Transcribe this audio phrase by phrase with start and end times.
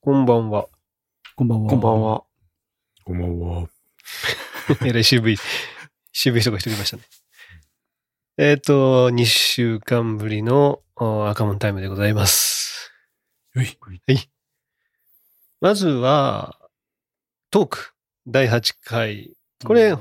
[0.00, 0.68] こんばんは。
[1.34, 1.70] こんばんは。
[1.70, 2.02] こんばん。
[2.02, 2.24] は。
[3.04, 3.68] こんばんは。
[4.86, 5.36] えらい渋い、
[6.12, 7.02] 渋い人が一人いましたね。
[8.36, 12.92] えっ、と、2週間ぶりのお赤門タイムでございます。
[13.56, 13.76] はい。
[14.06, 14.30] はい。
[15.60, 16.56] まずは、
[17.50, 17.92] トーク、
[18.28, 19.32] 第8回。
[19.64, 19.96] これ、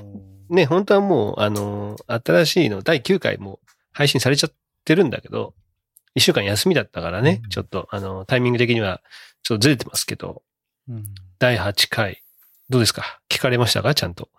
[0.50, 3.59] ね、本当はもう、あの、新しいの、第9回も
[3.93, 4.54] 配信されちゃっ
[4.86, 5.55] てるんだけど、
[6.16, 9.02] 1週間休みだったからね、うんちょっと、あの、タイミング的には、
[9.48, 10.43] ちょっとずれてますけど、
[10.89, 11.05] うん。
[11.39, 12.21] 第8回、
[12.69, 13.21] どうですか？
[13.29, 13.96] 聞かれましたか？
[13.96, 14.29] ちゃんと。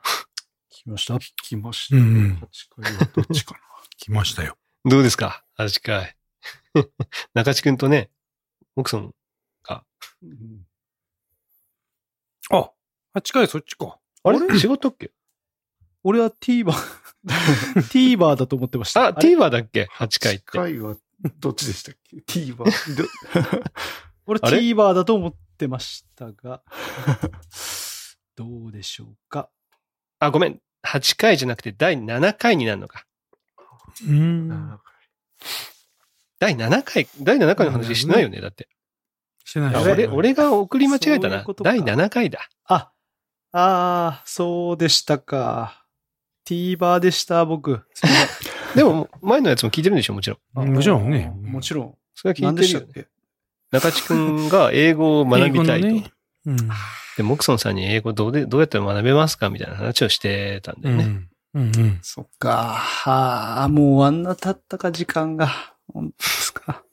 [0.69, 1.19] 来ました？
[1.19, 1.97] 来ました。
[1.97, 3.61] うんうん8回はどっちかな？
[3.97, 4.59] 来ましたよ。
[4.84, 6.15] どうですか ?8 回。
[7.33, 8.11] 中地くんとね、
[8.77, 9.15] 奥さん、
[10.23, 10.67] うん
[12.51, 12.70] あ、
[13.15, 13.98] 8回そっちか。
[14.25, 14.59] あれ？
[14.59, 15.11] 仕事っけ？
[16.03, 16.73] 俺は TVer、
[17.25, 19.06] TVer だと思ってました。
[19.06, 20.45] あ、TVer だっけ ?8 回っ8て。
[20.45, 20.97] 回は
[21.41, 22.67] どっちでしたっけ ?T は。
[22.67, 22.70] ど
[24.29, 26.63] 俺 TVer だと思ってましたが、
[28.37, 29.48] どうでしょうか？
[30.20, 30.61] あ、ごめん。
[30.87, 33.05] 8回じゃなくて第7回になるのか。
[34.07, 34.53] うん。
[34.53, 34.81] あ
[36.39, 38.69] 第7回、第7回の話してないよね、だって。
[39.45, 42.48] してないあ俺、俺が送り間違えたなそういう第7回だ。
[42.65, 42.92] あ、
[43.51, 45.85] あー、そうでしたか。
[46.47, 47.83] TVer でした、僕。
[48.77, 50.39] でも、前のやつも聞いてるんでしょ、もちろん。
[50.61, 51.98] あもちろんねもちろん。
[52.15, 53.09] それは聞何いてるよね。
[53.70, 55.86] 中地くんが英語を学びたいと。
[55.88, 56.12] ね
[56.47, 56.56] うん。
[57.16, 61.05] で、モクソンさんに英語どうで、どうやったら学べますかみたいな話をしてたんだよね。
[61.05, 61.28] うん。
[61.55, 61.98] うんうん。
[62.02, 62.74] そっか。
[62.74, 65.74] はあ、もうあんな経ったか、時間が。
[65.92, 66.84] 本当ですか。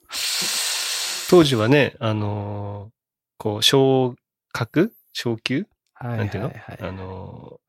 [1.30, 2.92] 当時はね、あのー
[3.38, 4.14] こう、昇
[4.52, 4.92] 格？
[5.12, 5.66] 昇級？
[5.94, 7.66] はいなんていうの、はいはいあのー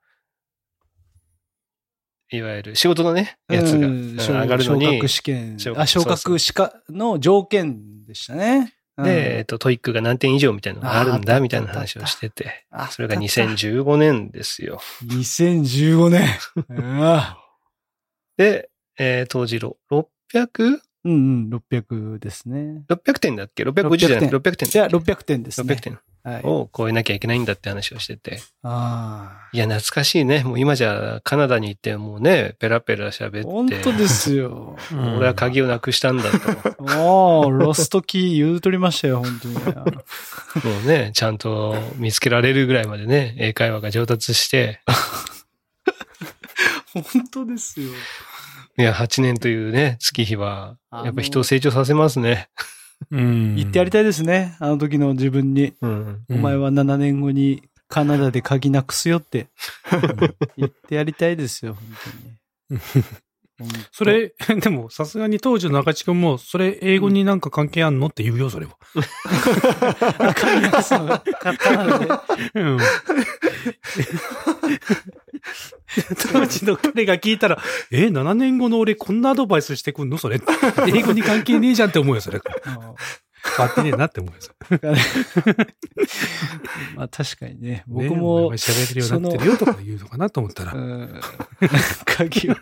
[2.30, 5.80] いわゆる仕事のね、やつが上がるのに昇格、試験昇。
[5.80, 8.74] あ、昇格しかの条件でしたね。
[8.98, 14.80] うんで、えっと、 TOEIC が何点以上みたいなのがあるんだ、みたいな話をしてて、あそれがあった2015年ですよ。
[15.06, 16.28] 2015年。
[16.70, 17.22] う ん
[18.38, 21.16] で、えー当時ろ 600?600 うんう
[21.50, 22.84] ん、600ですね。
[23.20, 24.70] 点だっけ ?650 じゃなくて600点。
[24.70, 25.74] じゃあ600点ですね。
[25.74, 26.02] 600点はい。
[26.44, 28.40] を超えなきゃいけないんだって話をしてて。
[28.64, 30.44] あいや、懐かしいね。
[30.44, 33.40] もう今じゃカナダに行ってもうね、ペラペラ喋って。
[33.40, 33.44] あ。
[33.44, 34.78] 本当ですよ。
[34.92, 36.38] 俺は鍵をなくしたんだと。
[37.00, 39.56] おー、ロストキー言うとりましたよ、本当に。
[39.56, 39.62] も
[40.84, 44.82] うね、ちゃんと見つけられるぐらいまでね、英会話が上達して、
[46.94, 47.88] 本当ですよ。
[48.80, 52.50] いや、8年というね、月日は、やっぱ人を成長させますね。
[53.12, 53.56] うん。
[53.56, 54.56] 言ってやりたいですね。
[54.60, 55.74] あの時の自分に。
[55.82, 56.26] うん。
[56.30, 59.48] うんお前は7年後にカナダで鍵なくすよって
[60.58, 61.84] 言ってやりたいですよ、本
[62.70, 62.82] 当に。
[63.92, 68.74] そ、れ、 でも、さすがに当時の中地君も、それ、英語になんか関係あんのって言うよ、それは。
[72.54, 72.78] うん。
[76.32, 77.58] 当時の彼が聞いたら、
[77.92, 80.18] え、7年後の俺こんなアドバイスしてくんの？
[80.18, 80.42] それ。
[80.88, 82.40] 英語に関係ねえじゃんって思うよ、それ。
[83.56, 84.80] 変わってねえなって思うよ、それ。
[86.96, 90.74] まあ確かにね、僕もは、喋れるようになってるよとか言うのかなと思ったら。
[90.74, 91.22] うん
[92.06, 92.56] 鍵を、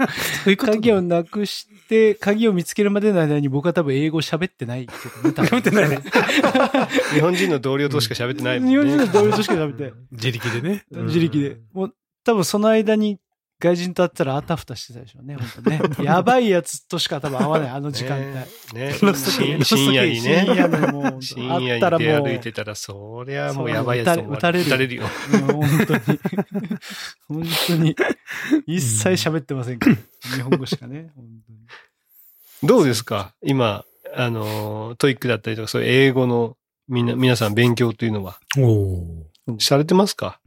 [0.57, 4.87] 鍵をなくして、鍵を見つけるまでの間に僕は多分英語喋ってないね、
[5.23, 5.99] 喋ってないね。
[7.13, 8.69] 日本人の同僚としか喋ってないね。
[8.69, 9.93] 日本人の同僚としか喋ってない。
[10.11, 10.83] 自力でね。
[10.91, 11.57] うん自力で。
[11.73, 13.19] もう、多分その間に
[13.57, 15.81] 外人と会ったらあたふたしてたでしょうね、本当ね。
[16.05, 18.25] やばいやつとしか多分会わない、あの時間帯。
[18.25, 19.13] ねね深
[19.63, 20.43] 深夜にね。
[20.45, 25.03] 深夜のもう、深会夜に出ったらもう、歩いてたら、そりゃもうやばいやつ撃たれる撃たれるよ。
[25.31, 26.19] 本当に。
[27.27, 27.95] 本当に。
[28.67, 29.95] 一切喋ってませんから。
[30.35, 31.11] 日本語しかね。
[31.15, 31.59] 本当に
[32.63, 33.33] どうですか？
[33.41, 33.85] 今、
[34.15, 36.57] あの、 TOEIC だったりとか、そういう英語の
[36.89, 40.39] みんな、皆さん勉強というのは、おーされてますか？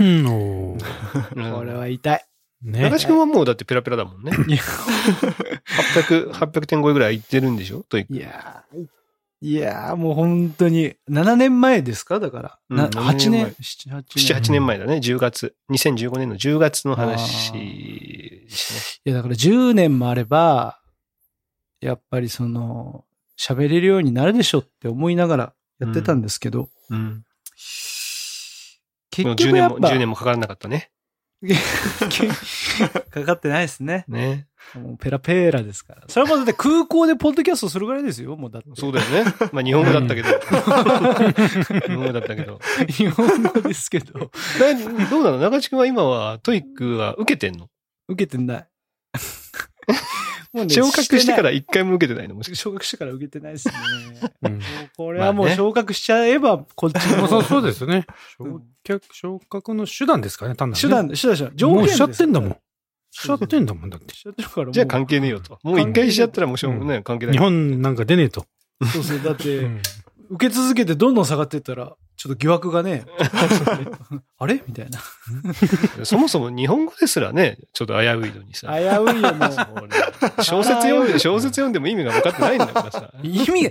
[0.00, 0.78] うん、
[1.54, 2.24] これは痛い。
[2.62, 2.98] ね中。
[2.98, 4.32] 地君はもうだってペラペラだもんね。
[4.48, 4.58] いや、
[5.94, 7.84] 800、800点超えぐらいいってるんでしょ？
[7.88, 8.14] TOEIC。
[8.14, 8.86] いやー、
[9.42, 12.18] いやーもう本当に、7年前ですか？
[12.18, 12.58] だから。
[12.70, 14.34] うんな7 8年年前、7、8 7、年。
[14.36, 14.94] 8年前だね。
[14.96, 15.54] 10月。
[15.70, 20.80] 2015年の10月の話ですいや、だから10年もあれば、
[21.80, 23.04] やっぱりその、
[23.38, 26.68] 喋れるようになるでしょって思いながらやってたんですけど、ね。
[26.90, 26.98] うん。
[26.98, 27.22] う10
[29.24, 30.90] 年も、局やっぱ、10年もかからなかったね。
[33.10, 34.04] かかってないですね。
[34.08, 34.46] ね。
[34.74, 36.02] もうペラペラですから。
[36.08, 38.68] それはもうだって空港でポッドキャストするぐらいですよ、もうだって。
[38.74, 39.32] そうだよね。
[39.52, 40.28] まあ日本語だったけど。
[41.86, 42.58] 日本語だったけど。
[42.88, 44.28] 日本語ですけど、だ
[45.10, 45.38] どうなの？
[45.38, 47.68] 中地君は今は TOEIC は受けてんの？
[48.08, 48.68] 受けてない。
[50.56, 53.74] もうね昇格してから一回も受けてないのもし昇格してから受けてないですね。
[54.42, 54.62] うんもう
[54.96, 58.06] これはもう昇格しちゃえば、こっちもまあそうそうですよね。
[58.38, 60.88] うん昇格、昇格の手段ですかね、単なるね。
[60.88, 61.50] 手段、手段でしょ。
[61.54, 62.48] 条件ですもうしちゃってんだもん。
[62.50, 62.56] よ。
[63.10, 64.14] しちゃってんだもん、だって。
[64.14, 64.72] しちゃってるからもう。
[64.72, 65.58] じゃあ関係ねえよと。
[65.62, 67.02] もう一回しちゃったらもうしょうがない。
[67.02, 67.34] 関係ない。
[67.34, 68.46] 日本なんか出ねえと。
[68.92, 69.22] そうそう。
[69.22, 69.82] だって、うん
[70.30, 73.04] 受け続けてどんどん下がっていったら、ちょっと疑惑がね、
[74.38, 74.62] あれ？
[74.66, 75.00] みたいな。
[76.04, 78.68] そもそも日本語ですらね、ちょっと危ういのにさ。
[78.68, 80.42] 危ういよ、もう。
[80.42, 83.10] 小説読んで、小説読んでも意味が分かってないんだからさ。
[83.22, 83.70] 意味が、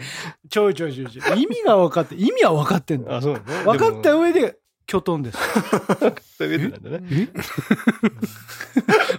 [0.50, 1.44] ちょいちょいちょいちょい。
[1.44, 3.18] 意味が分かって、意味は分かってんだ。
[3.18, 3.42] あ、そうね。
[3.66, 4.58] 分かった上で、
[4.88, 5.38] キョトンです。
[5.40, 7.00] 分かった上でなんだね。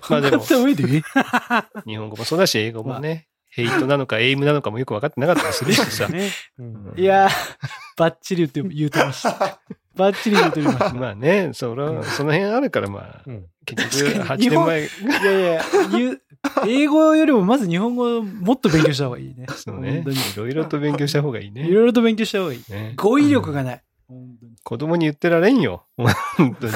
[0.01, 1.03] 分かっ、た上で？
[1.85, 3.27] 日本語もそうだし、英語もね、
[3.57, 6.09] ヘイトなのかエイムなのかもよく分かってなかったりするしさ。
[6.09, 7.31] ねうんいやー、
[7.97, 9.59] バッチリ言って、言うてました。
[9.97, 10.93] バッチリ言うてみました。
[10.93, 14.89] まあね、その、その辺あるから、まあ、うん結局、8日本年前、い
[15.25, 16.21] やいや、言う
[16.67, 19.47] 英語よりもまず日本語をもっと勉強した方がいいね。
[19.57, 21.67] そうね本当に。、いろいろと勉強した方がいいね。
[21.67, 22.61] いろいろと勉強した方がいい。
[22.71, 23.83] ね語彙力がない。
[24.07, 25.87] 本当に子供に言ってられんよ。
[26.37, 26.75] 本当に。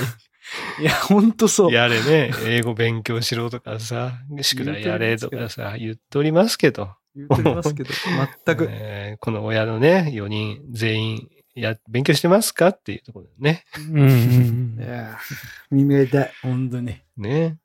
[0.81, 1.73] いや、本当そう。
[1.73, 4.13] やれね、英語勉強しろとかさ、
[4.43, 6.91] 宿題やれとかさ、言っておりますけど。
[7.15, 7.91] 言ってますけど、
[8.47, 8.69] 全く。
[8.71, 13.65] えーこの親のね、4人全員、や、勉強してますかっていうところでね。
[13.91, 15.17] うんうんいやー
[15.71, 16.33] 耳が痛い。
[16.43, 16.97] 本当に。
[17.17, 17.59] ね。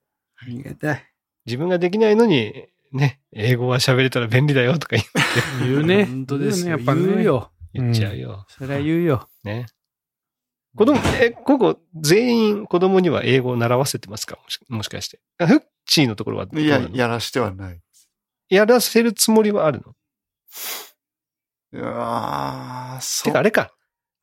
[0.47, 1.03] 耳が痛い。
[1.45, 4.95] 自分ができないのに、ね、英語は喋れたら便利だよとか
[5.59, 6.05] 言うん言うね。
[6.05, 6.77] 本当ですよ。
[6.77, 7.51] 言うねやっぱね言うよ。
[7.73, 8.45] 言っちゃうよ。
[8.49, 9.29] それは言うよ。
[9.43, 9.65] ね。
[10.75, 14.37] 子供、え、ここ、全員子供には英語を習わせてますか？
[14.67, 15.19] もしかして。
[15.37, 17.79] あフッチーのところはどういややらしてはない。
[18.49, 19.93] やらせるつもりはあるの？
[21.73, 23.71] いやー、そうてか、あれか。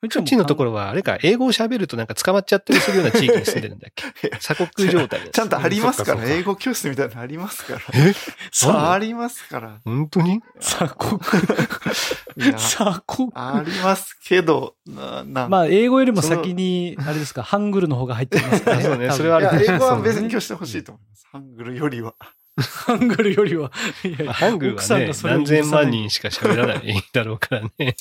[0.03, 4.29] うフッチーのところは、あれか、英語を喋るとなんか捕まっちゃったりするような地域に住んでるんだっけ？
[4.39, 7.81] 鎖国状態ちゃんとありますから、英語教室みたいなのありますから。
[7.95, 8.15] え？
[8.51, 9.81] そう、あありますから。
[9.85, 10.41] 本当に？
[10.61, 11.21] 鎖国。
[12.57, 13.29] 鎖国。
[13.35, 18.83] ありますけど、な、な、まあ、英語よりも先に、あれですか、 ハングルの方が入ってますからね。
[18.83, 21.27] あそうねそれはあるいや、英語は勉強してほしいと思います。
[21.33, 22.15] ハングルよりは。
[22.59, 23.71] ハングルよりは。
[24.05, 27.97] いやいやハングルはね何千万人しか喋らないだろうからね。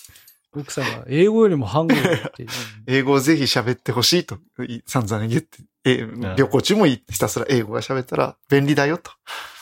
[0.54, 2.46] 奥さんが、英語よりもハングルって。
[2.88, 4.38] 英語をぜひ喋ってほしいと、
[4.68, 9.12] い散々言って、えん旅行中もひたすら英語が喋ったら便利だよと。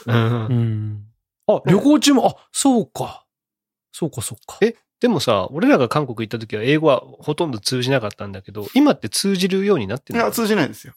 [0.07, 1.05] うんうん。
[1.47, 3.25] あ、旅行中も、あ、そうか。
[3.91, 4.57] そうか、そうか。
[4.61, 10.25] えでもさ、俺らが韓国行った時は英語はほとんど通じなかったんだけど、今って通じるようになってるの？
[10.25, 10.93] いや、通じないですよ。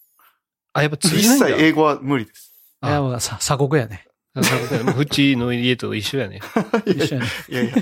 [0.72, 1.46] あ、やっぱ通一じないんだ。
[1.48, 2.54] 切英語は無理です。
[2.82, 4.08] いや、まあ、さ鎖国やね。
[4.40, 6.40] うだよもうフチの家と 一緒やね。
[6.86, 7.26] 一緒やね。
[7.48, 7.74] いやいや、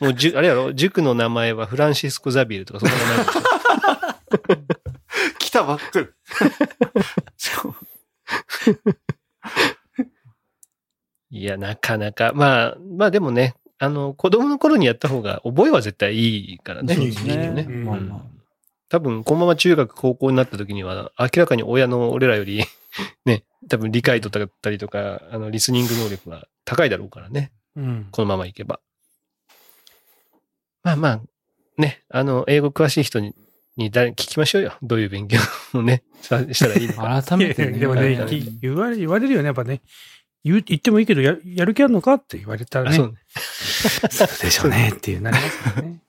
[0.00, 0.72] もうじゅ、あれやろ？
[0.74, 4.58] 塾の名前はフランシスコ・ザビエルとかそんな名前
[5.38, 6.06] 来たばっかり。
[11.30, 12.32] いや、なかなか。
[12.34, 16.94] まあ、まあでもね、あの、子供の頃にやった方が覚えは絶対いいからね。
[16.94, 18.20] そうですねきっとねうんまあまあ
[18.90, 22.64] 多分、このまま中学、高校になった時には、明らかに親の俺らより、
[23.26, 27.52] ね、多分理解度だったりとか、あの、リスニング能力が高いだろうからね。
[27.76, 28.08] うん。
[28.10, 28.80] このままいけば。
[30.84, 31.20] まあまあ、
[31.76, 33.34] ね、あの、英語詳しい人に、
[33.76, 34.74] に誰聞きましょうよ。
[34.82, 35.38] どういう勉強
[35.74, 37.22] をね、さしたらいいのか。
[37.22, 37.78] 改めてね。
[37.78, 38.16] でもね、
[38.60, 39.82] 言われ、言われるよね、やっぱね。
[40.44, 42.96] 言う言ってもいいけど、ややる気あるのかって言われたらね。
[42.96, 43.18] あそうね。
[44.10, 46.02] そうでしょうねっていうなりますからね。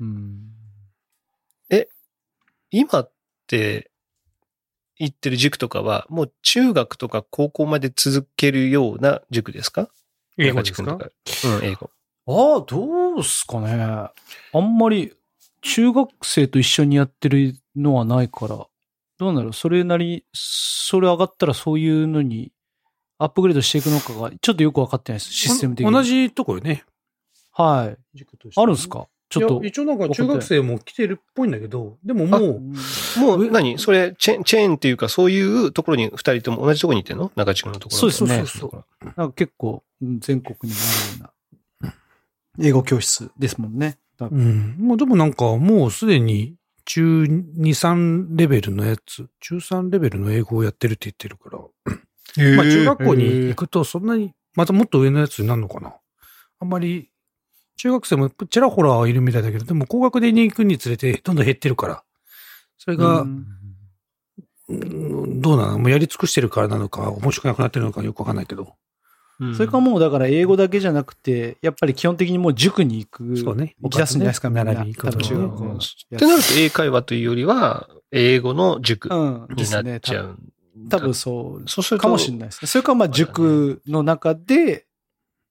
[0.00, 0.54] うん。
[2.76, 3.12] 今っ
[3.46, 3.92] て、
[4.98, 9.88] 行ってる塾とかは、もう中学とか高校まで続けるような塾ですか？
[10.38, 10.92] 英語ですか？
[10.92, 11.90] うん、英語。
[12.26, 13.72] ああ、どうすかね。
[13.74, 14.12] あ
[14.58, 15.12] んまり、
[15.60, 18.66] 中学生と一緒にやってるのはないから、
[19.18, 22.52] どうなるそれなり、それ上がったらそういうのに、
[23.18, 25.32] アップグレードしていくのかが、ちょっとよくわかってないです。
[25.32, 25.92] システム的に。
[25.92, 26.02] 同。
[26.02, 26.84] じとこよね。
[27.52, 28.18] はい。
[28.18, 29.06] 塾としてあるんですか？
[29.40, 29.64] ちょっと。
[29.64, 32.60] 一応なんか中学生も来てるっぽいんだけど、でももう、
[33.20, 33.78] もう何？
[33.78, 37.30] それ、チェチェーンっていうか、そういうところに二人とも同じところに行ってんの？
[37.36, 37.98] 中地君のところ。
[37.98, 41.32] そうですねそうそうそうなんか結構、うん全国にもあるよ
[41.80, 41.94] うな、
[42.66, 43.98] 英語教室ですもんね。
[44.20, 44.76] うん。
[44.78, 51.58] もうでもなんかもうすでに中2、3レベルのやつ、中3レベルの英語をやってるって言ってるから。
[52.56, 55.96] まあ中学校に行くとそんなに、またもっと上のやつになるのかな。
[56.60, 57.10] あんまり、
[57.76, 62.02] 中学生もちらほらはいるみたいだけど、でも高学年に行くにつれてどんどん減ってるから。
[62.78, 63.46] それが、うんうん
[65.42, 65.78] どうなの？
[65.78, 68.74] もうやり尽くしてるからなのか、面白くなくなってるのかよくわかんないけど。
[69.40, 73.36] うんそれかもうだから英語だけじゃなくて、やっぱり基本的にもう塾に行く。
[73.36, 74.64] そうね行き出すんじゃないですか、みんな。
[74.64, 75.80] 並び行くとね多分中学校のうんっ
[76.18, 79.16] てなると英会話というよりは、英語の塾うん。
[79.32, 80.00] になっですね。
[80.00, 80.38] ちゃう。
[80.88, 81.68] 多分そう。
[81.68, 82.68] そうすると、かもしれないですね。
[82.68, 84.86] それかまあ塾の中で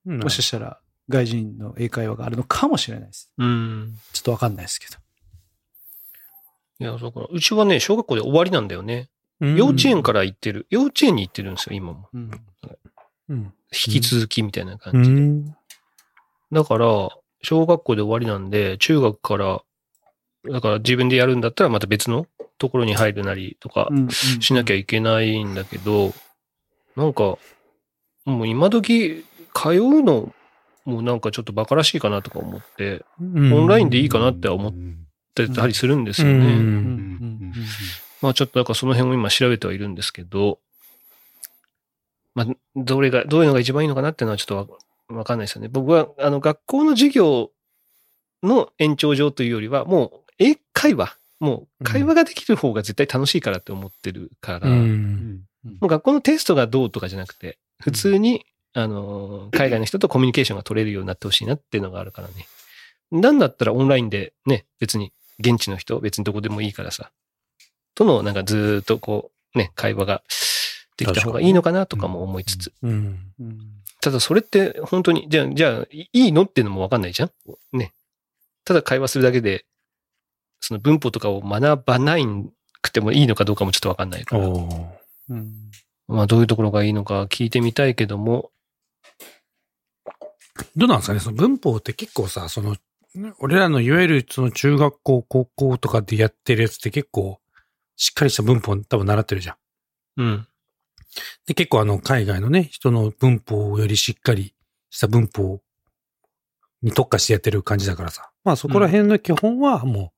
[0.06, 0.80] うんもしかしたら
[1.10, 3.32] 外人の英会話があるのかもしれないです。
[3.38, 3.96] うん。
[4.14, 4.98] ちょっとわかんないですけど。
[6.80, 7.28] いや、そうか。
[7.30, 9.10] うちはね、小学校で終わりなんだよね。
[9.42, 10.68] うん幼稚園から行ってる。
[10.70, 12.08] 幼稚園に行ってるんですよ、今も。
[12.14, 12.32] うん。
[13.30, 13.54] うん。
[13.72, 15.20] 引き続きみたいなう感じで。
[15.20, 15.56] ん。
[16.52, 17.10] だから、
[17.42, 19.62] 小学校で終わりなんで、中学から、
[20.50, 26.14] だから自分でやるんだったらまた別のところに入るなりとかうんしなきゃいけないんだけど、
[26.96, 27.38] なんか、
[28.26, 30.34] もう今時通うの
[30.86, 33.28] もなんかちょっと馬鹿らしいかなとか思って、オオ
[33.66, 34.74] ンラインでいいかなって思っ
[35.36, 37.54] てたりするんですよね。
[38.22, 40.60] まあちょっとなんかその辺を今調べてはいるんですけど、
[42.36, 44.74] まあ、どれが、どういうのが一番いいのかなっていうのはちょっと
[45.12, 45.68] わわかんないですよね。
[45.68, 47.52] 僕は、あの、学校の授業
[48.42, 55.42] の延長上というよりは、もう、英会話、もう、会話ができる方が絶対楽しいからって思ってるから、うん。
[55.80, 62.48] もう学校のテストがどうとかじゃなくて、普通に、あの、海外の人とコミュニケーションが取れるようになってほしいなっていうのがあるからね。
[63.12, 67.12] なんだったらオンラインでね、別に、現地の人、別にどこでもいいからさ、
[67.96, 70.24] との、なんかずーっとこう、ね、会話が
[70.98, 72.74] できた方がいいのかなとかも思いつつ。
[72.82, 73.34] うん。
[73.40, 73.60] うん
[74.02, 77.32] ただそれって本当に、じゃあ、じゃあ、いいのっていうのもわかんないじゃん？
[77.72, 77.94] ね。
[78.66, 79.64] ただ会話するだけで、
[80.60, 82.26] その文法とかを学ばない
[82.82, 84.46] くてもいいのかどうかもちょっとわかんないから。
[84.46, 84.60] う
[85.36, 85.48] ん
[86.10, 88.52] まあどういうところがいいのか聞いてみたいけども、
[90.76, 91.20] どうなんですかね？
[91.20, 92.76] その文法って結構さ、その、
[93.40, 97.40] 俺らのいわゆるその中学校、高校とかでやってるやつって結構
[97.96, 99.56] しっかりした文法多分習ってるじゃん。
[100.18, 100.48] うん。
[101.46, 104.56] で、結構あの海外のね、人の文法よりしっかり
[104.90, 105.62] した文法
[106.82, 108.32] に特化してやってる感じだからさ。
[108.44, 110.10] まあそこら辺の基本はもう、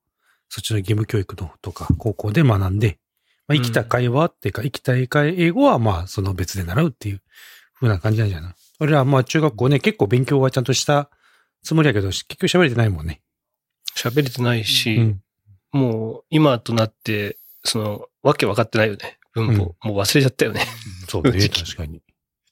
[0.48, 2.98] そっちの義務教育のとか高校で学んで、
[3.48, 7.22] まあ、生きた会話っていうか、生きた英会英語はまあその別で習うっていう
[7.74, 11.10] 風な感じなんじゃない俺らはまあ中学校ね、結構勉強はちゃんとした
[11.62, 13.20] つもりやけど、結局喋れてないもんね。
[13.96, 15.22] 喋れてないし、うん。
[15.72, 19.18] もう今となって、その、わけ分かってないよね。
[19.32, 19.74] 文法。
[19.82, 20.60] もう忘れちゃったよね。
[21.08, 22.02] そうね、確かに。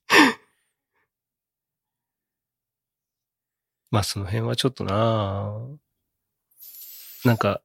[3.91, 5.55] まあその辺はちょっとな
[7.25, 7.63] なんか、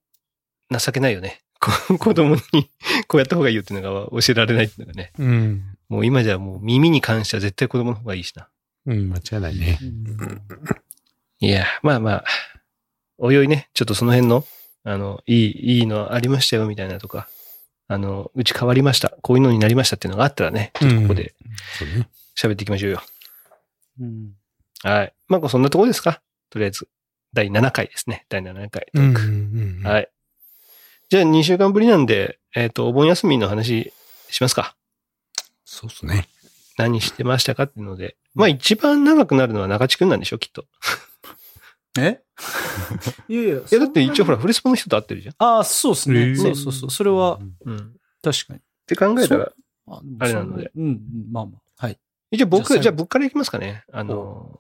[0.69, 1.41] 情けないよね。
[1.59, 2.71] こ 子供に
[3.07, 5.11] こうやった方がいいよっていうのが教えられないっていうのがね。
[5.17, 5.77] うん。
[5.89, 8.47] もう今じゃもう耳に関しては絶対子供の方がいいしな。
[8.85, 9.79] うん、間違いないね。
[11.39, 12.25] いや、まあまあ、
[13.17, 14.45] おいおいね、ちょっとその辺の、
[14.83, 17.27] あの、いい、いいのありましたよみたいなとか、
[17.87, 19.09] あの、うち変わりました。
[19.21, 21.33] こういうのになりましたっていうのがあったらね、ちょっとここで。
[22.37, 23.01] 喋っていきましょうよ。
[23.99, 24.33] うん
[24.83, 25.13] はい。
[25.27, 26.87] まあ、そんなところですかとりあえず。
[27.33, 28.25] 第7回ですね。
[28.29, 29.11] 第7回トうん。
[29.11, 29.21] ーク。
[29.21, 30.09] うんはい。
[31.09, 33.91] じゃあ2週間ぶりなんで、えっ、と、お盆休みの話
[34.29, 34.75] しますか。
[35.71, 36.27] そうっすね。
[36.79, 38.17] 何してましたかっていうので。
[38.33, 40.65] まあ一番長くなるのは中地くんなんでしょきっと。
[41.99, 42.21] え？
[43.29, 43.55] いやいや。
[43.57, 45.35] いや、だって一応ほら、フレスポの人と会ってるじゃん。
[45.37, 46.35] ああ、そうですね。
[46.35, 46.89] そうそうそう。
[46.89, 47.77] それは、うん。
[47.77, 47.79] っ
[48.23, 48.61] 確かに。
[48.87, 49.51] て考えたら、
[49.87, 50.71] ああれなので。
[50.75, 51.85] うん、うんまあまあ。
[51.85, 51.99] はい。
[52.31, 53.83] 一応僕、じゃあじゃあ僕からいきますかね。
[53.93, 54.59] あの、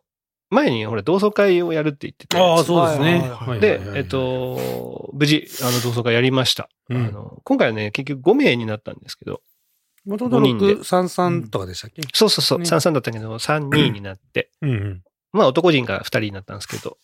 [0.51, 2.37] 前にほら、同窓会をやるって言ってて。
[2.37, 3.59] ああ、そうですね。
[3.59, 6.69] でえっ、、と、無事、あの、同窓会やりました。
[6.89, 9.41] うんあの今回はね、結局5名になったんですけど、
[10.09, 12.01] もともと五人で6、3、3とかでしたっけ？
[12.13, 15.03] そうそうそう、ね33だったけど、3、2になって、うんうん。
[15.31, 16.97] まあ男人が2人になったんですけど、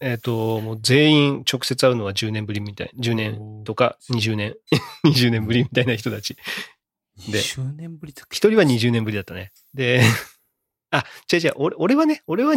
[0.00, 2.90] えっ、と、もう全員直接会うのは10年ぶりみたい。
[2.98, 4.54] 10年とか20年、
[5.04, 6.36] 20年ぶりみたいな人たち。
[7.30, 9.52] で20年ぶり一人は20年ぶりだったね。
[9.74, 10.02] で、
[10.90, 12.54] あ、違う違う、俺俺はね、俺は、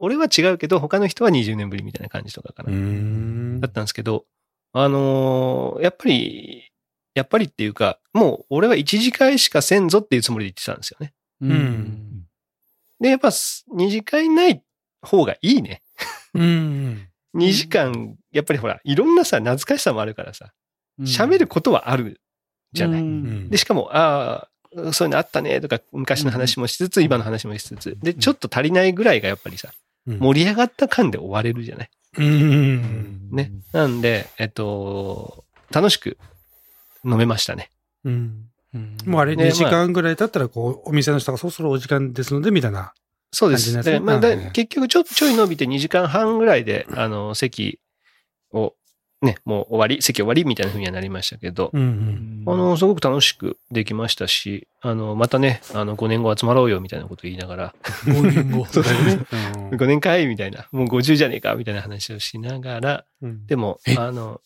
[0.00, 2.70] 俺は違うけど、他の人は20年ぶりみたいな感じとかかな。
[2.70, 4.24] うーんだったんですけど、
[4.72, 6.67] あのーやっぱり、
[7.18, 11.12] やっぱりっていうか、もう俺は一次会しかせんぞっていうつもりで言ってたんですよね。
[11.40, 12.26] うん。
[13.00, 13.30] で、やっぱ
[13.72, 14.62] 二次会ない
[15.02, 15.82] 方がいいね。
[16.34, 17.08] うん。
[17.34, 20.52] 二時間、やっぱりほら、いろんなさ、懐かしさもあるからさ、
[21.00, 22.20] 喋ることはある
[22.72, 23.00] じゃない。
[23.02, 29.72] うんで、しかも、ああ、そういうのあったねとか、昔の話もしつつ、今の話もしつつ、で、ちょっと足りないぐらいがやっぱりさ、
[30.06, 31.90] うん盛り上がった感で終われるじゃない。
[32.16, 33.28] うん。
[33.30, 33.52] ね。
[33.72, 36.16] なんで、えっと、楽しく
[37.04, 37.70] 飲めましたね。
[38.04, 38.44] うん。
[38.74, 42.92] うんもうあれね2時間ぐらい経ったら、こう、お店の人がそろそろお時間ですので、みたいな。
[43.32, 43.72] そうです。
[43.72, 47.80] 感じのやつでまあ、結局ちょ、ちょい伸びて2時間半ぐらいで、あの、席
[48.52, 48.74] を、
[49.20, 52.44] ね、もう終わり、席終わりみたいな風にはなりましたけど、うんうん。
[52.46, 57.74] あの、すごく楽しくできましたし、あの、またね、あの、5年後集まろうよみたいなこと言いながら、
[58.04, 58.64] 5年後。
[58.70, 59.26] そうだよね。
[59.32, 64.40] うん5年かいみたいな、もう50じゃねえかみたいな話をしながら、うんでもえ、あの、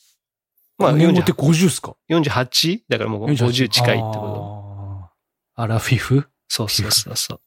[0.78, 2.80] まあ5年後って40 50っすか？48?
[2.88, 4.20] だからもう50近いってこと。
[4.20, 5.62] と。
[5.62, 6.28] アラフィフ？
[6.48, 7.40] そうそうそうそう。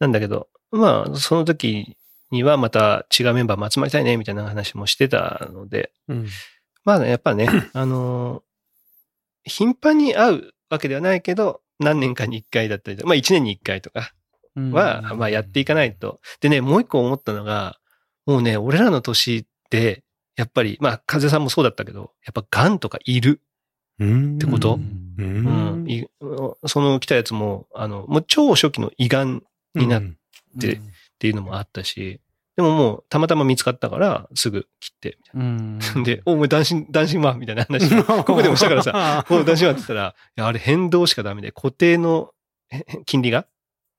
[0.00, 1.96] なんだけど、まあ、その時
[2.30, 6.26] にはまた違うメンバーも集まりたいね、みたいな話もしてたので、うん。
[6.84, 8.42] まあね、やっぱね、 あのー
[9.46, 14.12] 頻繁に会うわけではないけど、何年かに一回だったりとか、まあ一年に一回とか
[14.56, 16.20] は、まあやっていかないと。
[16.40, 17.78] でね、もう一個思ったのが、
[18.26, 20.03] もうね、俺らの年って、
[20.36, 23.40] やっぱり、まあ、風さんもそうだったけど、やっぱ癌とかいる。
[23.98, 24.38] うん。
[24.38, 24.80] てこと？
[25.18, 25.86] ううん。
[26.66, 29.42] その来たやつも、あの、もう超初期の胃がん
[29.74, 30.02] になっ
[30.56, 30.80] でっ
[31.18, 32.20] ていうのもあったし、
[32.56, 35.78] でももうたまたま見つかったから、すぐ切って、うん。
[36.04, 37.34] で、お、お前断診、断診は？
[37.34, 37.92] みたいな話。
[37.96, 39.72] を ここでもしたからさ、もう断診は？
[39.72, 42.32] って言ったら、あれ変動しかダメで、固定の
[43.06, 43.46] 金利が？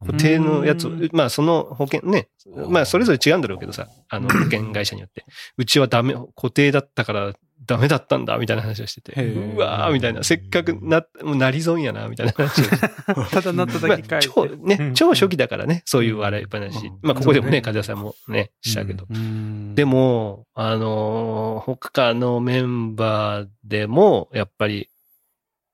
[0.02, 2.30] 固定のやつまあその保険ね、
[2.70, 5.26] まあそれぞれ違うんだろうけどさ、あの保険会社によって。
[5.58, 7.34] うちはダメ、固定だったから
[7.66, 9.24] ダメだったんだ、みたいな話をしてて。
[9.24, 10.24] うわーみたいな。
[10.24, 12.78] せっかくな、もうなり損やな、みたいな話をして
[13.32, 14.28] ただなったまあだけ書いて。
[14.28, 16.88] 超、ね、うん超初期だからね、そういう笑い話。
[16.88, 19.06] うんまあここでもね、風田さんもね、したけど。
[19.10, 24.90] うんでも、あのー他のメンバーでも、やっぱり、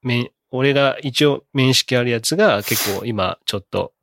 [0.02, 3.94] め、俺が一応面識あるやつが結構今ちょっと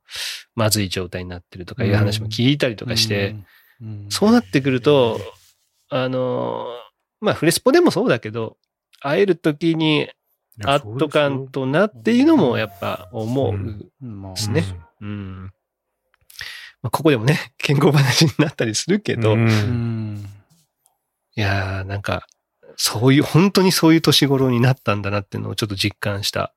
[0.55, 3.45] まずい状態になってるとかいう話も聞いたりとかして、、うん
[4.09, 5.21] そうなってくると、
[5.87, 6.89] あのー
[7.21, 8.57] まあフレスポでもそうだけど、
[8.99, 10.09] 会える時に
[10.61, 13.89] 会っとかんとなっていうのもやっぱ思う。
[14.01, 14.63] ですね
[15.01, 15.51] うん。
[16.81, 19.33] まあ、ここでもね、 健康話になったりするけど、う。
[19.35, 20.29] うんん。
[21.35, 22.27] いやー、なんか、
[22.75, 26.53] そういう、本当にそういう年頃になったんだなっていうのをちょっと実感した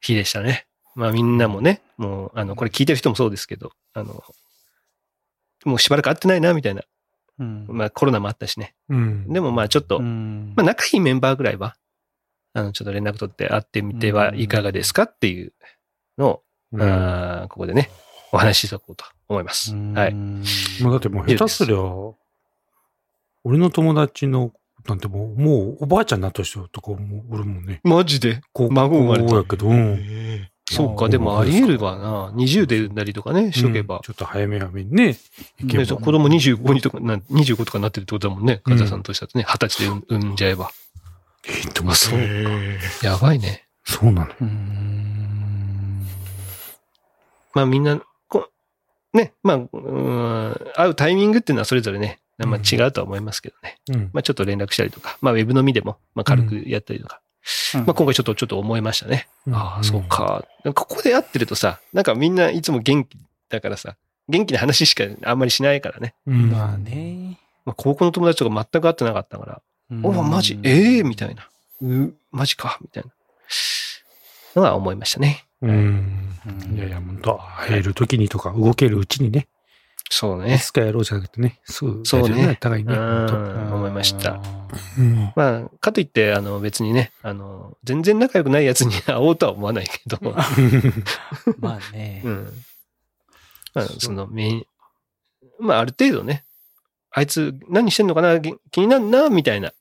[0.00, 0.67] 日でしたね。
[0.98, 4.24] まあみんなもね、もう、あの、これ聞いてる人もそうですけど、あの、
[5.64, 6.82] もうしばらく会ってないな、みたいな。
[7.38, 8.74] うんまあコロナもあったしね。
[8.88, 9.32] うん。
[9.32, 11.76] でもまあちょっと、うんまあ仲いいメンバーぐらいは、
[12.52, 15.52] あの、ちょっと連絡取って会ってみてはいかがですかっていう
[16.16, 17.90] のを、うん、あーここでね、
[18.32, 19.72] お話ししておこうと思います。
[19.72, 20.14] はい。
[20.14, 20.40] も
[20.88, 21.78] うだってもう下手すりゃ、
[23.44, 24.52] 俺の友達の、
[24.88, 27.80] なんてもう、もうおばあちゃんになった人とかもおるもんね。
[27.84, 30.48] マジでこう孫生まれたやけど、うん。
[30.74, 32.30] そうか、でもあり得るわな。
[32.30, 34.02] 20で産んだりとかね、しとけばうん。
[34.02, 35.16] ちょっと早め早めにね、
[35.62, 35.96] ね、ば。
[35.96, 38.60] 子供25にとかな、25とかなってるってことだもんね。
[38.66, 40.70] うん患者さんとしてはね、20歳で産産んじゃえば。
[41.48, 43.66] えっと、まあ、そうへやばいね。
[43.84, 44.34] そうなの。
[44.40, 46.06] うん。
[47.54, 48.50] まあみんな、こ
[49.14, 53.78] ね、まあ、うーん会うタイミングっていうのはそれぞれね、まあ違うとは思いますけどね。
[53.88, 54.10] うん。
[54.12, 57.22] まあちょっと連絡したりとか、まあウェブのみでも、まあ軽くやったりとか。
[57.74, 59.28] まあ今回ちょっとちょっと思いましたね。
[59.50, 60.02] ああ、そう。
[60.02, 60.44] か。
[60.64, 63.96] ここで会ってるとさ、なんかみんないつも元気だからさ、
[64.28, 66.14] 元気な話しかあんまりしないからね。
[66.26, 66.50] うん。
[66.50, 67.38] まあね。
[67.64, 69.62] まあ、高校の友達とか全く会ってなかったから、
[70.02, 71.48] おマジ、ええみたいな。
[71.82, 72.78] う、マジか？
[72.80, 73.10] みたいな。
[74.56, 75.44] のは思いましたね。
[75.62, 75.70] うん。
[75.70, 75.74] う
[76.72, 79.48] んいやいや、本当会える時にとか、動けるうちにね、
[80.10, 80.54] そうね。
[80.54, 82.94] いつかやろうじゃなくてね、すぐそうねやるよ互いね。
[82.96, 84.40] 思いました。
[84.96, 85.32] 当うん。
[85.36, 90.18] まあ、かといって、あの、別にね、あの、全然仲良くない奴に 会おうとは思わないけど、
[91.60, 92.28] まあねう。
[92.30, 92.52] ん。
[93.74, 94.66] まあ、その、め
[95.58, 96.44] まあ、ある程度ね、
[97.10, 99.72] あいつ何してんのかな、げ気になるな、みたいな、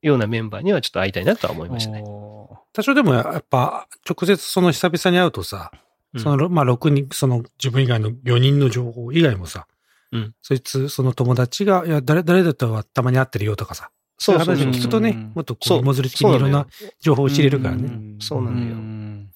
[0.00, 2.02] ようなメンバーにはちょっと会いたいなとは思いましたね。
[2.04, 5.72] お多少でもやっぱ、直接その久々に会うとさ、
[6.18, 9.66] その、まあ、6人、その自分以外の4人の情報以外もさ、
[10.12, 10.34] うん。
[10.42, 16.66] そいつ、その友達が、いや、誰、誰だとはたまに会ってるよとかさ、そういう話を聞くとねうん、もっとこう、そう芋づる的にいろんな
[17.00, 17.88] 情報を知れるからね。
[17.88, 18.74] んそうなのよ。
[18.76, 19.30] ん。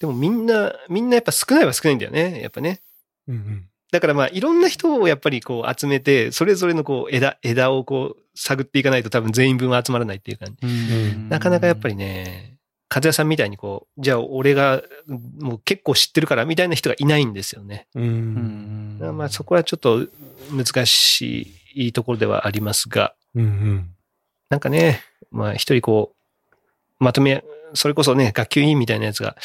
[0.00, 2.80] でもみんな、みんなやっぱ少ないは少ないんだよね、やっぱね。
[3.28, 3.68] うんうん。
[3.92, 10.66] だからまあいろんな人をやっぱりこう集めて、それぞれのこう枝、枝をこう探っていかないと多分全員分は集まらないっていう感じ。
[10.66, 11.28] うん。
[11.28, 12.51] なかなかやっぱりね、
[12.92, 14.82] 和也さんみたいにこう、じゃあ俺が
[15.40, 17.86] もう結構知ってるからみたいな人がいないんですよね。
[17.94, 18.00] う。
[18.00, 20.06] うんんまあそこはちょっと
[20.50, 23.90] 難しいところではありますが、うんうん。
[24.50, 25.00] なんかね、
[25.30, 26.14] まあ一人こ
[27.00, 29.36] う、まとめ、それこそね、学級委員みたいなやつが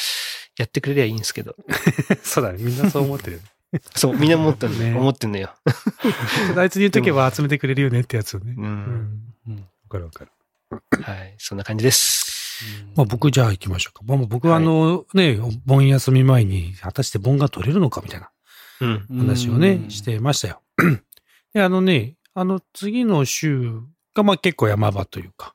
[0.58, 1.56] やってくれりゃいいんですけど、
[2.22, 2.58] そうだね。
[2.60, 3.80] みんなそう思ってるよね。
[3.96, 5.54] そう、みんな思ってんのね思ってんのよ。
[6.56, 8.54] あいつに言っとけば集めてくれるよねってやつをね。
[8.56, 8.60] う。
[8.60, 9.34] うんん。
[9.48, 10.30] うんわかるわかる。
[11.02, 12.47] はい、そんな感じです。
[12.96, 14.04] まあ僕じゃあ行きましょうか。
[14.06, 18.30] まあ僕はあのね、盆休み前に果たして盆が取れるのかみたいな
[18.80, 19.06] うん。
[19.18, 20.62] 話をね、してましたよ。
[21.52, 23.80] で、あのね、あの次の週
[24.14, 25.54] がまあ結構山場というか、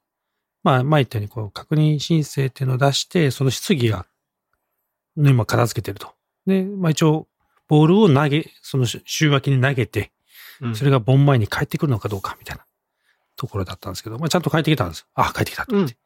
[0.63, 4.05] まあ前言ったようにこう確認申請っていうのを出して、その質疑が、
[5.15, 6.13] ね、今片付けてると。
[6.45, 7.27] で、まあ一応、
[7.67, 10.11] ボールを投げ、その週明けに投げて、
[10.61, 12.63] うんそれが盆前に帰ってくるのかどうかみたいな
[13.35, 15.05] ところだったんですけど、まあちゃんと帰ってきたんです。
[15.13, 15.97] あ、帰ってきたと思って。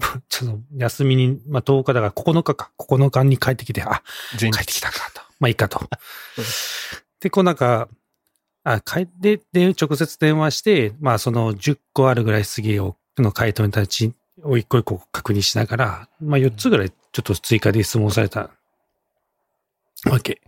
[0.28, 4.02] ちょっと休みに、まあ10日だから9日か、9日に帰ってきて、あ、
[4.36, 5.20] 全帰ってきたかと。
[5.38, 5.88] まあいいかと。
[7.20, 7.88] で、こうなんか、
[8.64, 18.50] あ、帰って、で、直接電話して、まあその10個あるぐらい質疑を、の回答にたちを一個一個確認しながら、まあ4つぐらいちょっと追加で質問された
[20.06, 20.40] わけ。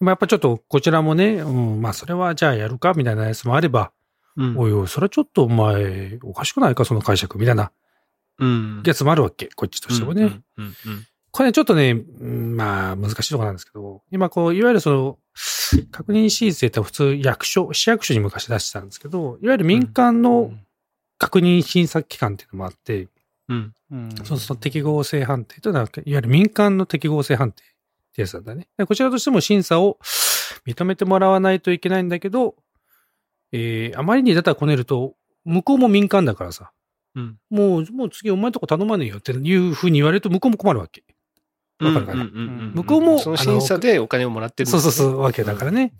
[0.00, 3.92] まあやっぱちょっとこちらもね、うん、まあそれはじゃあやるかみたいなやつもあれば、
[4.36, 7.70] うんおいおい、それはちょっとお前、おかしくないかその解釈みたいな
[8.38, 8.82] うん。
[8.84, 10.40] やつもあるわけ、こっちとしてもね。
[10.56, 10.74] うん
[11.30, 15.18] これねちょっとね、うんまあ難しいところなんですけど、今こう、いわゆるその、
[15.90, 20.52] 確認申請って普通役所、市役所に昔出してたんですけど、いわゆる民間の
[21.18, 23.08] 確認審査機関っていうのもあって、
[23.48, 23.74] うん。
[23.90, 27.66] うんそのその適合性判定というのは、いわゆる民間の適合性判定っ
[28.14, 28.68] てやつなんだね。
[28.78, 29.98] でこちらとしても審査を
[30.64, 32.54] 認めてもらわないといけないんだけど、
[33.50, 36.70] えー、あまりにだたらこねると、向こうも民間だからさ、
[37.14, 37.38] うん。
[37.50, 41.04] もう、もう次お前のとこ頼まねえよっていうふうに言われると向こうも困るわけ。
[41.80, 42.22] わかるかな？
[42.22, 42.38] うんうんうん。
[42.38, 45.92] うん向こうもその審査でお金をもらってるんそうですねそうそう、わけだからね。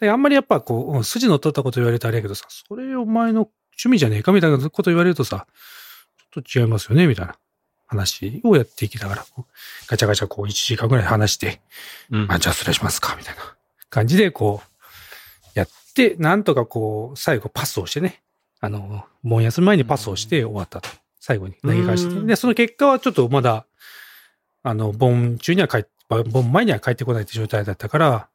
[0.00, 5.46] であんまりやっぱこううん、筋の通ったこと言われるとあれやけどさ、それお前の趣味じゃねえかみたいなこと言われるとさ、
[6.32, 7.36] ちょっと違いますよねみたいな
[7.86, 9.24] 話をやっていきながら、
[9.86, 11.60] ガチャガチャこう1時間ぐらい話して、
[12.10, 12.26] うん。
[12.30, 13.42] あ、じゃあ失礼しますかみたいな
[13.90, 18.22] 感じでこう、やって、なんとかこう、最後パスをしてね、
[18.60, 20.88] あの、盆休み前にパスをして終わったと。
[21.20, 22.14] 最後に投げ返して。
[22.14, 23.66] うんで、その結果はちょっとまだ、
[24.62, 25.88] あの、盆中には帰って、
[26.30, 28.28] 盆前には帰ってこないって状態だったから、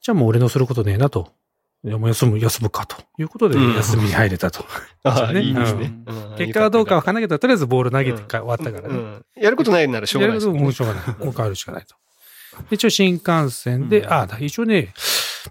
[0.00, 1.32] じゃあもう俺のすることねえなと。
[1.84, 4.64] もう休む、休むかということでうん休みに入れたと。
[5.02, 5.92] あいいですね。
[6.38, 9.00] 結果はどうかわかんなないけど、とりあえずボール投げてか終わったからね。
[9.00, 10.36] うんやることないならしょうがない。
[10.36, 11.04] やることもうしょうがない。
[11.08, 11.96] もう変わるしかないと。
[12.70, 14.94] で一応新幹線で、うんああ、一応ね、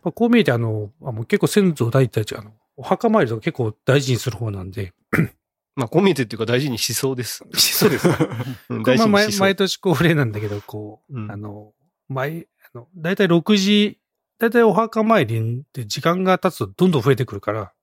[0.03, 4.93] まあこう見えてあの、あもう結構先祖代々あの、お墓参りとか結構大事にする方なんで、
[5.75, 7.43] まあ、こう見えてっていうか大事にしそうです。
[7.53, 8.07] そうです。
[8.09, 9.55] 大事にしそうまあ毎毎。
[9.55, 11.73] 年恒例なんだけど、こう、うんあの、
[12.09, 13.99] 毎、あの、だいたい6時、
[14.39, 17.73] だいたいお墓参りって時間が経つとどんどん増えてくるから、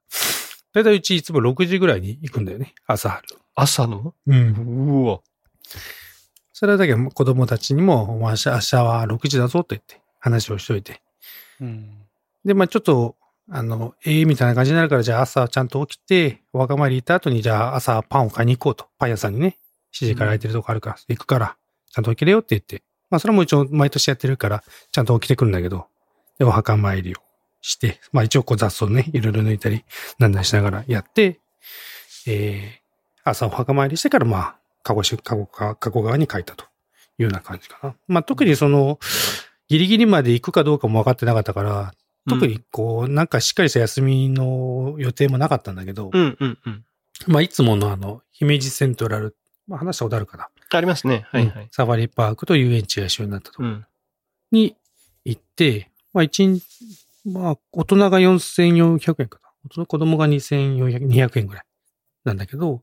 [0.73, 3.23] だいたいうちいつも6時ぐらいに行くんだよね、朝。
[3.55, 4.15] 朝の？
[4.27, 4.95] うん。
[5.05, 5.21] うわ。
[6.53, 8.61] それだけ子供たちにも、明日は
[9.07, 11.01] 6時だぞと言って話をしといて。
[11.61, 11.95] うん
[12.45, 13.17] で、まあちょっと、
[13.51, 18.87] あの、ええみたいな感じになるから、じゃあ朝ちゃんと起きて、お墓参り行った後に、じゃあ朝パンを買いに行こうと。
[18.99, 19.59] パン屋さんにね、
[19.95, 21.57] 7時から空いてるとこあるから、行くから、
[21.91, 22.83] ちゃんと起きれよって言って。
[23.11, 25.87] まあそれも一応毎年やってるから、ちゃんと起きてくるんだけど、
[26.39, 27.17] で、お墓参りを
[27.63, 29.85] して、まあ一応こう雑草ね、いろいろ抜いたり、
[30.19, 31.41] なんだしながらやって、
[32.27, 36.67] えー、朝お墓参りしてから、まあ、鹿児島、鹿児川に帰ったとい
[37.21, 37.95] うような感じかな。
[38.09, 38.99] まあ特にその、
[39.69, 41.95] ギリギリまで行くかどうかも分かってなかったから、
[42.29, 46.85] 特にこう、なんかしっかりした休みの予定もなかったんだけど、うんうんうん。
[47.27, 49.37] まあいつものあの、姫路セントラル、
[49.67, 50.49] まあ話したことあるかな。
[50.71, 51.27] ありますね。
[51.31, 51.63] はいはい。
[51.65, 53.87] うんサファリパークと遊園地が一緒になったところうん。
[54.53, 54.77] に
[55.25, 56.65] 行って、まあ一日、
[57.25, 59.49] まあ大人が4400円かな。
[59.67, 61.65] 大人子供が2400、200円ぐらい
[62.25, 62.83] なんだけど、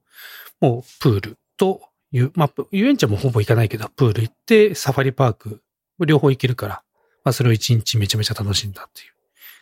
[0.61, 1.81] もうプールと、
[2.11, 5.61] 遊まあ遊園地はもうほぼ行かないけど、プール行ってサファリパーク、
[6.05, 6.83] 両方行けるから、
[7.23, 9.14] まあそれを一日めちゃめちゃ楽しんだっていう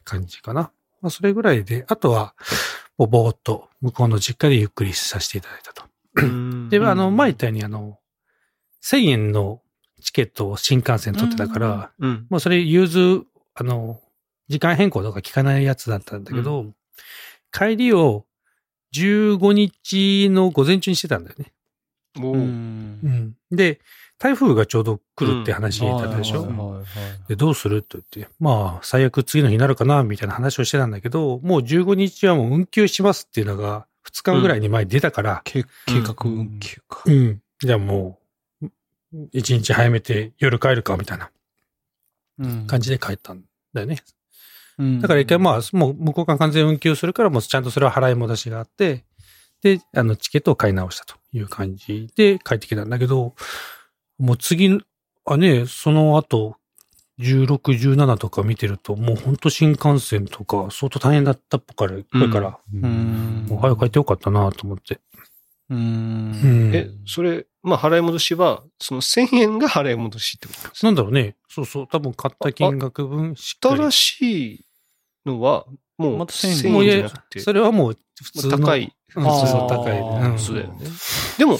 [0.03, 0.71] 感じかな。
[1.01, 2.35] まあそれぐらいで、あとは、
[2.97, 5.83] もうぼーっと向こうの実家でゆっくりさせていただいたと。
[6.15, 7.99] うんで、あの、前言ったようにあの、
[8.83, 9.61] 1000円の
[10.01, 12.27] チケットを新幹線取ってたから、うん。
[12.29, 13.23] もうそれ融通、
[13.55, 13.99] あの、
[14.49, 16.67] 時間変更とか聞かないやつだったんだけど、
[17.51, 18.25] 帰りを
[18.93, 21.53] 15日の午前中にしてたんだよね。
[23.03, 23.35] うん。
[23.51, 23.79] で、
[24.23, 26.81] 台風がちょうど来るって話だったでしょ、
[27.27, 37.01] で、どうするって言って、まあ、最悪次の日になるかな、みたいな話をしてたんだけど、もう15日はもう運休しますっていうのが2日ぐらいに前に出たから、計計画運休か。
[37.05, 37.41] うん。
[37.59, 38.17] じゃあも
[38.61, 38.65] う、
[39.33, 41.29] 1日早めて夜帰るか、みたいな
[42.39, 43.97] うん感じで帰ったんだよね。
[44.79, 49.03] うんだから一回まあ、もう向こうが完全運休するから、もうちゃんとそれは払い戻しがあって、
[49.61, 53.35] で、あの、チケットを買い直したという感じで帰ってきたんだけど、
[54.17, 54.79] もう次、
[55.25, 56.57] あね、その後、
[57.19, 64.99] 16、17とか見てると、もう本当新幹線とか相当大変だったっぽから、ぽいから、うんもう早く帰ってよかったなと思って。
[65.69, 66.71] ううんん。
[66.73, 71.35] え、それ、まあ、払い戻しは、その1000円が払い戻しってことなんですなんだろうね。
[71.47, 71.87] そうそう。
[71.87, 73.81] 多分買った金額分しっかり。
[73.81, 74.65] 新しい
[75.25, 75.65] のは、
[75.97, 78.57] もうまた1000 1000円じゃなくて、それはもう普通の。
[78.59, 78.93] 高い。
[79.15, 79.99] うん、そうそう、あー高い。
[80.31, 80.39] うん。
[80.39, 80.85] そうだよね。
[81.37, 81.59] でも、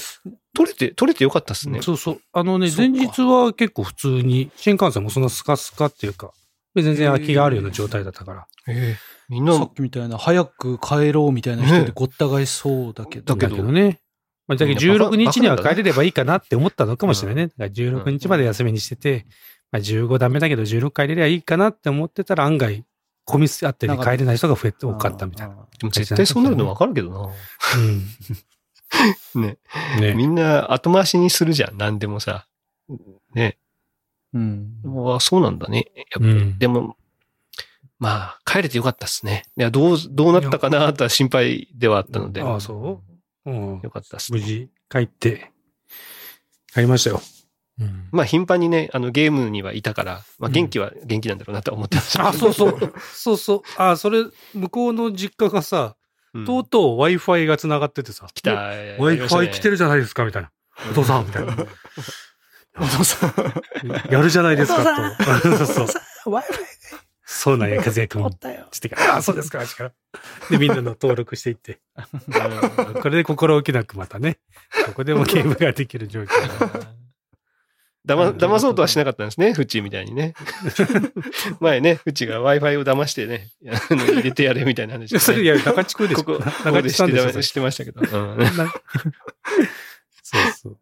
[0.54, 1.82] 取れて、取れてよかったっすね。
[1.82, 2.20] そうそう。
[2.32, 6.32] あのね、前日は結構普通に、新幹線もそんなスカスカっていうか、
[6.74, 8.46] 全然空きがあるような状態だったから。
[8.68, 13.34] ええみんな、さっきみたいな、早く帰ろうみたいな人でごった返しそうだけど。
[13.34, 14.00] だけどだけどね。
[14.46, 17.46] まあ、だけどみんなバカ16日には帰れればいいかなって思ったのかもしれないね。
[17.46, 19.26] だから16日まで休みにしてて、
[19.72, 22.84] まあ、15ダメだけど16帰れればいいかなって思ってたら案外
[23.24, 25.54] 混み合ってね、帰れない人が増えて多かったみたいな。
[25.54, 25.66] な。
[25.78, 27.26] でも絶対そうなるの分かるけどな。
[27.28, 27.34] ね。
[29.34, 29.44] うん。
[30.00, 30.14] ね。
[30.14, 31.76] みんな後回しにするじゃん。
[31.78, 32.46] 何でもさ。
[33.34, 33.58] ね。
[34.34, 34.80] うん。
[34.84, 35.86] うわそうなんだね。
[35.96, 36.32] やっぱり。
[36.32, 36.96] うんでも、
[37.98, 39.44] まあ、帰れてよかったっすね。
[39.56, 42.42] いや、どう、どうなったかなとは心配ではあったので。
[42.42, 43.02] ああ、そ
[43.46, 43.50] う？
[43.50, 43.80] うん。
[43.82, 44.38] よかったっすね。
[44.40, 45.50] 無事帰って、
[46.72, 47.22] 帰りましたよ。
[47.80, 48.08] うん。
[48.12, 52.28] まあ、頻繁にね、あの、ゲームにはいたから、まあ、元気は元気なんだろうなとは思ってました。
[52.28, 52.94] あ、そうそう。
[53.12, 53.62] そうそう。
[53.76, 55.96] あ、それ、向こうの実家がさ、
[56.34, 56.44] うん。
[56.44, 58.26] とうとう Wi-Fi が繋がっててさ。
[58.32, 58.52] 来た。
[58.52, 60.50] Wi-Fi 来てるじゃないですか、みたいな。
[60.90, 61.56] お父さん、みたいな。
[62.76, 63.32] お父さん。
[64.12, 65.56] やるじゃないですか、と。
[65.64, 66.34] そうそう。
[66.34, 66.42] Wi-Fi
[67.26, 68.30] そうなんや、和也くん。
[68.34, 68.66] たよ。
[68.70, 69.92] つってから、あ、そうですか、あっちから。
[70.50, 71.80] で、みんなの登録していって。
[73.02, 74.38] これで心置きなくまたね、
[74.86, 77.03] ここでもゲームができる状況。
[78.06, 80.34] だま、騙そうとはしなかったんですね、フチみたいにね。
[81.60, 88.00] 前ね、フチが Wi-Fi を騙してね、あの入れてやれみたいな話、いや、それ、いや、中地区ですここ、中で地さんでしてましたけど。
[88.00, 88.46] うんな
[90.22, 90.78] そうそう。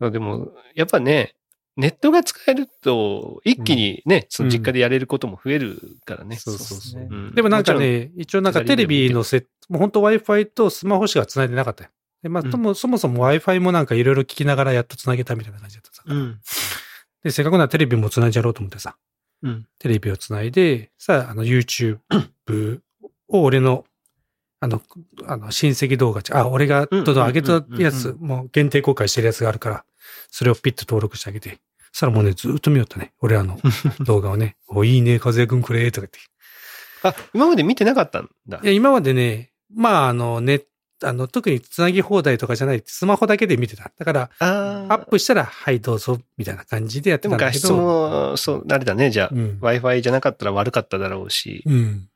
[0.00, 1.34] あでも、やっぱね、
[1.76, 6.36] ネットが使えると、一気にね、その実家でやれることも増えるからね。
[6.36, 7.00] そうそうそう。
[7.02, 11.90] ねうんでもなんか、ね、一応なんかテレビのセット、もう本当 Wi-Fi とスマホしか繋いでなかったよ。
[12.22, 16.02] で、まあ、うんともそもそも Wi-Fi もなんかいろいろ聞きながらやっと繋げたみたいな感じだったさ。
[16.06, 16.40] うん。
[17.22, 18.96] で、せっかくならテレビも繋いじゃろうと思ってさ、
[19.42, 19.66] うん。
[19.78, 21.98] テレビを繋いで、さあ、あの YouTube
[23.28, 23.84] を俺の、
[24.60, 24.82] あの、
[25.26, 29.84] あの、親戚動画ち、あ、俺がどんどん上げたやつ、うんもう限定公開してるやつがあるから、
[30.30, 31.58] それをピッと登録してあげて、
[31.92, 33.12] そしたらもうね、ずーっと見よったね。
[33.20, 33.58] 俺らの
[34.00, 36.18] 動画をね、お、いいね、和也くんくれ、とか言って。
[37.02, 38.66] あ、今まで見てなかったんだい。
[38.66, 40.62] や、今までね、まあ、あの、ね、
[41.02, 43.90] あの、特につなぎ放題とかじゃない、スマホだけで見てた。
[43.98, 47.86] だから、あアップしたら、はい、どうぞ、みたいな感じでやってでも画質たんだけど。
[48.30, 49.10] も、そう、あれだね。
[49.10, 49.58] じゃあ、うん。
[49.60, 52.08] Wi-Fi じゃなかったら悪かっただろうし、うん。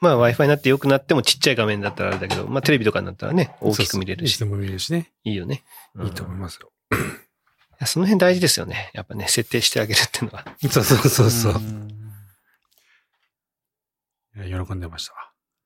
[0.00, 5.10] まあ Wi-Fi になって良くなってもちっちゃい画面だったらあれだけど、まあテレビとかになったらね、大きく見れるしそうそういも見れるしね。
[5.24, 5.62] いいよね。
[6.02, 6.70] いいと思いまますよ。
[7.84, 7.92] す。
[7.92, 8.90] その辺大事ですよね。
[8.94, 10.44] やっぱね、設定してあげるっていうのは。
[10.70, 11.52] そうそうそうそう。
[11.54, 11.90] ん
[14.36, 15.12] いや喜んでました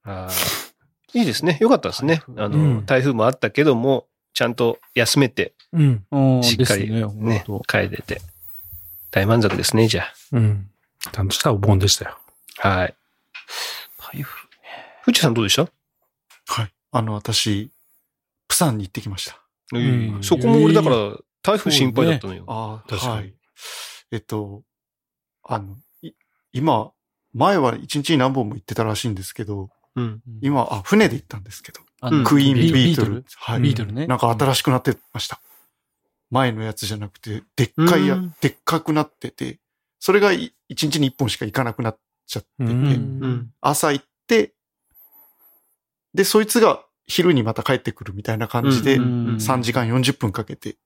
[0.09, 0.25] わ。
[0.25, 0.74] あー
[1.15, 1.57] いいですね。
[1.61, 2.21] 良かったですね。
[2.37, 6.05] あの、うん台風もあったけども、ちゃんと休めて、うん。
[6.11, 7.03] うんしっかりね、
[7.47, 8.21] 本帰れて。
[9.11, 10.69] 大満足ですね、じゃうん。
[11.11, 12.17] ちゃんとしたお盆でしたよ。
[12.61, 12.69] あ。
[12.69, 12.95] はい。
[13.97, 14.35] 当台風。
[15.03, 15.67] ふちさんどうでした？
[16.47, 16.73] はい。
[16.91, 17.71] あの、私、
[18.47, 19.77] プサンに行ってきました。
[19.77, 20.95] んそこも俺だから、
[21.41, 22.43] 台風心配だったのよ。
[22.47, 23.33] ああ、確かにはい。
[24.11, 24.63] えっと、
[25.43, 26.11] あの、い
[26.51, 26.91] 今、
[27.33, 30.21] 前は一日に何本も行ってたらしいんですけど、うん。
[30.41, 31.81] 今、あ、船で行ったんですけど、
[32.23, 33.25] クイーンビビートル。
[33.37, 33.61] はい。
[33.61, 34.07] ビートルね。
[34.07, 35.39] なんか新しくなってました。
[36.29, 39.59] 前のやつじゃなくて、でっかいやうん、でっかくなってて、
[39.99, 42.99] それがい一日に一本しか行かなくなっちゃってて。
[43.61, 44.53] 朝行って、
[46.13, 50.77] で、そいつが昼にまた帰ってくるみたいな感じで、うん3時間40分かけて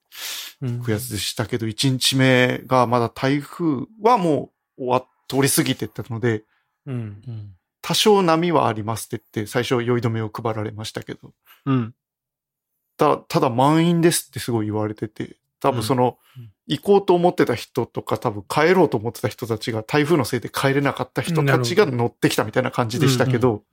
[0.62, 6.43] 行くやつでしたけど、1日目がまだ台風はもう終わっ、通り過ぎてったので、
[6.86, 6.95] うん。
[7.28, 11.34] うん多少波はありますって言って、最初酔い止めを配られましたけど、
[11.65, 11.94] うん。
[12.98, 23.63] たただ満員ですってすごい言われてて、多分その、うん行こうと思ってた人とか、多分帰ろうと思ってた人たちが台風のせいで帰れなかった人たちが乗ってきたみたいな感じでしたけど、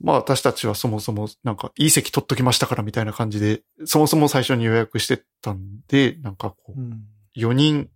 [0.00, 7.02] まあ私たちはそもそもなんかいい席取っときましたからみたいな感じで、そもそも最初に予約してたんで、なんかこう、うん
[7.36, 7.90] 4人、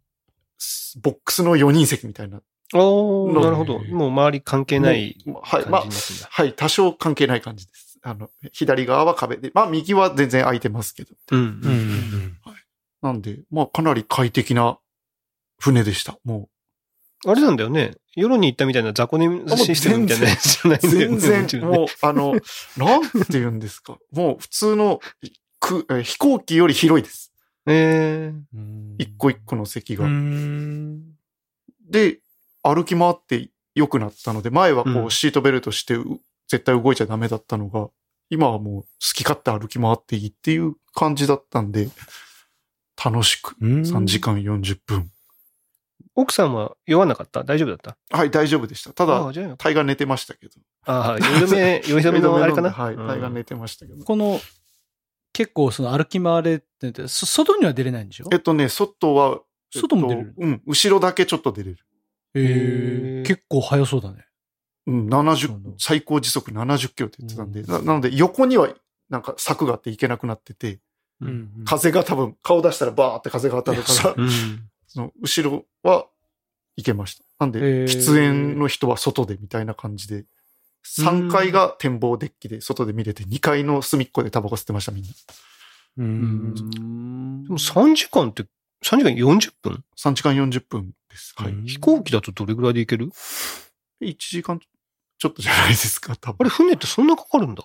[1.00, 2.42] ボックスの4人席みたいな。
[2.74, 3.78] おなるほど。
[3.80, 5.84] もう周り関係ない感はい、まあ。
[6.30, 7.98] はい、多少関係ない感じです。
[8.02, 11.14] あの、左側は壁で、まあ右は全然空いてますけど。
[11.30, 12.38] うんうんうん
[13.02, 14.78] なんで、まあかなり快適な
[15.58, 16.18] 船でした。
[16.24, 16.48] も
[17.24, 17.96] あれなんだよね。
[18.14, 21.18] 夜に行ったみたいな雑魚寝システムみたいなやつじゃなう、いんだよね。
[21.18, 22.34] 全然、もう、あの、
[22.76, 23.96] なんて言うんですか。
[24.12, 25.00] もう普通の、
[25.60, 27.32] くえ飛行機より広いです。
[27.66, 30.04] えうん一個一個の席が。
[30.04, 31.02] うん
[31.88, 32.18] で、
[32.62, 36.04] 歩き回って良くなったので、前はこうシートベルトしてう
[36.48, 37.88] 絶対動いちゃダメだったのが、
[38.30, 41.88] 今はもう好き勝手歩き回っていいっていう感じだったんで、
[43.02, 45.10] 楽しくうん3時間40分。
[46.14, 47.42] 奥さんは酔わなかった？
[47.42, 47.96] 大丈夫だった？
[48.16, 48.92] はい、大丈夫でした。
[48.92, 50.52] ただああ、、じゃあよかっタイが寝てましたけど。
[50.84, 52.70] たああ、酔い止め、酔い止めの あれかな？
[52.70, 54.04] はい、うんタイが寝てましたけど。
[54.04, 54.38] この、
[55.32, 58.28] 結構その歩き回れって外には出れないんでしょ？
[58.30, 59.40] えっとね、外は、
[59.74, 61.78] えっと外も出れるうん、後ろだけちょっと出れる。
[62.34, 63.22] え。
[63.26, 64.24] 結構速そうだね。
[64.86, 68.68] うん、そう70な、の最高時速70キロって言ってたんで、うんななので横には
[69.10, 70.80] なんか柵があって行けなくなってて、
[71.20, 74.30] うん風が多分顔出したらバーって風が当たるから、うん。
[74.88, 76.06] その後ろは
[76.76, 77.24] 行けました。
[77.40, 80.24] なんで、喫煙の人は外でみたいな感じで、
[80.84, 85.10] 3階が展望デッキで外で見れて、2階の隅っこでタバコ吸ってました、みんな。
[85.98, 86.02] う。
[86.02, 86.54] うん
[87.44, 88.44] でも3時間って、
[88.82, 91.34] 3時間40分、3時間40分です。
[91.36, 91.52] はい。
[91.52, 93.10] うん飛行機だとどれぐらいで行ける
[94.00, 96.44] ？1時間ちょっとじゃないですか、多あ分。
[96.44, 97.64] れ船ってそんなかかるんだ？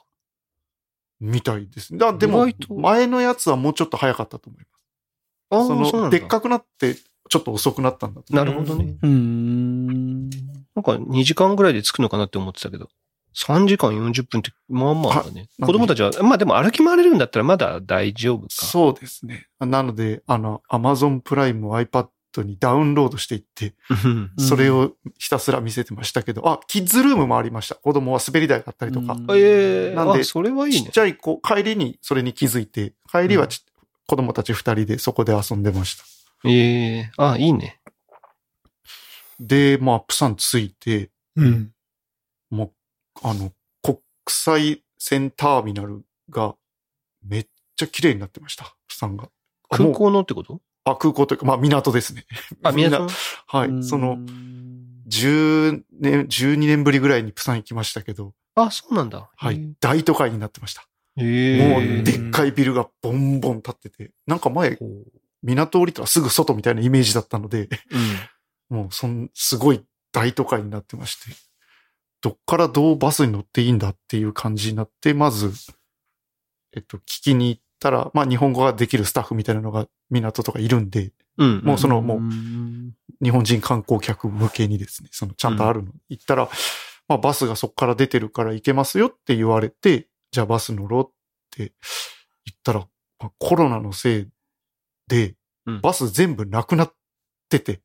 [1.20, 1.98] みたいです。
[1.98, 4.64] だでも前のやつはもうちょっと早かったと思い
[5.50, 5.68] ああ、ます。
[5.68, 6.18] その、そうなんだ。
[6.20, 8.96] でっかくなって、ちょっと遅くなったんだなるほどね。
[9.02, 10.30] うん。
[10.30, 10.36] な
[10.82, 12.90] んか2時間ぐらいで着くのかなって思ってたけど、
[13.38, 15.48] 3時間40分って、まあまあだね。
[15.62, 18.48] あ子供たちは、まあでも歩き回れるんだったらまだ大丈夫か。
[18.50, 19.48] そうですね。
[19.60, 22.08] なので、あの、Amazon プライムを iPad
[22.44, 27.76] にダウンロードしていって、うんうんそれをひたすら見せてましたけど、あ、キッズルームもありました。
[27.76, 29.14] 子供は滑り台があったりとか。
[29.14, 30.98] うんええなんであ、それはいいねちっち。
[31.00, 33.64] ゃい子、帰りにそれに気づいて、帰りはち、
[34.08, 36.04] 子供たち二人でそこで遊んでました。
[36.50, 37.80] ええあ、いいね。
[39.40, 41.72] で、まあ、プサン着いて、うん。
[42.50, 42.72] もう、
[43.24, 43.52] あの、
[43.82, 44.00] 国
[44.30, 46.56] 際線ターミナルが
[47.24, 48.76] めっちゃ綺麗になってました。
[48.88, 49.30] プサンが。
[49.70, 50.62] 空港のってこと？
[50.86, 52.26] あ、空港というか、まあ、港ですね。
[52.64, 53.04] あ、 みんな港？
[53.04, 53.10] の
[53.48, 53.84] はい。
[53.84, 54.18] その、、
[55.10, 59.30] 10年、12年ぶりぐらいにプサン行きましたけど、あ、そうなんだ。
[59.36, 59.74] はい。
[59.80, 60.88] 大都会になってました。
[61.20, 64.78] ええもう、でっかいビルがボンボン立ってて、なんか前、
[65.44, 67.70] 港降りたらすぐ外みたいなイメージだったので、
[68.70, 68.76] うん。
[68.78, 71.36] もう、そん、すごい大都会になってまして、
[72.22, 75.52] どっからどうバスに乗っていいんだっていう感じになって、まず、
[76.76, 81.62] えっと、聞きに行ったら、まあ、日本語ができるスタッフみたいなのが港とかいるんで、うん。
[81.64, 85.92] もうそのもううん日本人観光客向けにですね、そのちゃんとあるの。
[86.10, 86.50] 行ったら、
[87.08, 91.12] まあバスがそこから出てるから行けますよって言われて、じゃあバス乗ろうっ
[91.52, 91.74] て
[92.46, 92.80] 言ったら、
[93.20, 94.28] まあコロナのせい
[95.08, 95.36] で
[95.68, 96.94] うん、バス全部なくなっ
[97.50, 97.80] てて、え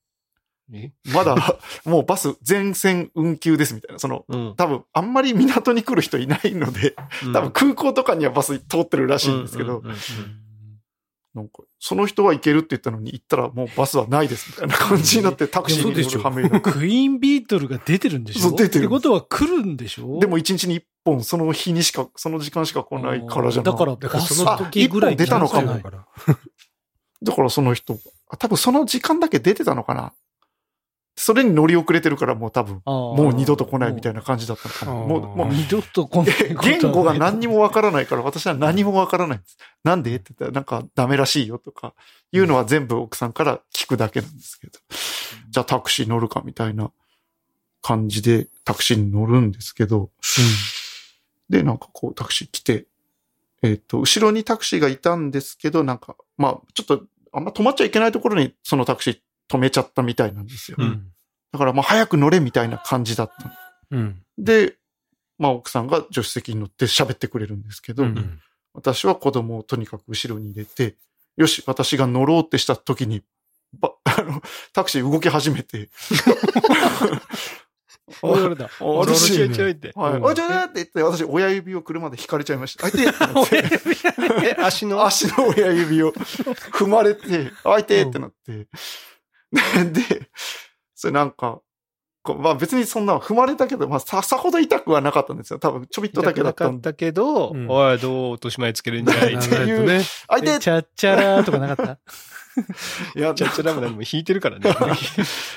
[1.14, 1.36] まだ
[1.84, 4.54] もうバス全線運休ですみたいな、その、うん。
[4.56, 6.94] 多分あんまり港に来る人いないので、
[7.32, 9.82] 多分空港とかにはバス通ってるらしいんですけど、
[11.34, 18.50] なんか、その人は行けるって言ったのに行ったらもうバスはないですみたいな感じになってタクシーに乗る羽目にクイーンビートルが出てるんでしょ？
[18.50, 20.18] そう出てるってことは来るんでしょ？
[20.20, 23.72] でも一日に一本、その日にしか、その時間しか来ないからじゃない。
[23.72, 25.90] だから、だからその時ぐらい出たのかも だか
[27.42, 27.48] ら。
[27.50, 30.12] その人、あ多分その時間だけ出てたのかな。
[31.24, 34.92] それに乗り遅れてるからもう多分、ももう二度と来ないみたいな感じだったのかな。
[34.92, 39.56] もう、もう、二度と来ない言語が何にもわからないから、私は何もわからないんです。
[39.84, 41.94] なんでって言ったら、なんかダメらしいよとか、
[42.32, 44.80] いうのは全部奥さんから聞くだけなんですけど。
[45.48, 46.90] じゃあタクシー乗るかみたいな
[47.82, 50.10] 感じでタクシーに乗るんですけど、
[51.48, 52.86] で、なんかこうタクシー来て、
[53.62, 59.18] えっ、と、後ろにタクシーがいたんですけど、なんか、まあ、ちょっと、あんま止まっちゃいけないところにそのタクシー
[59.52, 60.76] 止めちゃったみたいなんですよ。
[60.80, 61.08] うん
[61.52, 63.54] だからまあ早く乗れみたいな感じだったの。
[63.90, 64.22] うん。
[64.38, 64.76] で、
[65.38, 68.40] まあ奥さんが助手席に乗って喋ってくれるんですけど、ううんん。
[68.72, 70.96] 私は子供をとにかく後ろに入れて、
[71.36, 73.22] よし、私が乗ろうってした時に、
[73.78, 74.40] ば、あの、
[74.72, 75.90] タクシー動き始めて、
[78.20, 78.70] おい俺だ。
[78.80, 79.54] あるしちょいって。
[79.56, 79.82] ちょいって
[80.74, 82.88] 言って、私、親指を車で引かれちゃいました。
[82.90, 85.04] 相手ってなって、え、足の？
[85.04, 88.66] 足の親指を踏まれて、相手ってなって、
[89.92, 90.30] で、
[90.94, 91.60] それなんか、
[92.24, 95.58] こうまあ別にそんな踏まれたけど、まあさ、さほど痛くはなかったんですよ。
[95.58, 96.72] 多分ちょびっとだけだったんで。
[96.76, 99.34] なかったけど、うんおい、どう落とし前つけるんじゃい？
[99.34, 99.56] っ ってて。
[99.56, 100.02] いうね。
[100.28, 101.98] 相手チャッチャラー とかなかった？
[103.16, 104.70] いや、ちゃっちゃラムダにも引いてるからね。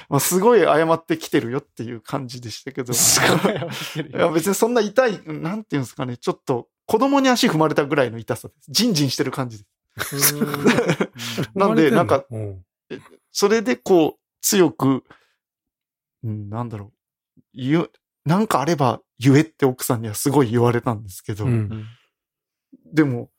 [0.10, 2.93] まあ、すごい謝ってきてるよっていう感じでしたけど。
[2.93, 8.71] すごい謝ってるいや、別にそんな痛い、なんていうんですかね、ちょっと、子供に足踏まれたぐらいの痛さです。
[8.71, 9.65] ジンジンしてる感じで
[10.17, 10.36] す。
[11.53, 12.62] なんで、なんか、うん、
[13.32, 15.04] それでこう、強く、
[16.24, 16.91] うん、なんだろ
[17.38, 17.91] う、言う、
[18.26, 21.86] なんかあれば言えって奥さんにはすごい言われたんですけど、うん。
[22.93, 23.30] でも、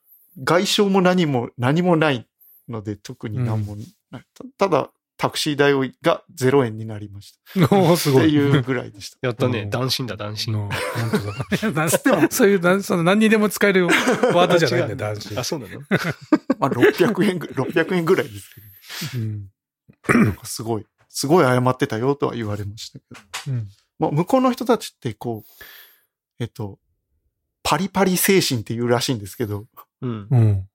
[0.43, 2.27] 外傷も何も、何もない
[2.69, 3.75] ので、特に何も
[4.11, 4.23] ない。
[4.57, 8.11] たただ、タクシー代をが0円になりましおーすた。
[8.11, 8.29] っごい。
[8.29, 9.17] ていうぐらいでした。
[9.25, 9.61] やったね。
[9.61, 10.53] うん斬新だ、斬新。
[10.53, 11.11] の本
[11.59, 11.71] 当だ。
[11.89, 15.43] なそういう、なその何にでも使えるワードじゃないんだよ、 男子あ、。
[15.43, 15.79] そうなの？
[16.59, 18.49] まあ、600円ぐ、600円ぐらいです
[19.15, 19.49] うん。
[20.23, 23.05] なんかすごい、すごい謝ってたよとは言われましたけ
[23.49, 23.53] ど。
[23.53, 23.67] うん。
[23.99, 25.63] まあ、向こうの人たちって、こう、
[26.39, 26.79] えっと、
[27.63, 29.65] パリパリ精神っていうらしいんですけど、
[30.01, 30.27] うん。
[30.29, 30.69] うん。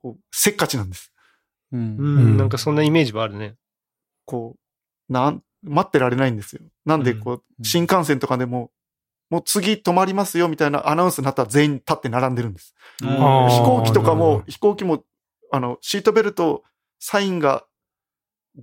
[0.00, 1.12] こうせっかちなんです。
[1.72, 2.36] うんうん。
[2.36, 3.56] なんかそんなイメージはあるね。
[4.24, 4.56] こ
[5.08, 6.62] う、なん、待ってられないんですよ。
[6.84, 8.70] なんで、こうう、ん新幹線とかでも、
[9.30, 12.74] もう次止まりますよみたいなアナウンスになったら全員立って並んでるんです。
[13.00, 15.04] 飛行機とかもど、飛行機も、
[15.52, 16.62] あの、シートベルト、
[16.98, 17.64] サインが、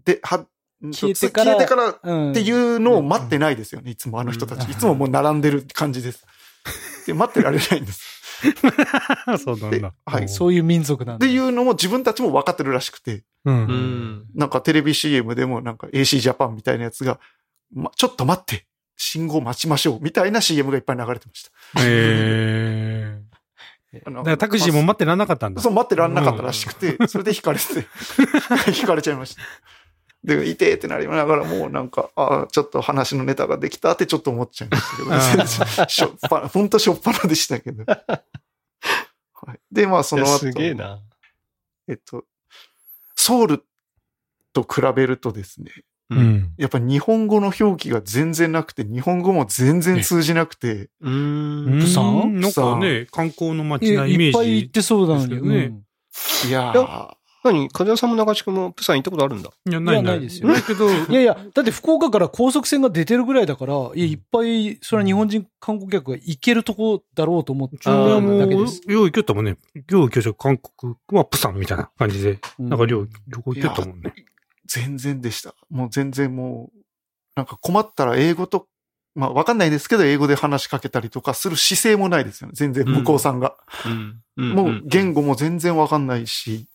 [0.03, 0.45] で、は、
[0.91, 2.31] 消えてから消えてからうん。
[2.31, 3.91] っていうのを待ってないですよね。
[3.91, 4.69] いつもあの人たち。
[4.69, 6.25] いつももう並んでる感じです。
[7.07, 8.15] で、待ってられないんです。
[8.43, 8.51] で
[9.39, 9.93] そうなんだ。
[10.05, 11.25] はいそういう民族なんだ。
[11.25, 14.25] っていうのも自分たちも分かってるらしくて、うん。
[14.35, 17.19] なんかテレビ CM でもなんか AC ジャパンみたいなやつが、
[17.73, 18.67] ま、ちょっと待って、
[18.97, 21.51] 信号待ちましょうみたいな CM がいっぱい流れてました。
[21.81, 22.94] えあの
[24.03, 25.61] だからタクシーも待ってらんなかったんだ。
[25.61, 27.63] そう、待ってらんなかったらしくて、それで引かれて、
[28.79, 29.41] 引かれちゃいました。
[30.23, 37.83] で、いてーってなりながらもうなんか、ああ、ちょっと話のネタができたってちょっと思っちゃいましたけど、しょっぱな、ほんとしょっぱなでしたけど。
[37.85, 40.99] はい、で、まあそいやの後、すげえな。
[41.87, 42.25] えっと、
[43.15, 43.63] ソウル
[44.53, 45.71] と比べるとですね、
[46.09, 46.15] う。
[46.15, 46.53] うんん。
[46.57, 51.79] やっぱ日本語の表記が全然なくて、日本語も全然通じなくて、うーん。
[51.81, 54.65] プサンなんかね、観光の街なイメいっぱい行ージ。
[54.65, 55.31] ってそうなのに。
[55.49, 55.81] ねうん
[56.47, 57.07] いやいー、
[57.43, 57.69] 何？
[57.69, 59.49] 風間さんも中地君もプサン行ったことあるんだ？
[59.69, 68.81] いや、ないなないいですよだけど、 いやいや、だって福岡から高速船が出てるぐらいだから、いや、いっぱい、それは日本人観光客が行けるとこだろうと思ってそれはもう、だけです。
[68.87, 69.57] よう行きよったもんね。
[69.89, 74.13] よう行きよった韓国はプサンみたいな感じで、うんなんか旅旅行行きよったもんね。
[74.67, 75.53] 全然でした。
[75.69, 76.79] もう全然もう、
[77.35, 78.67] なんか困ったら英語と、
[79.13, 82.53] まあわかんないですけど、英語で話しかけたりとかする姿勢もないですよね。
[82.55, 83.55] 全然向こうさんが。
[84.37, 84.49] うん。
[84.53, 86.67] もう言語も全然わかんないし、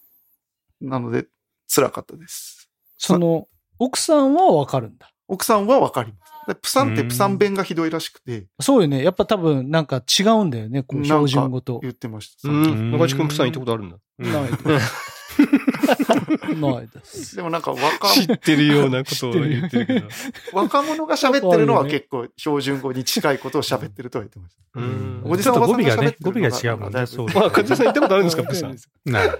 [0.80, 1.26] なので
[1.68, 2.70] 辛かったです。
[2.96, 5.10] その、奥さんはわかるんだ。
[5.28, 6.30] 奥さんはわかります。
[6.48, 9.04] でプサンってプサン弁がひどいらしくてそうよね。
[9.04, 10.82] やっぱ多分、なんか違うんだよね。
[10.82, 11.78] こう、なんか標準語と。
[11.80, 12.48] 言ってました。
[12.48, 12.90] うん。
[12.90, 13.96] 中地君プサン行ったことあるんだ。
[14.18, 14.50] ない。
[16.56, 17.36] ないです。
[17.36, 20.08] でもなんか若知ってるようなことを言ってるけど。
[20.52, 24.80] 若者が喋ってるのは結構標準語に近いことを喋ってるとは言ってました。
[24.80, 25.22] うん。
[25.24, 28.76] おじさんおばさんが喋ってる語尾がね語尾が違うもんねそうまあ、風間さん行ったことあるんですか、プサン。
[29.04, 29.30] ない。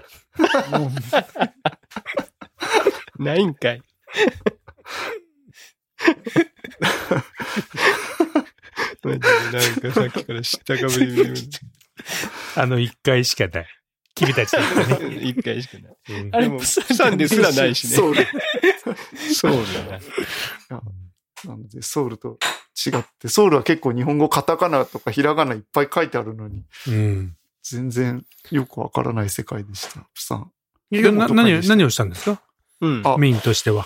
[3.19, 3.81] ないんかい。
[9.03, 9.27] マジで
[9.57, 11.49] なんかさっきから知ったかぶり。
[12.55, 13.67] あの一回しかない。
[14.25, 15.15] 君たちだったね。
[15.23, 15.95] 一回しかない。
[16.31, 17.95] あれププサンですらないしね。
[17.95, 18.25] ソウル。
[19.33, 20.81] そうだな。
[21.45, 22.37] なので、ソウルと
[22.85, 27.35] 違って、ソウルは結構日本語カタカナとかひらがないっぱい書いてあるのに、うん。
[27.63, 30.01] 全然よくわからない世界でした。
[30.13, 30.51] プサン。
[30.91, 32.41] いやな何を、何をしたんですか？
[32.81, 33.01] うん。
[33.05, 33.85] あメインとしては。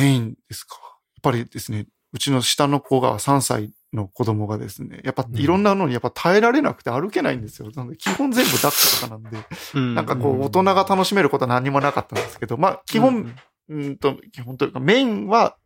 [0.00, 0.76] メインですか。
[0.82, 0.92] やっ
[1.22, 7.70] ぱりですね、うちの下の子が3歳の子供がですね、やっぱいろんなのにやっぱ耐えられなくて歩けないんですよ。
[7.74, 9.38] なので基本全部抱っことかなんで、
[9.74, 13.34] うんなんかこう大人が楽しめることは何もなかったんですけど、まあ基本、
[13.68, 15.56] うんと、基本というかメインは、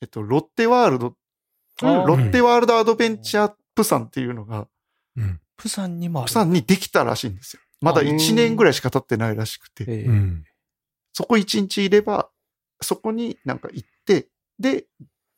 [0.00, 1.14] えっと、ロッテワールド、
[1.82, 4.68] ロッテワールドアドベンチャープサンっていうのが、
[5.16, 5.40] うん。
[5.56, 6.26] プサンにもある。
[6.26, 7.62] プサンにできたらしいんですよ。
[7.80, 10.44] まだ1年ぐらいしか経ってないらしくて、ええうん。
[11.12, 12.28] そこ1日いれば、
[12.80, 14.28] そこになんか行って、
[14.58, 14.86] で、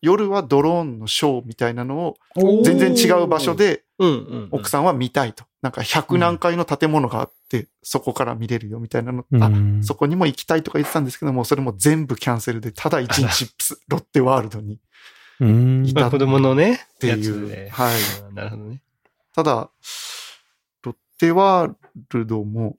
[0.03, 2.17] 夜はドローンのショーみたいなのを
[2.63, 3.85] 全然違う場所で。
[4.51, 5.45] 奥さんは見たいと。
[5.61, 14.81] なんか100何階の建物があって、そこから見れるよみたいなの、あ、うんそこにも行きたいとか言ってたんですけども、それも全部キャンセルで、ただ1日プスロッテワールドに
[15.41, 15.93] うん。
[15.95, 17.71] まあ子供のね、ていう。
[17.71, 17.97] はい
[18.29, 18.83] うんなるほどね。
[19.35, 19.71] ただ、
[20.83, 21.75] ロッテワー
[22.11, 22.77] ルドも、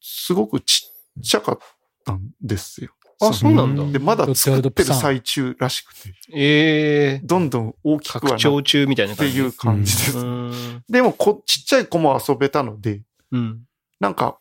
[0.00, 1.58] すごくちっちゃかっ
[2.04, 2.92] たんですよ。
[3.20, 3.84] あ、そうなんだ。
[3.90, 7.20] で、まだ作ってる最中らしくて、ええ。
[7.24, 9.32] どんどん大きくはな拡っ張中みたいな感じ。
[9.32, 10.18] ていう感じです。
[10.18, 10.84] うん。
[10.88, 13.02] でもこ、ちっちゃい子も遊べたので、
[13.32, 13.62] うん。
[13.98, 14.38] なんか、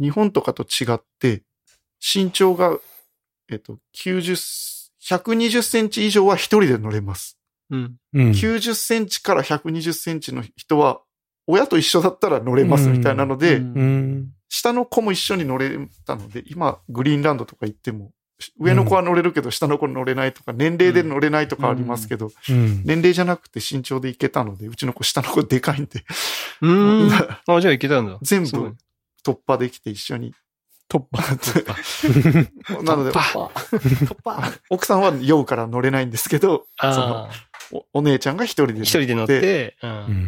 [0.00, 1.42] 日本とかと違って、
[2.00, 2.78] 身長が、
[3.50, 4.36] えっと、90、
[5.02, 7.38] 120センチ以上は一人で乗れます。
[7.70, 7.96] うん。
[8.14, 8.30] うん。
[8.30, 11.02] 90センチから120センチの人は、
[11.46, 14.28] 親と一緒だったら乗れますみたいなので、うんうん。
[14.54, 15.76] 下の子も一緒に乗れ
[16.06, 18.12] たので、今、グリーンランドとか行っても、
[18.60, 22.82] 上の子は乗れるけど、下の子乗れないとか、年齢で乗れないとかありますけど、うん。
[22.84, 26.04] 年齢じゃなくて身長で行けたので、うちの子下の子でかいんで、
[26.62, 27.10] うん。
[27.48, 28.16] あ、じゃあいけたんだ。
[28.22, 28.76] 全部
[29.26, 30.32] 突破できて一緒に。
[30.88, 32.78] 突破。
[32.84, 34.52] なので、 突破。
[34.70, 36.66] 奥さんは酔うから乗れないんですけど。
[37.72, 39.76] おお姉ちゃんが一人で乗って一人で乗って。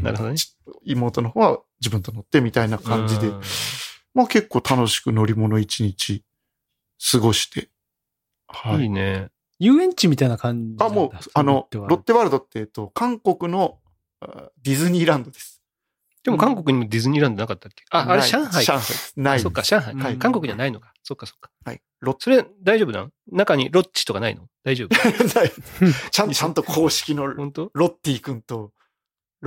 [0.02, 0.36] なるほどね。
[0.36, 3.40] ち妹の方は自分と乗ってみたいな感じで、うん
[4.16, 6.24] まあ結構楽しく乗り物一日
[7.12, 7.68] 過ごして。
[8.48, 8.84] はいい。
[8.86, 9.28] いね。
[9.58, 10.88] 遊園地みたいな感じなあ。
[10.88, 13.78] もう、あの、ロッテワールドって、えっと、韓国の
[14.20, 15.62] あディズニーランドです。
[16.24, 17.84] でも韓国にもディズニーランドなかったっけ？
[17.90, 18.64] あ、あれ上海？
[18.64, 18.82] 上海。
[19.16, 19.40] ない。
[19.40, 19.94] そっか、上海。
[19.94, 20.92] はい韓国にはないのか。
[21.04, 21.50] そっかそっか。
[21.64, 21.80] はい。
[22.00, 24.48] ロッそれ大丈夫なの中にロッチとかないの？
[24.64, 24.88] 大丈夫？
[24.88, 25.52] テ、 ない。
[26.10, 27.70] ちゃんちゃんと公式の本当？
[27.74, 28.72] ロッティ君と、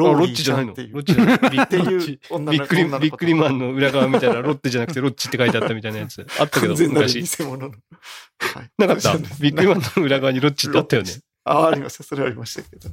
[0.07, 0.73] ロッチじゃないの？
[0.75, 1.37] ロッチじゃない。
[1.51, 6.25] ビってッいう女のビックリ、女の子ビックリマンの裏側みたいなロッテじゃなくてロッチって書いてあったみたいなやつ。
[6.39, 7.21] あったけど、昔。
[7.21, 7.69] 偽物の。
[7.69, 9.17] はいなかった？
[9.17, 11.11] ビックリマンの裏側にロッチってあったよね。
[11.43, 12.03] あ、ありました。
[12.03, 12.89] それはありましたけど。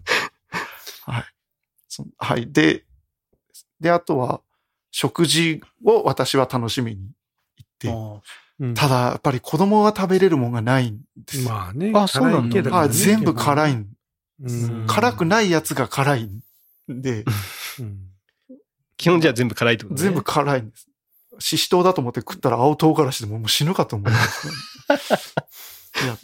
[1.05, 1.25] はい。
[1.89, 2.51] そはい。
[2.51, 2.85] で、
[3.81, 4.41] で、あとは、
[4.91, 7.11] 食事を私は楽しみに
[7.57, 8.23] 行って、
[8.59, 11.51] うんただ、やっぱり子供は食べれるもんがないんですよ。
[11.51, 11.93] まあね。
[11.95, 13.89] あそうなんだねはい、全部辛いん。
[14.43, 16.41] うん辛くないやつが辛いん
[16.89, 17.25] で、
[17.81, 17.99] うん
[18.97, 20.01] 基本じゃあ全部辛いってことね。
[20.01, 20.89] 全部辛いんです。
[21.39, 24.55] シシトウだと思って食ったら青唐辛子でももう死ぬかと思います、ね。
[26.03, 26.17] いや、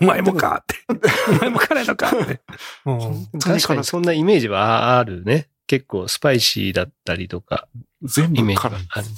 [0.00, 0.76] お前もかって。
[1.28, 2.40] お前も辛いのかって。
[3.38, 3.74] 確か。
[3.74, 5.48] にそんなイメージはあるね。
[5.66, 7.68] 結構スパイシーだったりとか、
[8.02, 8.88] 全部辛い。
[8.88, 9.12] あるね。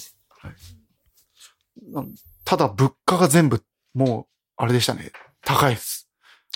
[1.92, 3.62] なんただ物価が全部、
[3.94, 5.12] もう、あれでしたね。
[5.44, 5.97] 高いです。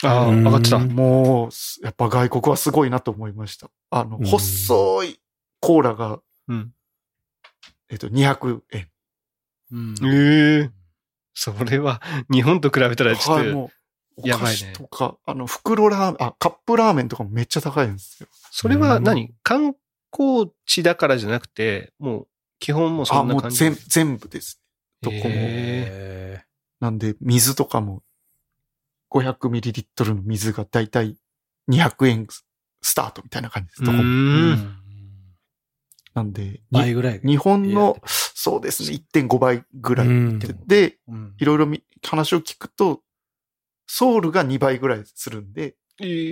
[0.05, 0.79] ああ、うん上がってた。
[0.79, 3.71] もう、やっぱ外国はすごいなと思いました。
[3.91, 5.21] あの、うん細い
[5.61, 6.73] コーラが、うん。
[7.91, 8.89] えっと、200円。
[9.71, 10.71] うんええ
[11.35, 13.71] それは、日本と比べたらちょっはい、と、も
[14.19, 18.29] う、お菓やばいね子とか、あの、袋ラーメン、あ、カップラーメンとかもめっちゃ高いんですよ。
[18.51, 19.33] それは何？
[19.43, 19.75] 観
[20.13, 22.29] 光地だからじゃなくて、もう、
[22.59, 23.65] 基本もうそあ、んな感じ。
[23.65, 24.61] もう全、全部です。
[25.01, 25.23] どこも。
[26.81, 28.03] なんで、水とかも、
[29.13, 31.17] 500ミリリットルの水がだいたい
[31.71, 32.27] 200円
[32.81, 33.83] スタートみたいな感じです。
[33.83, 34.83] ん
[36.15, 37.21] なんで、に倍ぐらい。
[37.25, 40.07] 日本の、そうですね、1.5倍ぐらい。
[40.07, 40.99] うんで
[41.39, 43.01] いろいろみ話を聞くと、
[43.87, 45.77] ソウルが2倍ぐらいするんで、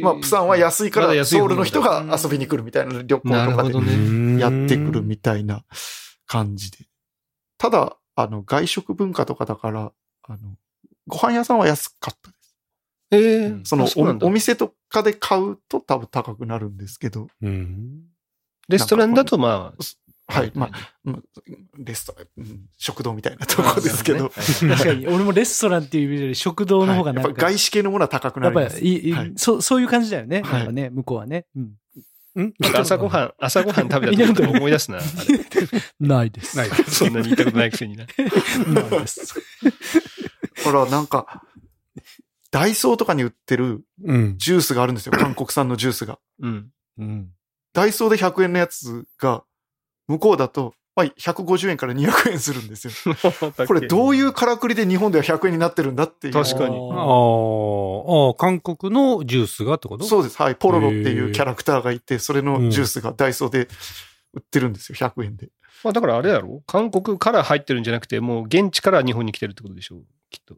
[0.02, 4.40] まあ、プサンは安いから、ソウルの人が遊びに来るみたいな旅行とかで。
[4.40, 5.64] やってくるみたいな
[6.26, 6.78] 感じで。
[7.58, 10.38] ただ、あの、外食文化とかだから、あの、
[11.06, 12.39] ご飯屋さんは安かったです。
[13.10, 18.02] ええうんそのお、お店とかで買うと多分高くなるんですけど、うん。
[18.68, 21.24] レストランだとまあ、はい、まあ、うん
[21.78, 30.42] レストラン、うん食堂みたいなところですけど、あ確かに、俺もレストランっていう意味で食堂の方がはいやっぱなんか、外資系のものは高くなやっぱりはいそう、そういう感じだよね。
[30.42, 31.46] はいやっぱね、向こうはね。
[31.56, 31.72] うん。
[32.36, 35.00] うん朝ごはん、朝ごはん食べた時と思い出すな。
[35.98, 36.56] ないです。
[36.56, 36.68] ない。
[36.86, 38.06] そんなに言ったことないくせにな。
[38.06, 39.34] ないです。
[40.64, 41.42] ほら、なんか、
[42.50, 44.38] ダイソーとかに売ってるうん。
[44.38, 45.12] ジュースがあるんですよ。
[45.18, 46.18] 韓国産のジュースが。
[46.40, 46.70] うん。
[46.98, 47.30] うん。
[47.72, 49.44] ダイソーで100円のやつが、
[50.08, 52.92] 向こうだと、まあ、150円から200円するんですよ。
[53.66, 56.32] これどういうからくりで日本では100円になってるんだっていう。
[56.34, 60.04] 確かにああ、ああ、韓国のジュースがってこと？
[60.04, 60.36] そうです。
[60.42, 60.56] はい。
[60.56, 63.68] ポロロっていうキャラクターがいて、それうんのジュースがダイソーで
[64.34, 64.96] 売ってるんですよ。
[64.96, 65.50] 100円で。
[65.84, 66.62] まあだからあれやろ？
[66.66, 69.98] 韓国から入ってるんじゃなくて、もう現地から日本に来てるってことでしょ？
[69.98, 70.56] うきっと。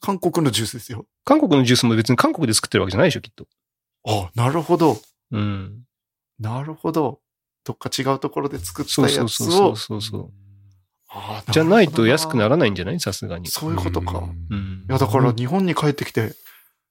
[0.00, 1.06] 韓国のジュースですよ。
[1.24, 3.46] 韓国のジュースも別に韓国で作ってるわけじゃないでしょきっと。
[4.06, 4.96] あなるほど。
[5.32, 5.82] うん。
[6.38, 7.20] なるほど。
[7.64, 9.76] どっか違うところで作ったやつそうそうを。
[9.76, 10.30] そうそう。
[11.10, 13.00] あーじゃないと安くなるらないんじゃない？
[13.00, 13.48] さすがに。
[13.48, 14.18] そういうことか。
[14.50, 16.32] うんいや、だから日本に帰ってきて、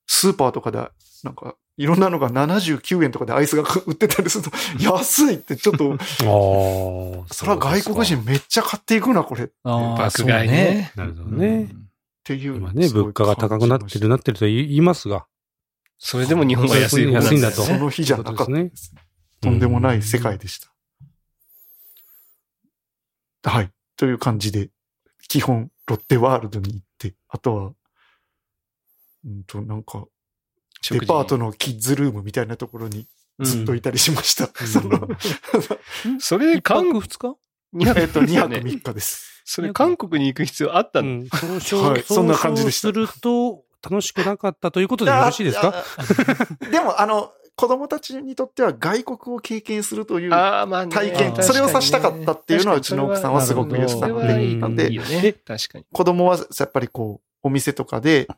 [0.06, 0.78] スーパーとかで、
[1.24, 4.50] なんか、いろんなのが79円とかでアイスが売ってたりすると、
[4.82, 7.34] 安いってちょっと、ああ。
[7.34, 9.44] それは外国人めっちゃ買っていくな、これ。
[9.44, 11.38] っああ、爆買いねなるほどそう
[12.28, 12.74] ていう。
[12.74, 15.26] ね、物価が高くなってる、なってると言いますが。
[15.98, 17.62] それでも日本は安い安いんだと。
[17.62, 19.00] その日じゃなかったですね。
[19.40, 20.60] とんでもない世界でし
[23.42, 23.50] た。
[23.50, 23.70] はい。
[23.96, 24.70] という感じで、
[25.28, 27.72] 基本、ロッテワールドに行って、あとは、
[29.24, 30.06] うんと、なんか、
[30.90, 33.08] デパートのキッズルームみたいなところに
[33.40, 34.50] ずっといたりしました。
[34.60, 35.08] うん、 その、
[36.06, 37.38] うん、それ、韓国日？
[37.72, 39.42] 泊、えっと、2泊3日です。
[39.44, 42.88] それ韓国に行く必要あったの、うん、はい、そんな感じでした。
[42.88, 45.72] すると、楽しくなかったということでよろしいですか？
[46.70, 50.66] でも、あの、子供たちにとっては外国を経験するという体
[51.12, 54.20] 験、ね、それをさしたかったっていうのはうちの奥さんはすごく言ってたの
[54.76, 54.94] で、
[55.92, 58.28] 子供はやっぱりこう、お店とかで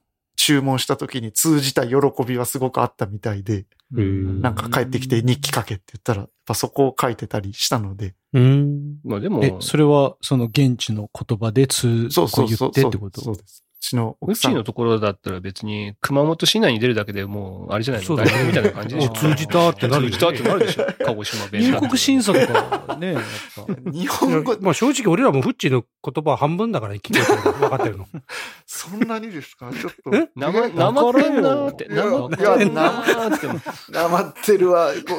[0.43, 8.97] 注文した時に通じた喜びはすごくあったみたいで、うんなんか帰ってきて日記書けって言ったら、やっぱそこを書いてたりしたので、うん。
[9.05, 12.47] まあでも、え、それは、その現地の言葉で通、そうそう。
[12.47, 13.21] 言ってってこと？
[13.21, 13.65] そうです。
[13.81, 18.07] うちのう奥さんちのところだったら別に熊本市内に出るだけでもう、あれじゃないの？
[18.09, 19.11] そうだね外国みたいな感じでしょ？
[19.11, 20.87] お通じたってなる通じたってなるでしょ？
[21.07, 23.23] 鹿児島弁入国審査とかね、やっ
[23.57, 23.75] ぱ。
[23.91, 28.07] 日本語、まあ正直俺らもフッチーの言葉は半分だから聞いてる分かってるの。
[28.67, 29.71] そんなにですか？
[29.73, 30.15] ちょっと。
[30.15, 30.29] え？
[30.37, 31.85] 生、生ってんなーって。
[31.91, 33.47] いや生ってんなーって。
[33.93, 35.15] なまってるは、こ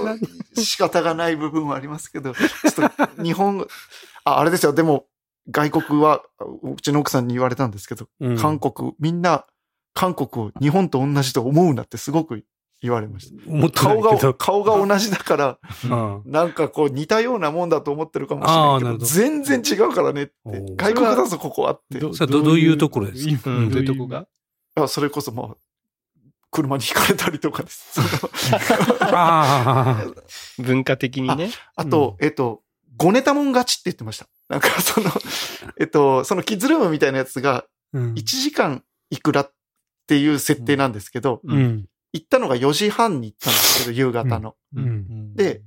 [0.55, 3.67] う、仕方がない部分はありますけど、ちょっと日本語、
[4.23, 5.05] あ、あれですよ、でも、
[5.49, 6.21] 外国は、
[6.63, 9.45] うちの奥さんに言われたんですけど、うん韓国、みんな、
[9.93, 12.43] 韓国を日本と同じと思うなってすごく
[12.81, 13.49] 言われました。
[13.49, 14.33] 思ってない顔が、けど。
[14.33, 20.33] 顔が同じだから、 うんなんかこう似たようなもんだと思ってるかもしれないけど、ど全然違うからねって
[20.77, 21.99] 外国だぞ、ここはって。
[21.99, 23.49] どどういうところですか？
[23.49, 24.27] うん、どういうとこが？
[24.75, 25.55] あそれこそまあ、
[26.49, 27.99] 車にひかれたりとかです。
[30.61, 31.49] 文化的にね。
[31.75, 32.61] あと、えっと、
[32.97, 34.27] ごネタもん勝ちって言ってました。
[34.51, 35.09] なんかその、
[35.79, 39.51] えっと、そのキッズルームみたいなやつがうん1時間いくらっ
[40.07, 41.57] ていう設定なんですけど、う。
[41.57, 41.85] ん。
[42.13, 44.55] 行ったのが4時半に行ったんですけど、夕方の。
[44.75, 45.33] うん。
[45.35, 45.61] で、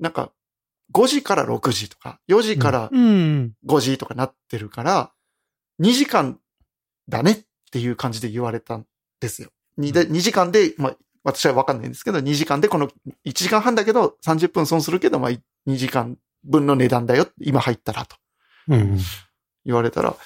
[0.00, 0.32] なんか、
[0.92, 3.52] 5時から6時とか、4時からうん。
[3.64, 5.12] 5時とかなってるから、
[5.80, 6.40] 2時間
[7.08, 7.38] だねっ
[7.70, 8.86] ていう感じで言われたん
[9.20, 9.50] ですよ。
[9.78, 12.88] 2, で2時間で、まあ、私はわかんないんですけど、2時間でこの
[13.24, 17.26] 1時間半だけど30分損するけど、まあ、2時間分の値段だよ。
[17.40, 18.16] 今入ったらと
[18.68, 18.98] うん。
[19.64, 20.16] 言われたら、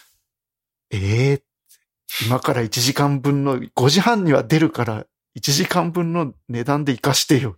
[0.91, 5.07] ええー、今から1時間分の、5時半には出るから
[5.37, 7.57] 1時間分の値段で活かしてよ。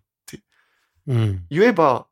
[1.06, 1.46] うん。
[1.50, 2.06] 言えば、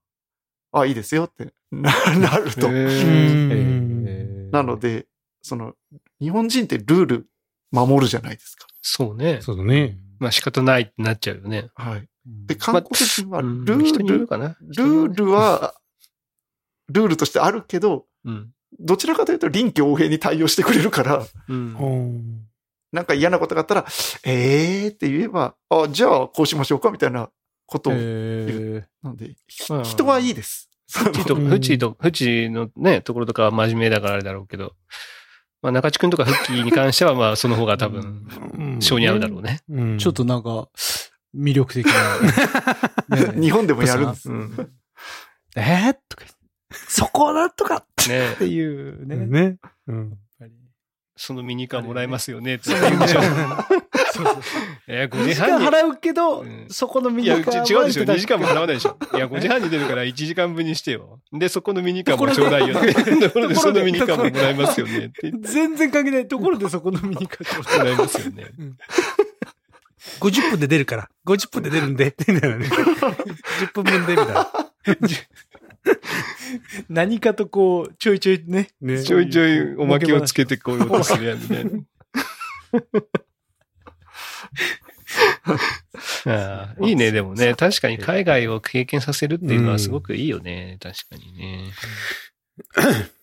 [0.73, 2.69] あ、いいですよってななると。
[2.69, 5.07] うんなので、
[5.43, 5.75] その、
[6.21, 7.27] 日本人ってルール
[7.71, 8.67] 守るじゃないですか。
[8.81, 9.41] そうね。
[9.43, 9.99] そうだね。
[10.19, 11.69] まあ仕方ないってなっちゃうよね。
[11.75, 12.09] はい。
[12.47, 14.09] で、韓国人はルうんール。
[14.09, 15.75] ルールは、
[16.89, 18.51] ルールとしてあるけど、うん。
[18.80, 21.74] どちらかというと臨機応変に対応してくれるから、うん。
[21.74, 22.45] うん
[22.91, 23.84] なんか嫌なことがあったら、
[24.24, 27.28] えーって言えば、あ、じゃあこうしましょうかみたいな
[27.66, 27.93] ことを。
[27.95, 30.70] えなんで、人はいいです。
[30.91, 34.72] フチと、うんフチと、フチのね、ところとかは真面目だからあれだろうけど、
[35.61, 39.61] まあ中地くんとかフッキーに関してはまあその方が多分、うん性に合うだろうね。
[39.68, 40.68] うんちょっとなんか、
[41.36, 41.93] 魅力的な。
[43.34, 44.30] ね日本でもやるんです。
[44.30, 44.70] うん。
[45.57, 45.97] えー？
[46.09, 46.38] とか言って
[46.89, 49.16] そこだとかっねていうね。
[49.16, 49.57] ね。
[49.87, 50.19] うん。
[51.21, 53.21] そのミニカーもらえますよねって言うんでしょ。
[54.14, 54.37] そうそう
[54.87, 55.66] えー、5 2時時間半に。
[55.66, 58.05] 払うけど、うんそこのミいや、ニカーち違うでしょ。
[58.05, 58.97] は2時間も払わないでしょ。
[59.14, 61.21] いや、5時半に出るから1時間分にしてよ。
[61.33, 62.95] で、そこのミニカーもちょうだいよって。
[62.95, 65.11] ところで、そのミニカーももらえますよね
[65.43, 68.47] 全然関係ないところでそこのミニカーもらえますよね。
[70.21, 71.11] 50分で出るから。
[71.27, 72.14] 50分で出るんで。
[72.29, 72.66] みたいなね。
[72.66, 74.53] 10分分で、みたいな。
[76.89, 78.68] 何かとこう、ちょいちょいね。
[78.80, 81.84] ねちょいちょいおまけをつけてこようとするやんね。
[86.26, 87.55] ああいいね、でもね。
[87.55, 90.78] 確かに海外を経験させるっていうのはすごくいいよね。
[90.80, 91.72] 確かにね。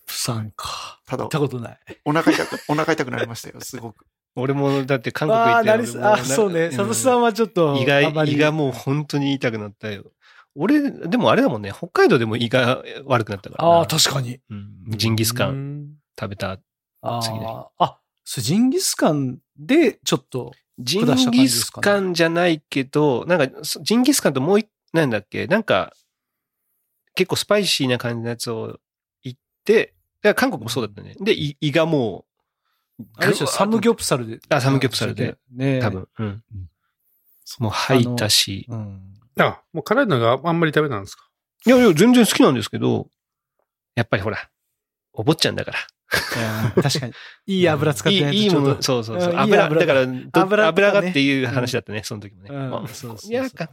[0.05, 0.99] プサンか。
[1.05, 1.79] ただ行っ、たことない。
[2.05, 4.05] お腹痛く、お腹痛くなりましたよ、すごく。
[4.35, 6.71] 俺も、だって韓国行ああ、ってなりす、あ、そうね。
[6.71, 10.11] サトシさんはちょっと、胃が、胃がもう本当に痛くなったよ。
[10.55, 13.71] 俺、でもあれだもんね、北海道でも胃が悪くなったからな。
[13.75, 14.39] ああ、確かに。
[14.49, 15.87] うんジンギスカンン。
[16.19, 16.59] 食べた。
[17.01, 25.93] あ次の日あ、あ、そうジンギスカンで、ちょっと、ジンギスカンじゃないけど、なんか、そジンギスカンともう一、なんだっけ、なんか、
[27.15, 28.79] 結構スパイシーな感じのやつを
[29.23, 31.15] 言って、だから韓国もそうだったね。
[31.19, 32.25] で、胃胃がも
[32.99, 34.39] う、あれでしょ、サムギョプサルで。
[34.49, 35.37] あサムギョプサルで。
[35.51, 36.43] ね多分、うん。
[37.59, 38.65] もう吐いたし。
[38.69, 39.14] うん。
[39.39, 41.23] あ、もう辛いのがあんまりダメなんですか？
[41.65, 43.07] いやいや、全然好きなんですけど、
[43.95, 44.49] やっぱりほら、
[45.13, 45.77] お坊ちゃんだから。
[46.83, 47.13] 確かに。
[47.47, 49.33] いい油使ってないといいいいもの、そうそうそう。
[49.35, 52.49] 油、油だから、ど油油,、がっていう話だったね、その時もね。
[52.51, 53.69] うんまあそうそうそういや、か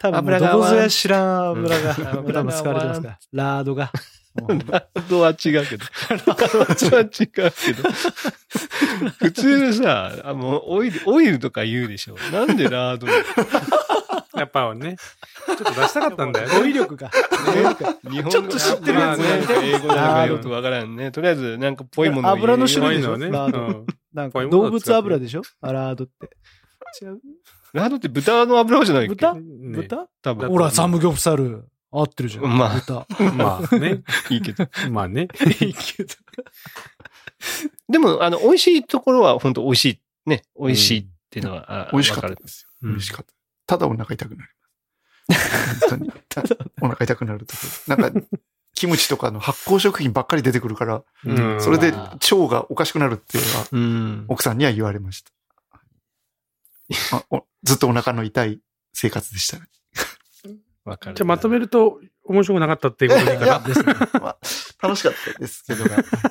[0.00, 3.18] 多分、油がどこぞや知らん油が、うん多分使われてますから。
[3.32, 3.92] ラードが。
[4.36, 5.36] ラードは違う
[5.68, 5.84] けど。
[6.08, 7.42] ラードは違うけど。
[9.18, 12.16] 普通さ、あの、オイル、オイルとか言うでしょ。
[12.32, 13.06] なんでラード
[14.40, 14.96] やっぱね、
[15.46, 16.70] ちょっと出したかったんだよ語ね。
[16.70, 17.10] 彙力が。
[18.10, 19.24] 日本ちょっと知ってるやつね
[19.62, 21.10] 英語なんかよくわからんね。
[21.12, 23.14] とりあえず、なんかぽいもの油の種類でしょ？
[23.16, 23.52] 怖いのはね。
[23.54, 25.42] ラードうんなんか動物油でしょ？
[25.60, 26.30] あラードって。
[27.02, 27.20] 違う？
[27.72, 29.14] ラードって豚の油じゃないっけ？
[29.14, 29.34] 豚？
[29.34, 29.40] ね
[29.76, 30.08] 豚？
[30.22, 30.48] 多分。
[30.48, 31.68] ほら、サムギョプサル。
[31.92, 32.44] 合ってるじゃん。
[32.56, 33.06] まあ豚。
[33.36, 34.02] まあね。
[34.30, 34.66] いいけど。
[34.90, 35.28] まあね。
[35.60, 36.14] いいけど。
[37.88, 40.00] でも、あの、美味しいところは本当美味しい。
[40.26, 40.42] ね。
[40.60, 43.32] 美味しいっていうのは、あ美味しかったです美味しかった。
[43.70, 44.48] ただお腹痛くなり
[45.28, 45.88] ます。
[45.90, 46.12] 本当に。
[46.82, 47.54] お腹痛くなると。
[47.86, 48.20] なんか、
[48.74, 54.24] キムチとかの発酵食品ばっかり出てくるから、うんそれでまあ腸がおかしくなるっていうのは、うん。
[54.26, 55.30] 奥さんには言われました。
[57.16, 58.60] あおずっとお腹の痛い
[58.92, 59.66] 生活でしたね。
[60.84, 61.16] わかる。
[61.16, 63.68] じゃあまとめると面白くなかったっていうことでいいかいやな。
[63.68, 63.94] ですね。
[64.14, 64.38] まあ、
[64.82, 65.84] 楽しかったですけど、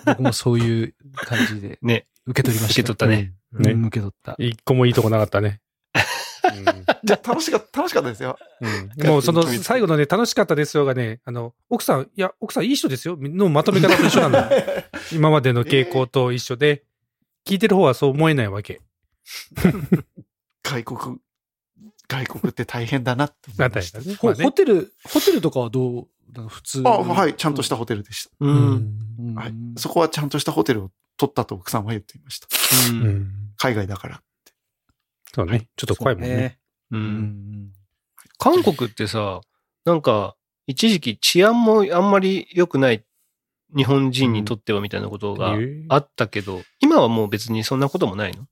[0.07, 2.05] 僕もそういう感じでね。
[2.25, 2.81] 受け取りました。
[2.81, 3.33] 受け取ったね。
[3.53, 4.35] ねうん受け取った。
[4.39, 5.61] 一個もいいとこなかったね。
[7.03, 8.37] じゃあ楽しかった、楽しかったですよ。
[8.61, 14.83] うんうんもうその最後のね、楽しかったですよがね、あの、奥さん、いや、奥さんいい人ですよのまとめ方と一緒なんだよ。
[15.13, 16.83] 今までの傾向と一緒で、
[17.45, 18.81] 聞いてる方はそう思えないわけ。
[20.63, 21.17] 外国、
[22.07, 23.99] 外国って大変だなって思いました。
[23.99, 24.15] ね。
[24.15, 26.83] ほまあねホテル、ホテルとかはどうなの普通？
[26.85, 28.31] あ、はい、ちゃんとしたホテルでした。
[28.39, 28.47] う。
[28.47, 29.35] うんん。
[29.35, 29.53] はい。
[29.77, 32.47] そこはちゃんとしたホテルを取ったと奥さんは言っていました。
[32.91, 32.95] う。
[32.95, 33.31] うんん。
[33.57, 34.21] 海外だから。
[35.34, 35.67] そうね。
[35.75, 36.59] ちょっと怖いもんね。
[36.91, 36.97] う。
[36.97, 37.73] うんん。
[38.38, 39.41] 韓国ってさ、
[39.86, 40.36] なんか、
[40.67, 43.03] 一時期治安もあんまり良くない
[43.75, 45.55] 日本人にとってはみたいなことが
[45.89, 48.45] あったけど、今はもう別にそんなこともないの？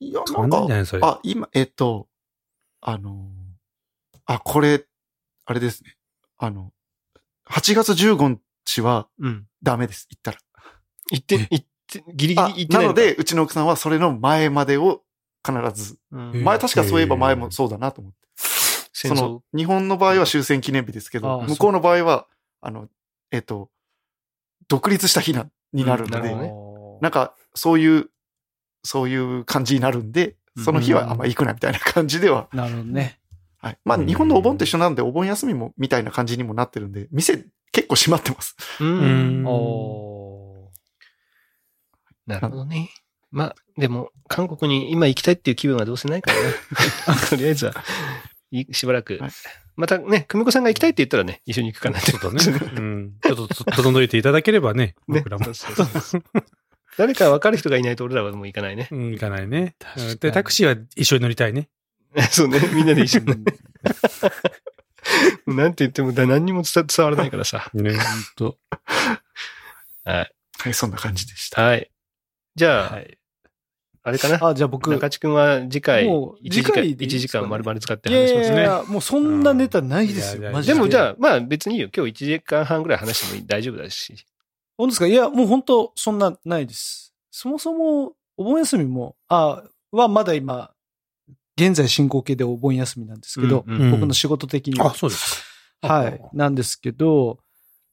[0.00, 0.66] いや、なんか。
[1.02, 2.08] あ、今、えっと、
[2.80, 3.30] あの、
[4.26, 4.84] あ、これ、
[5.46, 5.96] あれですね。
[6.38, 6.72] あの、
[7.48, 9.46] 8月15日はうん。
[9.62, 10.06] ダメです。
[10.10, 10.38] 行ったら。
[11.10, 15.02] 行って、行って、ギリギリあ行ってなのかないので、うちの奥さんはそれの前までを
[15.46, 18.18] 必ず、前、確かそういえば前もそうだなと思って。
[18.92, 22.26] その、日本の場合は終戦記念日ですけあど、あ向こうの場合は、
[22.60, 22.88] あの、
[23.30, 23.70] えっと、
[24.68, 26.64] 独立した日な、になるので、うん
[27.00, 28.08] なんか、そういう、
[28.84, 33.18] そういう感じになるんで、その日はあんま行くなみたいな感じでは、なるほどね。
[33.58, 33.78] はい。
[33.84, 38.56] まあ、うん日本のお盆と一緒なんで、お盆休みも、みたいな感じにもなってるんで、店結構閉まってます。
[38.80, 38.84] う。
[38.84, 39.46] うんん。
[39.46, 40.70] お
[42.26, 42.90] なるほどね。
[43.34, 47.20] まあ、でも、韓国に今行きたいっていう気分はどうせないからな。
[47.28, 47.74] とりあえずは、
[48.52, 49.30] いしばらくはい。
[49.74, 52.12] またね、久美子さんが行きたいって言ったらね、一緒に行くかなって。
[52.12, 52.60] そうだね。
[52.76, 53.14] うん。
[53.20, 55.46] ちょっとと整えていただければね、 ね僕らも。
[55.46, 56.22] そうそうそう
[56.96, 58.86] 誰か分かる人がいないと俺らはもう行かないね。
[58.92, 59.74] うん、行かないね。
[60.20, 61.68] で、タクシーは一緒に乗りたいね。
[62.30, 63.34] そうね、みんなで一緒に。
[65.46, 67.68] なんて言ってもだ何にも伝伝わらないからさ。
[67.74, 67.98] ね。
[68.36, 68.58] と。
[70.04, 70.34] はい。
[70.58, 71.62] はい、そんな感じでした。
[71.62, 71.90] はい。
[72.54, 73.18] じゃあ、はい。
[74.06, 74.46] あれかな？
[74.48, 74.90] あ、じゃあ僕。
[74.90, 77.44] 中地くんは次回、もう1時間、次回でいい1ですかね？
[77.44, 78.56] 時間丸々使って話しますね。
[78.56, 80.46] やいや、もうそんなネタないですよ。
[80.46, 80.74] うんマジで。
[80.74, 81.88] でもじゃあ、まあ別にいいよ。
[81.94, 84.14] 今日1時間半ぐらい話しても大丈夫だし。
[84.76, 87.14] 本当ですかいや、もう本当そんなないです。
[87.30, 90.70] そもそも、お盆休みも、あ、はまだ今、
[91.56, 94.88] 現在進行形でお盆休みなんですけど、うんうん僕の仕事的には。
[94.88, 95.42] あ、そうです
[95.80, 95.88] か。
[95.94, 96.20] はい。
[96.32, 97.38] なんですけど、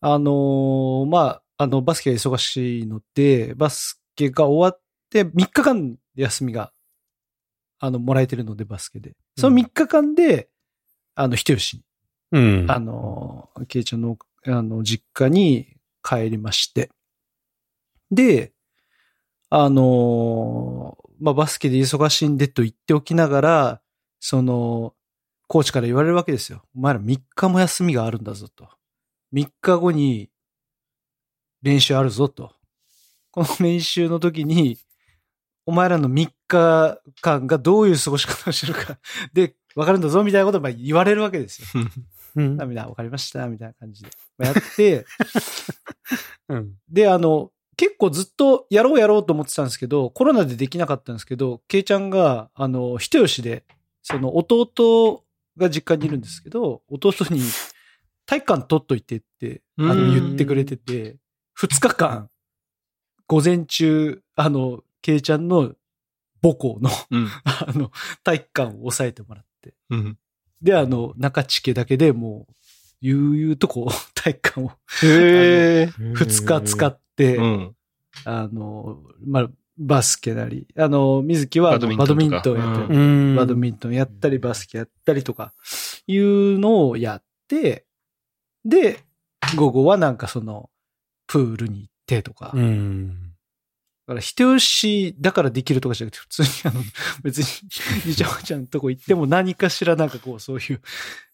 [0.02, 4.81] あのーまあ、あの、バスケが忙しいので、バスケが終わっ
[5.12, 6.72] て3日間休みが、
[7.80, 9.14] あの、もらえてるので、バスケで。
[9.38, 10.50] その3日間で、
[11.16, 11.84] あの、人吉に、
[12.32, 12.72] うん。
[12.72, 16.90] あの、ケイちゃんの、あの、実家に帰りまして。
[18.10, 18.54] で、
[19.50, 23.82] あの、まあ、バスケで忙しいんでと言っておきながら、
[24.20, 24.94] その、
[25.48, 26.64] コーチから言われるわけですよ。
[26.74, 28.70] お前ら3日も休みがあるんだぞと。
[29.34, 30.30] 3日後に
[31.62, 32.54] 練習あるぞと。
[33.32, 34.78] この練習の時に、
[35.72, 39.00] お前らの3日間がどういう過ごし方をしてるか
[39.32, 41.68] で、わかるんだぞみたいなことをまあ言われるわけですよ。
[42.36, 44.10] うんわかりました、みたいな感じで。
[44.38, 45.06] まあやって、
[46.50, 46.74] うん。
[46.90, 53.64] で、あの、結構ずっとやろうやろうと思ってたんですけど、コロナでできなかったんですけど、ケイちゃんが、あの、人吉で、
[54.02, 55.24] その弟
[55.56, 57.42] が実家にいるんですけど、弟に
[58.26, 61.16] 体育館取っといてって、あの、うん言ってくれてて、
[61.58, 62.30] 2日間、
[63.28, 65.74] 午前中、あの、ケイちゃんの
[66.42, 67.28] 母校の、うん。
[67.46, 67.92] あの、
[68.24, 70.18] 体育館を抑えてもらって、うん。
[70.62, 72.54] で、あの、中地家だけでもう、
[73.02, 74.72] 悠々とこう、 体育館を。
[76.14, 77.76] 二日使って、うん。
[78.26, 83.36] あの、まあ、バスケなり、あの、水木はババドドミントンやったり、うん。
[83.36, 85.54] バドミントンやったり、バスケやったりとか、
[86.08, 87.86] いうのをやって、
[88.64, 89.00] で、
[89.56, 90.70] 午後はなんかその、
[91.26, 93.31] プールに行ってとか、だうん。
[94.12, 96.82] から人吉だからできるとかじゃなくて、普通にあの、
[97.24, 97.44] 別に、
[98.06, 100.82] じいちゃんおばあちゃんのとこ行っても何かしらなんかこう、そういう、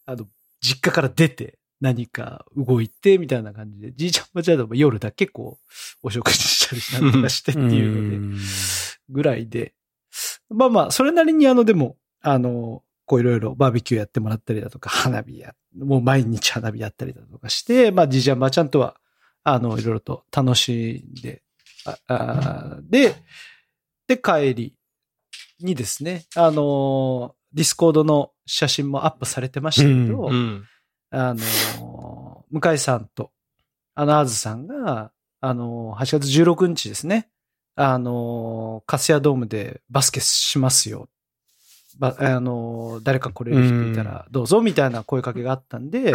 [0.06, 0.28] あの、
[0.62, 5.68] 実家から出て、何か動いて、みたいな感じで、じいちゃんおばあちゃんでも夜だけこう、
[6.02, 8.42] お食事したりなんとかしてっていうので、
[9.10, 9.74] ぐらいで。
[10.50, 18.98] まあまあ、それなりにあの、でも、あの、こういろいろバーベキューやってもらったりだとか、花火や、もう毎日花火やったりだとかして、まあ、じいちゃんばあちゃんとは、
[19.44, 21.42] あの、いろいろと楽しんで、
[21.88, 23.16] ああで、
[24.08, 24.74] で、帰り
[25.60, 30.66] にですね、あの、 Discord の写真もアップされてましたけど、うん。
[31.10, 33.32] あの、向井さんと、
[33.96, 37.30] あの、あずさんが、あの、8月16日ですね、
[37.76, 41.10] あの、カスヤドームでバスケしますよ。
[42.00, 46.14] ばあの、誰か来れる人いたらどうぞみたいな声かけがあったんで、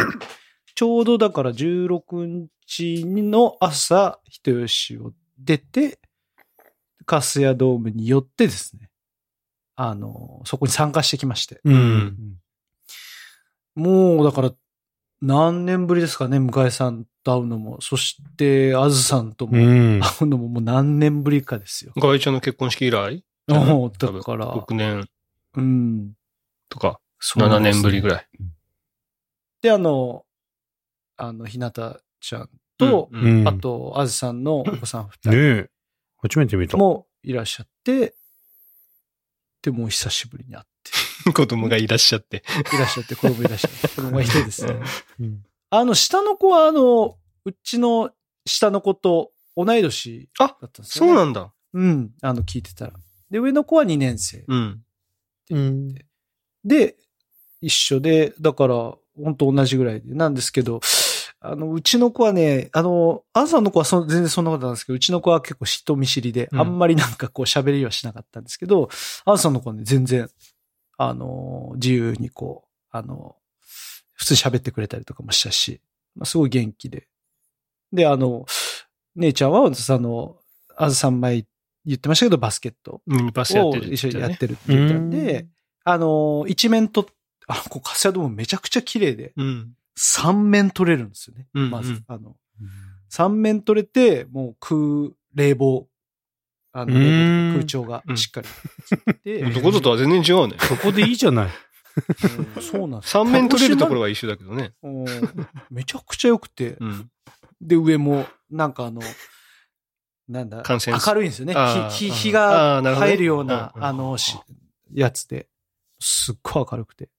[0.75, 5.99] ちょうどだから16日の朝、人吉を出て、
[7.05, 8.89] カスヤドームに寄ってですね、
[9.75, 11.59] あの、そこに参加してきまして。
[11.63, 12.37] うん。
[13.75, 14.53] もう、だから、
[15.21, 17.81] 何年ぶりですかね、向井さんと会うのも。
[17.81, 19.61] そして、あずさんともう
[19.97, 19.99] ん。
[19.99, 21.93] 会うのももう何年ぶりかですよ。
[21.95, 23.23] ガイちゃんの結婚式以来？
[23.47, 25.09] もう、だから、6年
[25.55, 26.13] うん。
[26.69, 26.99] とか。
[27.21, 28.27] 7年ぶりぐらい。
[29.61, 30.25] で、あの、
[31.15, 35.69] あの、ひなたちゃんと、うんうんうんあと、あずさんのお子さん二ね人え。
[36.17, 36.77] 初めて見た。
[36.77, 38.15] もいらっしゃって、
[39.61, 40.65] で、もう久しぶりに会っ
[41.33, 42.41] 子供がいらっしゃって。
[42.41, 44.79] て、いらっしゃって、子供いらっしゃって、 子供がいてですね。
[45.19, 48.11] うんあの、下の子は、あの、うちの
[48.45, 51.11] 下の子と同い年だったんですよ、ね。
[51.11, 51.51] そうなんだ。
[51.73, 52.11] うん。
[52.21, 52.93] あの、聞いてたら。
[53.31, 54.45] で、上の子は2年生。
[54.47, 54.83] うん。
[55.49, 55.95] うん。
[56.63, 56.95] で、
[57.59, 58.75] 一緒で、だから、
[59.15, 60.13] 本当同じぐらいで。
[60.13, 60.79] なんですけど、
[61.45, 68.89] あの、うちの子はね、あの、アンさんの子はそ全然そんなことなんですけど、うちの子は結構人見知りで、うんあんまりなんかこう喋りはしなかったんですけど、
[69.25, 70.29] アンさんの子はね、全然、
[70.97, 73.35] あの、自由にこう、あの、
[74.13, 75.81] 普通に喋ってくれたりとかもしたし、
[76.15, 77.07] まあ、すごい元気で。
[77.91, 78.45] で、あの、
[79.15, 80.37] 姉ちゃんは、あの、
[80.77, 81.45] あずさん前
[81.85, 84.37] 言ってましたけど、バスケットミニパスやっをてる一緒にやっる。
[84.37, 85.49] てるって言ったんうでん、
[85.83, 87.05] あの、一面と、
[87.47, 89.73] あの、こうカスヤドームめちゃくちゃ綺麗で、うん。
[89.95, 91.47] 三面取れるんですよね。
[91.53, 92.35] うんまずうん、あの、
[93.09, 95.87] 三面取れて、もう空、冷房、
[96.71, 98.47] あの、空調がしっかり
[98.85, 99.51] ついてて。
[99.51, 100.57] どこととは全然違うね。
[100.59, 101.45] そこでいいじゃない。
[101.45, 101.51] うん
[102.61, 104.73] そうなんですよ 三面取れるところは一緒だけどね。
[104.81, 105.05] うん
[105.69, 107.11] めちゃくちゃ良くて、うん。
[107.61, 109.01] で、上も、なんかあの、
[110.27, 111.53] なんだ、感染明るいんですよね。
[111.91, 114.37] 日、日が入るような、うんうんあの、し
[114.93, 115.47] やつで、
[115.99, 117.09] すっごい明るくて、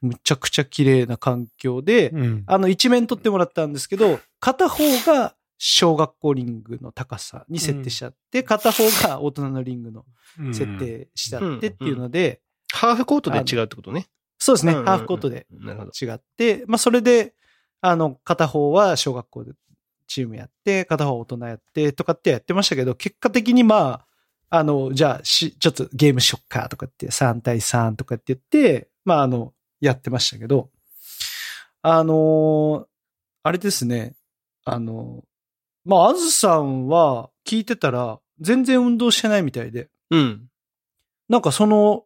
[0.00, 2.44] むちゃくちゃ綺麗な環境で、うん。
[2.46, 10.04] あの、一面取ってもらったんですけど、片方が小学校リングの高さに設定しちゃって、片方が大人のリングの
[10.52, 12.40] 設定しちゃってっていうので、
[12.72, 14.06] ハーフコートで違うってことね。
[14.38, 14.78] そうですね、うん。
[14.78, 15.46] うんうんハーフコートで。
[16.00, 17.34] 違って、まあ、それで、
[17.80, 19.52] あの、片方は小学校で
[20.06, 24.04] チームやって、片方は大人やってとかってやってましたけど、結果的にま
[24.50, 30.70] あ、あの、じゃあし、ちょっとゲームしよっかとかって、3対3とかって言って、まあ、あの、やってましたけど、
[31.82, 32.86] あの
[33.42, 34.14] あれですね、
[34.64, 35.24] あの、
[35.84, 40.48] まあ、あずさんは聞いてたら、全然運動してないみたいで、うん。
[41.28, 42.04] なんかその、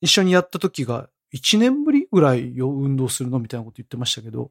[0.00, 4.50] 一緒にやった時が、1年ぶりぐらいよ、運動するのみたいなこと言ってましたけど、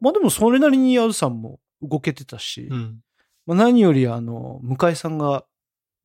[0.00, 3.00] まあでもそれなりにあずさんも動けてたし、うん。
[3.46, 5.44] まあ、何よりあの、向井さんが、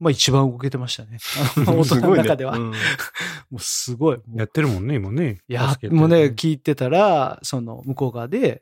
[0.05, 1.17] まあ一番動けてましたね。
[1.65, 2.53] 大人の中では。
[2.53, 2.77] すごいね
[3.49, 4.21] もうすごい。
[4.35, 5.41] やってるもんね、今ね。
[5.47, 8.61] いやもうね、聞いてたら、その、向こう側で、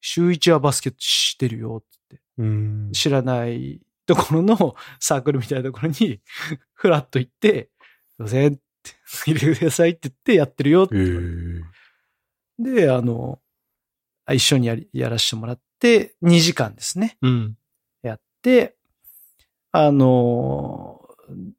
[0.00, 2.90] 週一はバスケットしてるよってうん。
[2.92, 6.20] 知らないところのサークルみたいなところに、
[6.74, 7.70] フラッと行って、
[8.14, 8.62] すいませんって、
[9.26, 10.94] 入れてくださいって言ってやってるよって。
[12.62, 13.40] で、あの、
[14.26, 17.18] あ一緒にやり、やらせてもらって、2時間ですね。
[17.20, 17.56] うん。
[18.02, 18.76] やって、
[19.76, 21.00] あの、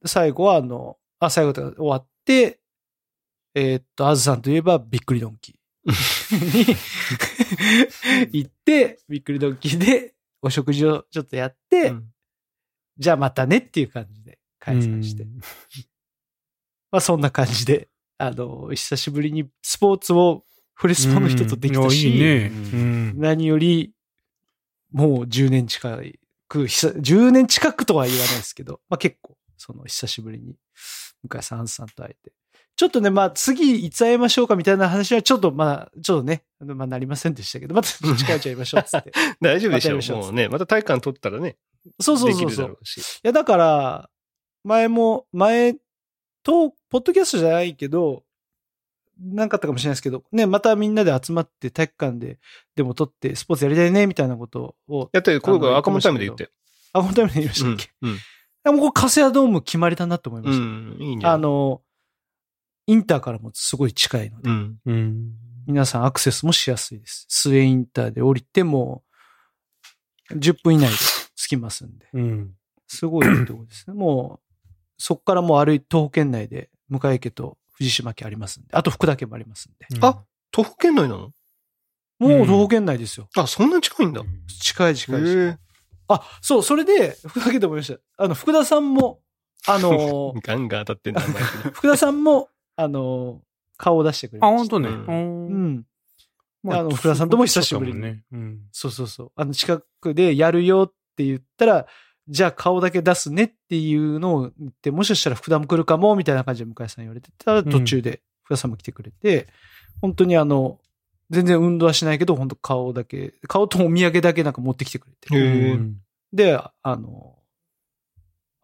[0.05, 2.61] 最後はあの、あ、最後とか終わって、
[3.53, 5.55] えーっと、あずさんといえばびっくりドンキー。
[8.31, 12.05] に行って、びっくりドンキーでお食事をちょっとやって、うん。
[12.97, 15.23] じゃあまたねっていう感じで解散して。
[15.23, 15.39] うん。
[16.91, 22.13] まあそんな感じで、あの、久しぶりにスポーツをフレスポの人とできたし、うん。
[22.15, 23.11] いやいいね。
[23.17, 23.93] 何より、
[24.93, 26.01] もう10年近
[26.47, 30.55] く、久10年近くとは言わないですけど、まあ結構、その久しぶりに、
[31.29, 32.33] 向井さん、さんと会えて。
[32.75, 39.11] ちょっとね、まあ次いつ会いましょうかみたいな話はちょっとまあ、ちょっとね、まあなりませんでしたけど、また近いうち会いましょうっつって。
[39.41, 41.57] 大丈夫でしょまたやりまもうね、また体感取ったらね、
[41.99, 42.67] そうそうそうそう。
[42.69, 42.75] い
[43.23, 44.09] や、だから、
[44.63, 45.75] 前も、前
[46.43, 48.23] と、ポッドキャストじゃないけど、
[49.19, 52.39] なんかあったかもしれないですけど、ね、またみんなで集まって体育館で、
[52.75, 56.49] でも撮ってスポーツやりたいね、みたいなことを、やったよ、これあの赤門タイムで言って。
[56.93, 58.11] あ、本当に言いましたっけ、うん。
[58.13, 58.17] い
[58.63, 60.65] やもうこれカセアドーム決まりだなと思いまうした。
[60.65, 60.97] ん。
[61.01, 61.81] いいんじゃないあの、
[62.87, 64.77] インターからもすごい近いので、うん。
[64.85, 65.31] うん。
[65.67, 67.25] 皆さんアクセスもしやすいです。
[67.29, 69.03] スエインターで降りても、
[70.31, 70.95] 10分以内で
[71.35, 72.07] 着きますんで。
[72.13, 72.53] うん。
[72.87, 73.95] すごいいいところですね。
[73.95, 79.87] もう、そこからもう歩いて、東県内で、向家と藤島家ありますんで、あと福田家もありますんで。
[80.01, 81.31] あ徒歩圏内なの？
[82.17, 83.27] もう東県内ですよ。
[83.35, 84.21] あ、そんな近いんだ。
[84.61, 85.57] 近い近い近い。
[86.07, 87.99] あ、そう、それで、福田家と思いました。
[88.23, 89.19] あの、福田さんも、
[89.67, 91.21] あのー ガンガン当たってんだ、
[91.73, 93.45] 福田さんも、あのー
[93.77, 94.75] 顔を出してくれあ、ました。
[94.77, 94.89] 本当ね。
[94.89, 95.75] うんううん。
[95.75, 95.85] ん。
[96.73, 98.23] あの福田さんとも久しぶりにね。
[98.31, 98.61] うん。
[98.71, 99.31] そうそうそう。
[99.35, 101.87] あの、近くでやるよって言ったら、
[102.27, 109.47] じゃあ顔だけ出すねっていうのを言って、もしかしたら福田も来るかも、みたいな感じで向井さん言われてたら、途中で福田さんも来てくれて、
[110.01, 110.79] 本当にあの、
[111.29, 115.79] 全然運動はしないけど、本当顔だけ、顔とお土産だけなんか持ってきてくれて。
[116.33, 117.35] で、あの、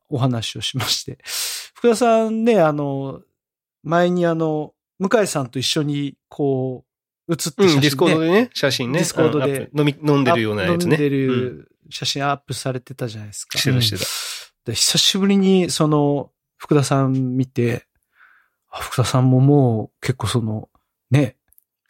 [0.09, 1.19] お話をしまして。
[1.73, 3.21] 福田さんね、あの、
[3.83, 6.85] 前にあの、向井さんと一緒に、こ
[7.27, 8.99] う、写ってうん、写真 Discord でね、写真ね。
[8.99, 10.97] Discord で飲み、飲んでるようなやつね。
[10.97, 13.57] 飲んでうんる写真アップされてたじゃないですか。
[13.57, 14.71] してたしてた。
[14.71, 17.85] で久しぶりに、その、福田さん見て、
[18.69, 20.69] あ福田さんももう結構その、
[21.09, 21.37] ね、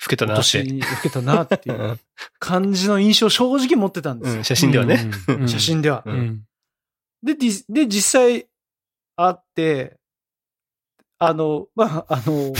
[0.01, 0.71] 老けたなっ年て。
[0.71, 1.99] に老けたなっていううん
[2.39, 4.37] 感じの印象を正直持ってたんですよ。
[4.37, 5.09] うん、写真ではね。
[5.27, 5.47] うん。
[5.47, 6.03] 写真では。
[6.05, 6.43] ううんん。
[7.23, 8.47] で、で、実際
[9.15, 9.97] 会って、
[11.19, 12.53] あの、まあ、あの、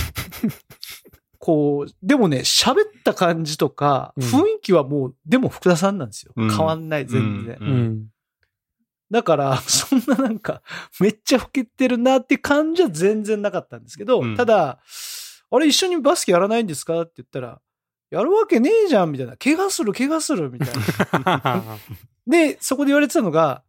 [1.44, 6.34] こう、でもね、喋った感じとか、うん雰囲気はもう、でも福田さんなんですよ。
[6.36, 7.58] うん変わんない、全然。
[7.60, 8.08] ううんん。
[9.10, 10.62] だから、 そんななんか、
[11.00, 14.80] めっちゃ老けてるなって感じは全然なかったんですけど、うんただ、
[15.54, 17.60] あれ一緒にバスケやらないんですかって言ったら、
[18.12, 19.36] やるわけねえじゃんみたいな。
[19.36, 20.70] 怪我する、怪我する、みたい
[21.26, 21.64] な。
[22.28, 23.64] で、そこで言われてたのが、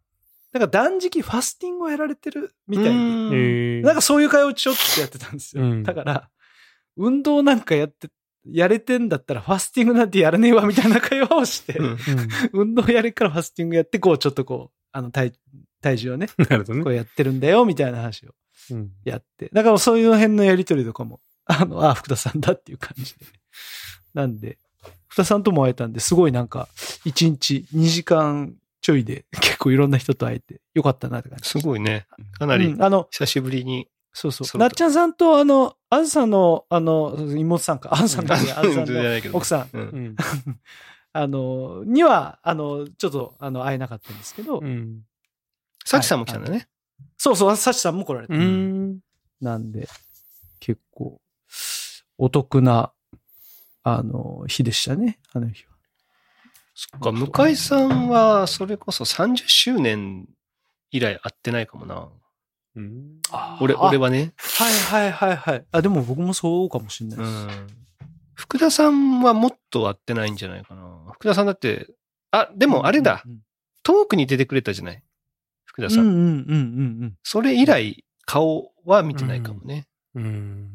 [0.52, 5.64] なんか断食ファスティングをやられてるみたいで、うんえーなんかそういう会話をちょっとやってたんですよ。
[5.64, 6.28] うんだから、
[6.96, 8.08] 運動なんかやって、
[8.44, 11.98] やれてんだったらファスティングなんてやらねえわみたいな会話をして、うん
[12.52, 15.32] 運動やれっからファスティングやって、こうちょっとこう、あの体、
[15.80, 16.84] 体重をね、 なるほどね。
[16.84, 18.34] こうやってるんだよみたいな話を
[18.70, 19.50] うんやって。
[19.52, 23.26] だからそういう辺のやりとりとかも、あの、あ、福田さんだっていう感じで。
[24.14, 24.58] なんで、
[25.08, 26.68] 福田さんとも会えたんで、すごいなんか、
[27.04, 31.48] 1日2時間ちょいで結構いろんな人と会えてよかったなって感じ。
[31.48, 32.06] すごいね。
[32.32, 33.88] かなりうんあの、久しぶりに。
[34.12, 34.58] そうそう。
[34.58, 39.02] なっちゃんさんと、あの、あずさんの、あの、妹さんか、あずさんの、あずさんの
[39.32, 40.16] 奥さん、うんうん。
[41.14, 45.02] あの、には、あの、ちょっと、あの、会えなかったんですけど、うん。
[45.84, 46.68] サチさんも来たんだね。
[47.18, 48.34] そうそう、サチさんも来られた。
[48.34, 49.00] うん。
[49.40, 49.88] なんで、
[50.60, 51.20] 結構、
[52.18, 52.92] お得な、
[53.82, 55.72] あの、日でしたね、あの日は。
[56.74, 60.28] そっか、向井さんは、それこそ30周年
[60.90, 62.08] 以来会ってないかもな。
[62.76, 63.18] うん。
[63.60, 64.32] 俺、俺はね。
[64.36, 65.64] はいはいはいはい。
[65.72, 67.32] あ、でも僕もそうかもしれないでうす。
[67.32, 67.48] ん。
[68.34, 70.82] 福田さんはもっと会ってないんじゃないかな。
[71.14, 71.88] 福田さんだって、
[72.30, 73.22] あ、でもあれだ。
[73.26, 73.38] うん
[73.84, 75.02] トークに出てくれたじゃない？
[75.64, 76.04] 福田さん。
[76.04, 76.54] うんうんうんうん
[77.02, 77.14] うん。
[77.24, 79.88] それ以来、顔は見てないかもね。
[80.14, 80.70] うん。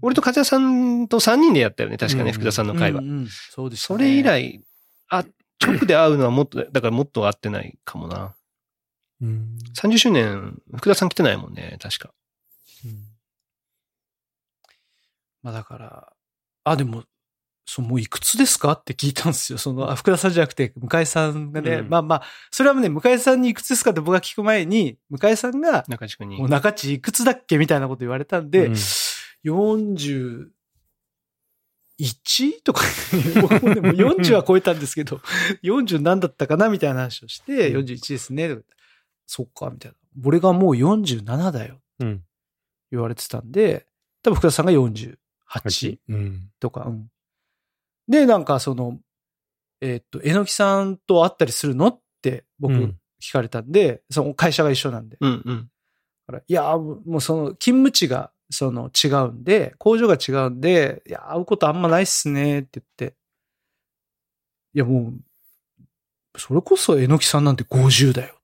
[0.00, 1.98] 俺と風谷さんと3人でやったよね。
[1.98, 3.00] 確かね、うん福田さんの会話。
[3.00, 4.22] うんうんそうです、それ以。
[4.22, 4.62] 来、
[5.10, 5.26] あ、
[5.62, 8.34] 直で会うのはもっと、だからもっと会ってないかもな。
[9.20, 9.58] うん。
[9.80, 12.12] 30周年、福田さん来てないもんね、確か。
[15.42, 16.12] まあだから、
[16.64, 17.04] あ、でも、
[17.66, 19.58] そう、もういくつですかって聞いたんですよ。
[19.58, 26.48] その、あ福田さんじゃなくて、向井さんがね、うんまあまあ、それはね、向井さんにいくつですかって僕が聞く前に、向井さんが、中地君にもう。
[26.48, 28.74] 中地いくつだっけみたいなこと言われたんで、うん
[29.42, 30.50] 41
[32.62, 32.82] とか、
[33.40, 35.20] 僕もでも40は超えたんですけど、
[35.62, 38.48] 40何だったかなみたいな話をして、うん41ですね。
[38.50, 38.62] とか
[39.32, 39.96] そっか、みたいな。
[40.24, 41.80] 俺がもう47だよ。
[42.00, 42.24] うん。
[42.90, 43.86] 言われてたんで、
[44.24, 46.50] 多分福田さんが48うん。
[46.58, 47.08] とか、うん。
[48.08, 48.98] で、なんかその、
[49.80, 55.16] えーっと、えのきさんと会ったりするのって僕うん聞かれたんで、その会社が一緒なんで。
[55.20, 55.70] うんうん。
[56.26, 63.16] だからいや、もうその勤務地がその違うんで、工場が違うんで、いや、会うことあんまないっすねって言って。
[64.74, 68.34] いや、もう、それこそえのきさんなんて50だよ、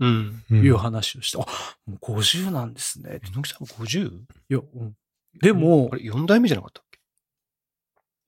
[0.00, 0.44] うん。
[0.48, 1.46] という話をして、あ、
[1.86, 3.20] もう50なんですね。
[3.22, 4.08] えのきさん 50?
[4.08, 4.96] いや、うん。
[5.40, 6.98] でもこ、れ4代目じゃなかったっけ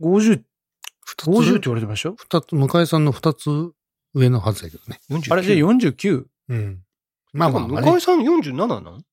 [0.00, 0.42] ？50、
[1.04, 2.16] 二つ？50って言われてましたよ。
[2.18, 3.72] 二つ、向井さんの二つ
[4.14, 5.00] 上のはずだけどね。
[5.10, 6.24] 49あれ、じゃあ49。
[6.48, 6.82] うん。
[7.32, 7.66] まあまあ。
[7.82, 9.04] 向井さん47なん？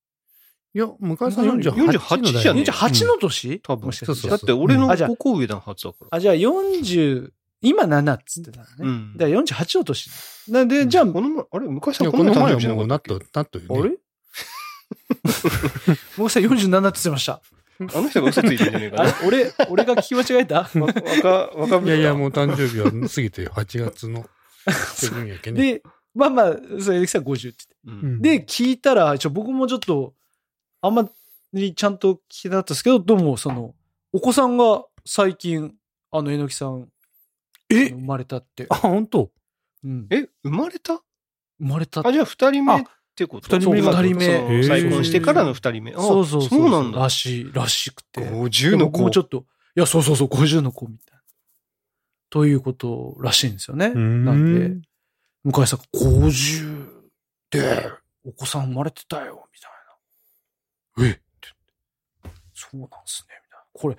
[0.76, 3.60] いや、向井さん48 48のじゃねえ48の年？
[3.60, 6.08] 多分もしかしてそうそうだって俺のあじゃあ5個上のはずだから。
[6.12, 7.32] あ、じゃあ40、
[7.64, 8.70] 今7っつってたのね。
[8.80, 10.10] うんだから48の年。
[10.50, 13.80] なんで、じゃあ、この前、あれ向井さいや、んこの前はもうなっとなかったなっとよね。
[13.80, 13.98] あれ？
[16.18, 17.42] 僕さん47って言ってました。
[17.80, 19.14] あの人が嘘ついてんじゃねえかな。
[19.26, 20.70] 俺、俺が聞き間違えた？
[20.80, 21.30] わ若、
[21.76, 24.26] 若いやいや、もう誕生日は過ぎてよ8月の。
[25.54, 25.82] で、
[26.14, 28.40] まあまあ、それ、さん50ってううんん言って。
[28.40, 30.14] で、聞いたら、ちょ僕もちょっと、
[30.82, 31.10] あんま
[31.54, 33.74] りちゃんと聞きなかったですけど、どうも、その、
[34.12, 35.74] お子さんが最近、
[36.12, 36.88] あの、えのきさん、
[37.74, 37.90] え？
[37.90, 38.76] 生まれたってあ、。
[38.76, 39.32] 本当？
[39.84, 40.08] うん。
[40.10, 41.02] え、生まれた？
[41.60, 42.84] 生まれたあ、じゃあ二人目っ
[43.16, 43.56] てこと？
[43.56, 45.94] 二人目二人目再婚してからの二人目。
[45.94, 46.50] あそうそうそう。
[46.50, 47.10] そうなんだら。
[47.10, 48.22] しい、らしくて。
[48.22, 49.20] 50の子僕もち。
[49.20, 49.46] ょっと、
[49.76, 51.22] いや、そうそうそう、50の子みたいな。
[52.30, 53.90] ということらしいんですよね。
[53.90, 54.82] んなんで、
[55.44, 56.88] 向井さんが50
[57.52, 57.92] で、
[58.26, 59.68] お子さん生まれてたよ、みた
[61.04, 61.12] いな。
[61.12, 61.12] え？
[61.12, 61.22] って
[62.56, 63.66] そうなんすね、みたいな。
[63.74, 63.98] これ、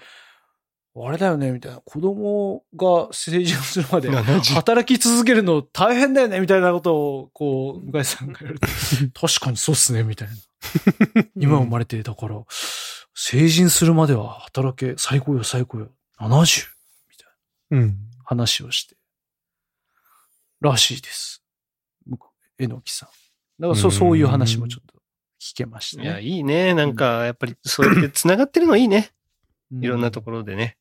[0.97, 1.81] あれだよね、みたいな。
[1.81, 8.67] 子供が成人するまで70働き続けるの大変だよね、みたいなことを、こう、向井さんが言われて、
[9.13, 10.35] 確かにそうっすね、みたいな。
[11.35, 12.41] 今生まれて、だから、
[13.13, 15.91] 成人するまでは働け、最高よ、最高よ。
[16.21, 16.67] 70!
[17.11, 17.29] みたい
[17.71, 17.99] なうん。
[18.25, 18.97] 話をして。
[20.61, 21.43] らしいです。
[22.59, 23.09] えのきさん。
[23.61, 24.95] だからそそういう話もちょっと
[25.41, 26.23] 聞けましたいや、ね。
[26.23, 26.73] いいね。
[26.73, 29.11] なんか、やっぱり、そうやって繋がってるのいいね。
[29.73, 30.77] いろんなとこころでね。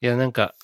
[0.00, 0.54] いや、なんか、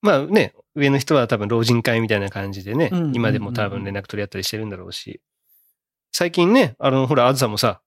[0.00, 5.20] まあね、上の人は多分老人会みたいな感じでね、うん今でも多分連絡取り合ったりしてるんだろうし、
[6.12, 7.80] 最近ね、あの、ほら、あずさんもさ、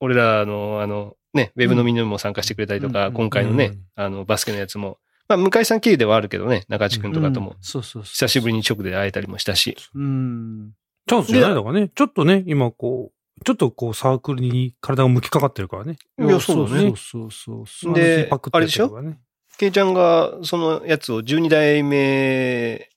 [0.00, 4.98] 俺らの、あの、ね、ウェブのみんなも参加してくれたりとか、うん今回のね、うんあの、バスケのやつも、
[5.28, 8.12] まあ、向井さん経由ではあるけどね、中地君とかとも、そうそうそう。
[8.12, 10.72] 久しぶりに直で会えたりもしたし、うん。
[11.06, 11.90] チャンスじゃないのかね。
[11.94, 15.96] ちょっとね、今こう、ちょっとこうサークルに体が向きかかってるからね。
[16.18, 19.20] いやそうだねそうそうそうでパクってやってるからね。
[19.58, 22.88] ケイちゃんがそのやつを12代目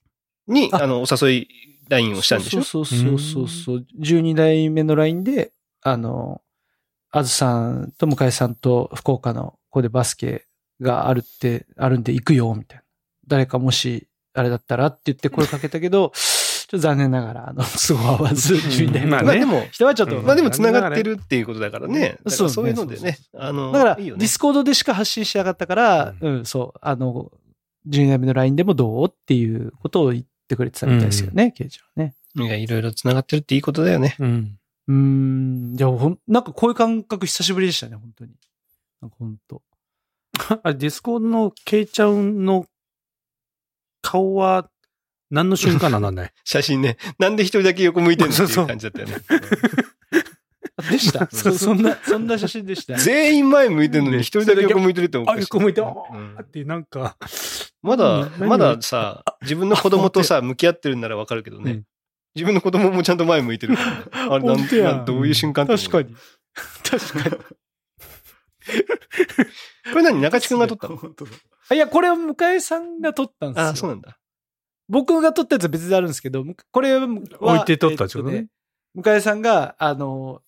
[0.46, 1.48] に、ああの、お誘い
[1.88, 2.62] LINE をしたんでしょ？
[2.62, 3.86] そうそうそうそう。
[4.00, 5.52] 12代目のラインで、
[5.82, 6.40] あの、
[7.10, 10.46] あずさんと向井さんと福岡のここでバスケ
[10.80, 12.84] があるって、あるんで行くよ、みたいな。
[13.26, 16.12] 誰かもし、あれだったらって言って声かけたけど、
[16.72, 22.18] と残念ながら、あの、都合合わず、12代目のまあねまあでも、人はちょっと、うんまあでも繋がってるっていうことだからね。
[22.26, 23.18] そうねそういうのでね。
[23.36, 27.30] あの、だから、ディスコードでしか発信しなかったから、ううん、そう、あの、
[27.88, 32.14] 12代目の LINE でもどうっていうことを言ってくれてたみたいですよね、ケイちゃんはね。
[32.34, 34.16] いや、いろいろ繋がってるっていいことだよね。
[34.18, 34.58] うん。
[34.88, 38.32] うーん、いや、ほん、なんかこういう感覚久しぶりでしたね、本当に。
[39.00, 39.62] なんか本当。
[40.62, 42.66] あれ、 Discord のケイちゃんの
[44.00, 44.68] 顔は
[45.32, 46.32] 何の瞬間なのね。
[46.44, 46.98] 写真ね。
[47.18, 49.16] なんで一人だけ横向いてるのっていそう感じだったよね。
[50.90, 52.94] でした そそんな、そんな写真でした？
[52.94, 57.16] 全員前向いてるのに一人だけ横向いてるっておあ、かしい横向いて、あうんーってなんか、
[57.82, 58.48] まだ、何？
[58.48, 61.84] まださ、自分の子供とさ、向き合ってるんならわかるけどねうん。
[62.34, 64.04] 自分の子供もちゃんと前向いてるからね。
[64.12, 66.14] あれ、なん本当やなんどういう瞬間確かに。
[66.88, 67.36] 確かに。
[69.92, 70.20] これ何？
[70.20, 70.98] 中地君が撮ったの？
[71.72, 73.68] いや、これは向井さんが撮ったんですよ。
[73.70, 74.18] あ、そうなんだ。
[74.92, 78.48] 僕が撮ったやつは別であるんですけど、むこれは、置いて撮ったってことね
[78.94, 80.42] 向井さんが、あの、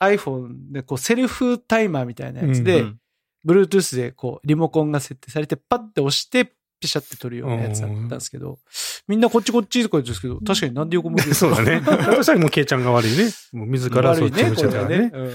[0.00, 3.00] iPhone でこうセルフタイマーみたいなやつで、うん
[3.46, 8.58] Bluetooth でこうリモコンが設定されて、パッて押して、ピシャって撮るようなやつだったんですけど、
[9.06, 11.80] みんなこっちこっちとか言うんですけど、確かになんで横向いてるそうだね。
[11.80, 13.30] だとしたらもうケイちゃんが悪いね。
[13.52, 15.10] もう自らそっち向いちゃったからね。
[15.10, 15.32] これはうん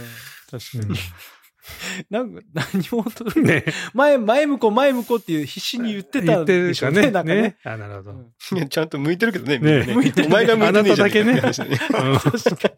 [0.51, 0.99] 確かに。
[2.09, 3.65] なんか、何も撮るうんね。
[3.93, 7.09] 前、前向こう、前向こうっていう必死に言ってたんでしょうね。
[7.11, 7.57] なんかね。。
[7.63, 8.11] あ、なるほど。
[8.11, 9.93] うんいやちゃんと向いてるけどね、みんなね。
[9.95, 12.77] 向いてるお前が向いてねえじゃんあなただけね。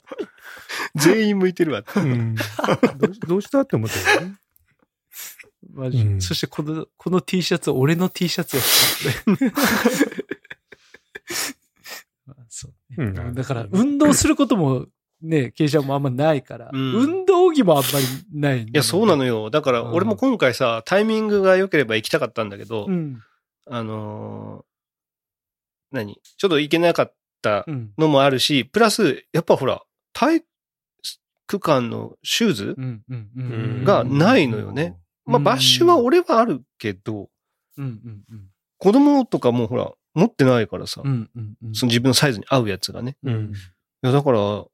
[0.96, 2.00] 全員向いてるわって。
[2.00, 4.36] うんどうしどうしたって思ったよね。
[5.74, 9.46] マジ、うんそしてこの、この T シャツ、俺の T シャツを着た
[12.28, 12.72] まあそう
[13.02, 14.86] ねうんだから、運動することも
[15.28, 18.06] ね、ケイちゃんもあんまないから、うん運動着もあんまり
[18.40, 18.62] ない。
[18.64, 19.50] いいや、そうなのよ。
[19.50, 23.22] だから、俺も今回さ、タイミングが良ければ行きたかったんだけど、うん。
[23.68, 26.20] あのー何？
[26.38, 27.92] ちょっと行けなかったうん。
[27.98, 29.82] のもあるし、プラス、やっぱほら、
[30.14, 33.04] 体育館のシューズうん。
[33.10, 33.30] うん。
[33.38, 33.84] ううんん。
[33.86, 34.98] がないのよね。
[35.26, 37.30] まあ、うんバッシュは俺はあるけど、
[37.78, 37.86] うん。
[37.86, 38.24] うん。
[38.32, 38.50] うん。
[38.78, 41.30] 子供とかもほら、持ってないからさ、うん。
[41.36, 41.54] うん。
[41.64, 41.76] うん。
[41.76, 43.18] その自分のサイズに合うやつがね。
[43.24, 43.52] うん。
[43.54, 43.56] い
[44.02, 44.66] や、だから、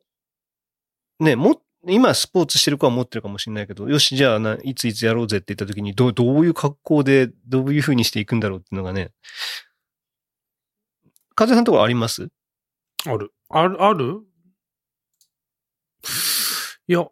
[1.22, 9.12] ね、も、今スポーツしてる子は持ってるかもしれないけど、よし、じゃあな、いついつやろうぜって言った時に、どう、どういう格好で、どういう風にしていくんだろうっていうのがね。
[11.36, 12.30] 風さんとこあります？
[13.06, 13.32] ある。
[13.50, 14.22] ある、ある？
[16.88, 17.06] いや、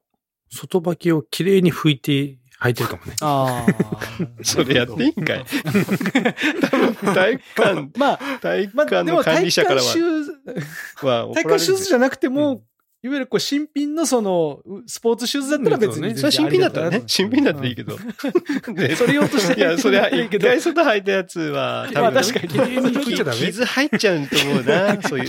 [0.51, 3.15] 外履きをきれいに拭いて履いてるかもね。
[3.21, 3.73] ああ。
[4.43, 5.45] それやっていいんかい？
[5.45, 12.63] 多分体育館、まあ、体育まあ、館の管理者からは館シューズ、体育館シューズじゃなくてうもん、
[13.01, 17.97] いわゆるこう新品のその、うスポーツシューズだったら別にうんそれは新品だったらね、新品だったらいいけけど。
[18.73, 25.01] でそれ用としていや、それは ないけど一回外履いたやつは、多分、まあ確かにきれいに拭いちゃダメ傷入っちゃうと思うな。
[25.01, 25.27] そういう。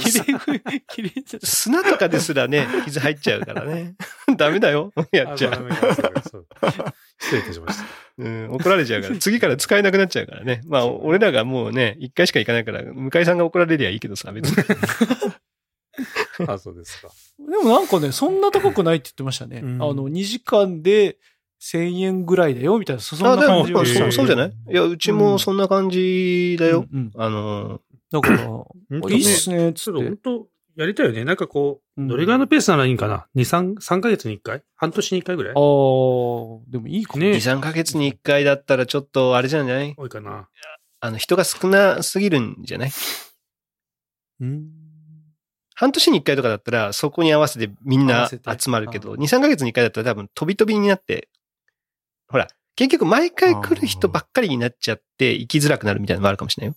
[1.43, 3.95] 砂とかですらね、傷入っちゃうからね。
[4.37, 4.93] ダメだよ。
[5.13, 5.77] やっちゃう
[7.19, 7.85] 失礼いたしました。
[8.19, 9.17] うん、怒られちゃうから。
[9.17, 10.63] 次から使えなくなっちゃうからね。
[10.67, 14.65] まあ、俺らがもうね、一回しか行かないから、向井さんが怒られりゃいいけどさ、別に。
[16.49, 17.09] あ、そうですか。
[17.39, 19.61] でもなんかね、そんな高くないって言ってましたね。
[19.63, 21.19] うんあの、2時間で
[21.63, 23.03] 1000円ぐらいだよ、みたいな。
[23.03, 24.53] そそんあ、なでも、感じそう、そうじゃない？
[24.71, 26.87] いや、うちもそんな感じだよ。
[26.93, 27.81] うんうんあの、
[28.11, 30.01] だから、いいっすね、つって。
[30.03, 30.47] 本当
[30.77, 31.25] やりたいよね。
[31.25, 34.63] なんかこう、うんどれぐらいのペースならいいんかな ?2、3、3ヶ月に1回？
[34.77, 35.53] 半年に1回ぐらい？
[35.53, 37.21] ああ、でもいいかも。
[37.23, 39.95] ね2、3ヶ月に1回だったらちょっと、あれじゃない？
[39.97, 40.49] 多いかな
[41.01, 42.91] あの、人が少なすぎるんじゃない？
[44.41, 44.71] うん。
[45.81, 51.31] 半年に1回とかだったら、そこに合わせてみんな集まるけど、あ2、3ヶ月に1回だったら多分飛び飛びになって、
[52.29, 56.77] ほら、結局毎回来る人ばっかりになっちゃって行きづらくなるみたいなのもあるかもしれない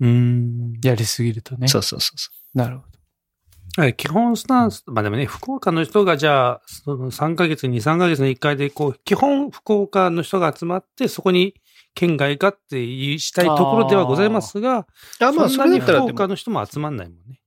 [0.00, 0.74] うん。
[0.84, 1.66] やりすぎるとね。
[1.66, 3.82] そうそうそうそなるほど。
[3.82, 11.54] はい基本スタンス、まあでもね、福岡の人がじゃあ、その3ヶ月に3ヶ月に1回で、こう、基本福岡の人が集まって、そこに
[11.94, 14.86] 県外がって言いしたいところではございますが、う。
[15.20, 17.40] あ、まあ、そんなに福岡の人も集まんないもんね。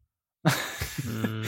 [1.05, 1.43] うん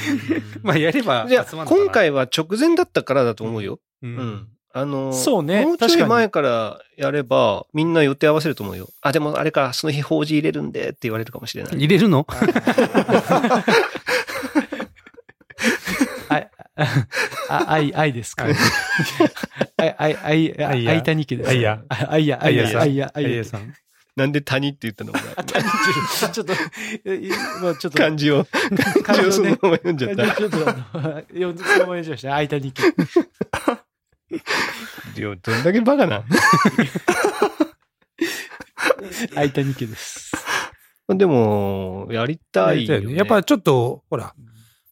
[0.64, 3.80] まあやればじゃあ集まんのかな今、回は直前だったからだと思うよ。
[4.02, 4.48] ううんん。
[4.74, 8.90] あの、そうねもうちょい前からやれば、みんな予定合わせると思うよ。
[9.02, 11.76] あ、でもあれか、その日法事入れるんでって言われるかもしれない。
[11.78, 12.28] 入れるの？
[16.30, 16.46] あ、
[17.50, 18.46] あ、愛、愛ですか？
[19.78, 21.50] 愛、愛、愛、愛や愛谷家です。
[21.50, 23.44] 愛やあ愛や、愛や、愛や、愛や。
[23.46, 23.74] さん。
[24.18, 25.12] なんで谷って言ったの？
[25.12, 25.24] お前
[26.32, 26.54] ちょっと、
[27.06, 27.22] え
[27.62, 28.48] もうちょっと、漢字を、
[29.04, 30.36] 漢字をそのまま読んじゃった。
[30.36, 32.36] ちょっと、読んそのまま読んじゃいました。
[32.36, 32.84] 愛谷家。
[35.18, 36.24] いやどんだけバカな。
[39.36, 40.32] 愛谷家です。
[41.10, 43.14] でも、やりたいよ、ね。
[43.14, 44.34] やっぱちょっと、ほら、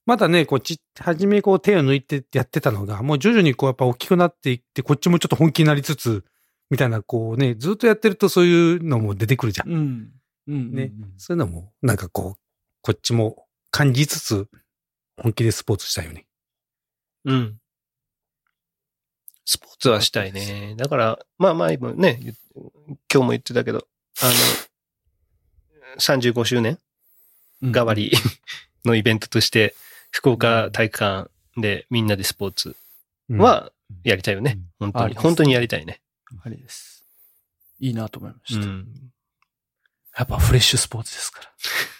[0.05, 6.23] まだね、こっち、はじめこう手を抜いてやってたのが、もう徐々にこうやっぱ大きくなっていって、こっちもちょっと本気になりつつ、
[6.69, 9.71] みたいな、こうね、ずっとやってるとそういうのも出てくるじゃん。
[9.71, 10.09] うん。
[10.47, 10.73] うん。
[10.73, 12.39] ねうんそういうのも、なんかこう、
[12.81, 14.47] こっちも感じつつ、
[15.17, 16.25] 本気でスポーツしたいよね。
[17.25, 17.59] うん。
[19.45, 20.75] スポーツはしたいね。
[20.77, 23.87] だから、まあ前もね、言今日も言ってたけど、
[24.21, 24.31] あの、
[25.99, 26.79] 35周年
[27.61, 28.11] うん代わり
[28.83, 29.75] のイベントとして、
[30.11, 32.75] 福岡体育館でみんなでスポーツ
[33.29, 33.71] うん、は
[34.03, 34.59] やりたいよね。
[34.79, 35.15] 本当に。
[35.15, 35.99] 本当にやりたいね。
[36.43, 37.05] あれです。
[37.79, 38.65] いいなと思いまうした。
[38.65, 38.85] ん。
[40.17, 41.51] やっぱフレッシュスポーツですから。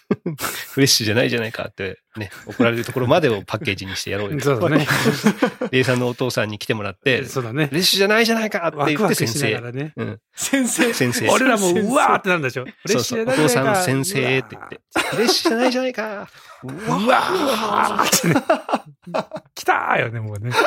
[0.72, 4.39] フレッシュじゃないじゃないかってね、怒られるところまでをパッケージにしてやろうよ。
[4.39, 4.88] そうだね。
[5.72, 7.73] レイさんのお父さんに来てもらって、そうだねフ。
[7.73, 9.80] レッシュじゃないじゃないかってワ言って先クワクしなが生。
[9.80, 9.93] らね。
[9.97, 10.22] うん。
[10.35, 10.93] 先生。
[10.93, 11.27] 先生。
[11.30, 12.65] 俺らも先生うわーってなんでしょ。
[12.85, 13.23] そうそう。
[13.23, 14.80] お父さん先生って言って。
[15.10, 16.30] フレッシュじゃないじゃないか。
[16.64, 18.34] ううわーってね。
[19.56, 20.52] 来たーよね、もうね。
[20.52, 20.57] フ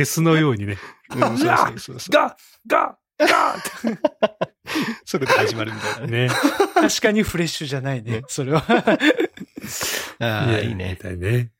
[0.00, 0.78] ェスのようにね。
[1.14, 2.10] うんそうそうそうそう。
[2.10, 2.34] ガッ
[2.66, 3.05] ガッ
[5.04, 6.28] それで始まるみたいなてね。
[6.28, 6.34] ね。
[6.74, 8.22] 確かにフレッシュじゃないね。
[8.28, 8.64] それは。
[10.18, 11.50] ああ、いいねいね。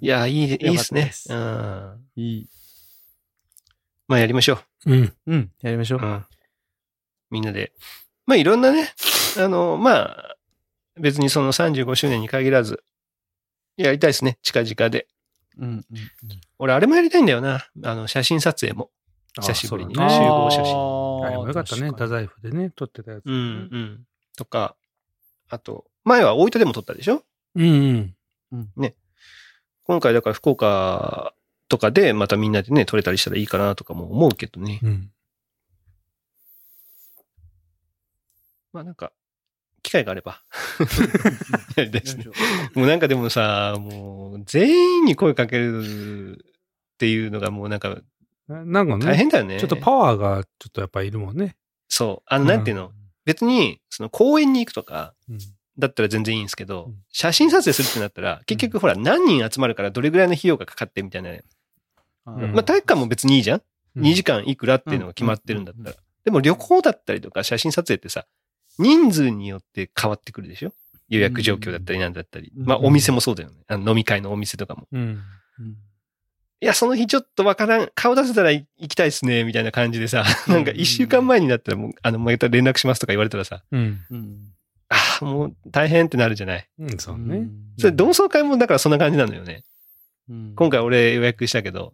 [0.00, 2.06] いや、いい、いいですねうん。
[2.16, 2.48] いい。
[4.08, 5.12] まあやりましょうん。
[5.26, 5.50] うん。
[5.60, 6.00] やりましょう。
[6.00, 6.02] う。
[6.02, 6.24] うん。
[7.30, 7.72] みんなで。
[8.26, 8.94] まあいろんなね、
[9.38, 10.36] あの、まあ、
[10.98, 12.82] 別にその35周年に限らず、
[13.76, 14.38] やりたいですね。
[14.42, 15.06] 近々で。
[15.58, 15.68] うん。
[15.68, 15.84] うん
[16.58, 17.66] 俺、あれもやりたいんだよな。
[17.84, 18.90] あの、写真撮影も。
[19.42, 21.88] 久しぶりにね集合写真あれもよかったね。
[21.88, 23.26] 太宰府でね、撮ってたやつ。
[23.26, 23.38] うん、う
[23.78, 24.06] ん。
[24.36, 24.76] とか、
[25.48, 27.22] あと、前は大分でも撮ったでしょ？
[27.54, 28.14] うん
[28.52, 28.66] うん。
[29.84, 31.34] 今回だから福岡
[31.68, 34.80] とかでまたみんなでね、撮れたりしたらいいかなとかも思うけどね。
[34.82, 35.10] うん。
[38.72, 39.12] まあなんか、
[39.82, 40.42] 機会があれば。
[42.74, 48.00] もうなんかでもさ、もう全員に声かけるっていうのがもうなんか
[48.48, 49.58] なんかね、大変だよね。
[49.58, 51.56] ちょっとパワーがちょっとやっぱいるもんね。
[51.88, 52.26] そう。
[52.26, 52.92] あの、なんていうの、
[53.24, 55.38] 別に、その公園に行くとか、うん。
[55.78, 61.42] だったら全然いいんですけど、うん写真撮影するってなったら、結局ほら何人集まるからどれぐらいの費用がかかってみたいなね。
[62.26, 63.62] うんまあ体育館も別にいいじゃん、
[63.96, 65.96] うん ?2 時間いくらっていうのが決まってるんだったら。
[66.24, 68.26] でも旅行だったりとか写真撮影ってさ、
[68.78, 70.72] 人数によって変わってくるでしょ？
[71.08, 72.52] 予約状況だったりなんだったり。
[72.56, 73.56] うんまあお店もそうだよね。
[73.66, 74.88] あの飲み会のお店とかも。
[76.60, 84.00] いや、その日ちょっとわからん、顔出せたら行きたいっすね、みたいな感じでさ、なんか一週間前になったらもう、あの、また連絡しますとか言われたらさ、うん。
[84.10, 84.38] うん。
[84.88, 86.68] ああ、もう大変ってなるじゃない。
[86.78, 87.48] うん、そうね。
[87.78, 89.64] それ同窓会もだからそんな感じなのよね。
[90.28, 91.92] うん今回俺予約したけど、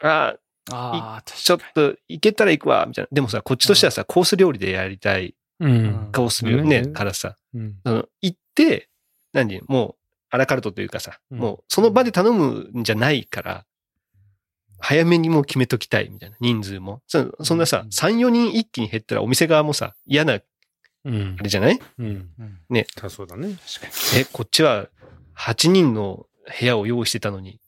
[0.00, 0.34] あ
[0.70, 3.08] あ、ああ、ちょっと行けたら行くわ、みたいな。
[3.12, 6.10] でもさ、こっちとしてはさ、コース料理でやりたい、うん。
[6.12, 7.74] コース料理ね、うんからさ、うん。
[7.84, 8.88] その行って、
[9.32, 10.01] 何もう、
[10.34, 13.66] アラカルトというかさ、うんもうその場で頼むんじゃないから、
[14.78, 17.02] 早めにもう決めときたいみたいな、人数も。
[17.06, 20.40] そそんなさうん、3、4人一気に減ったらお店側もさ、嫌な、
[21.04, 21.42] うんあ。
[21.42, 21.78] れじゃない？
[21.98, 22.06] うん。
[22.06, 22.10] う
[22.42, 22.86] んね。
[23.08, 23.56] そうだね。
[24.16, 24.88] え、こっちは
[25.36, 26.26] 8人の
[26.60, 27.60] 部屋を用意してたのに、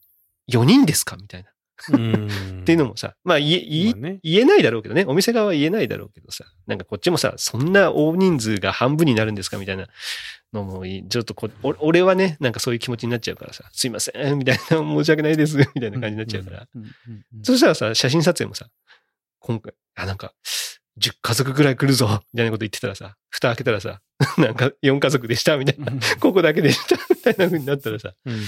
[0.51, 1.17] 4人ですか？
[1.17, 1.51] みたいな。
[1.93, 2.61] うん。
[2.63, 5.05] っていうのもさ、まあ言え、まあね言えないだろうけどね。
[5.07, 6.45] お店側は言えないだろうけどさ。
[6.67, 9.87] なんかこっちもさ、そんな大人数が半分になるんですかみたいな
[10.53, 16.67] のもいい、ちょっとこ、お俺はね、なんかそういう気持ちになっちゃうからさ、すいません、みたいな、申し訳ないです、みたいな感じになっちゃうから。
[17.43, 18.69] そしたらさ、写真撮影もさ、
[19.41, 20.33] 今回、あ、なんか、
[21.01, 24.01] 10家族ぐらい来るぞ、みたいなこと言ってたらさ、蓋開けたらさ、
[24.39, 25.93] なんか4家族でした、みたいな。
[26.21, 28.43] ここだけでした、みたいな風になったらさ、うん。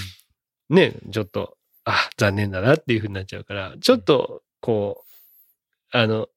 [0.69, 1.56] ね、ちょっと、
[1.89, 5.05] あ、残念だなっていう風になっちゃうから、ちょっと、こ
[5.91, 6.27] あの、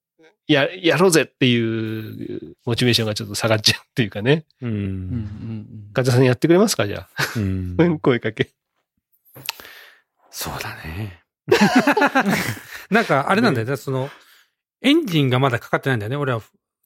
[0.47, 4.45] や、やろうぜっていうモチベーションがちょっと下がっちゃうっていうかね。
[4.63, 4.69] う。
[4.69, 7.25] ん患者さんやってくれますかじゃあ。
[7.37, 8.51] うん 声かけ。
[10.31, 11.25] そうだね。
[12.91, 14.09] なんか、あれなんだよね、その、
[14.83, 16.17] エンジンがまだかかってないんだよね。
[16.17, 16.41] 俺は、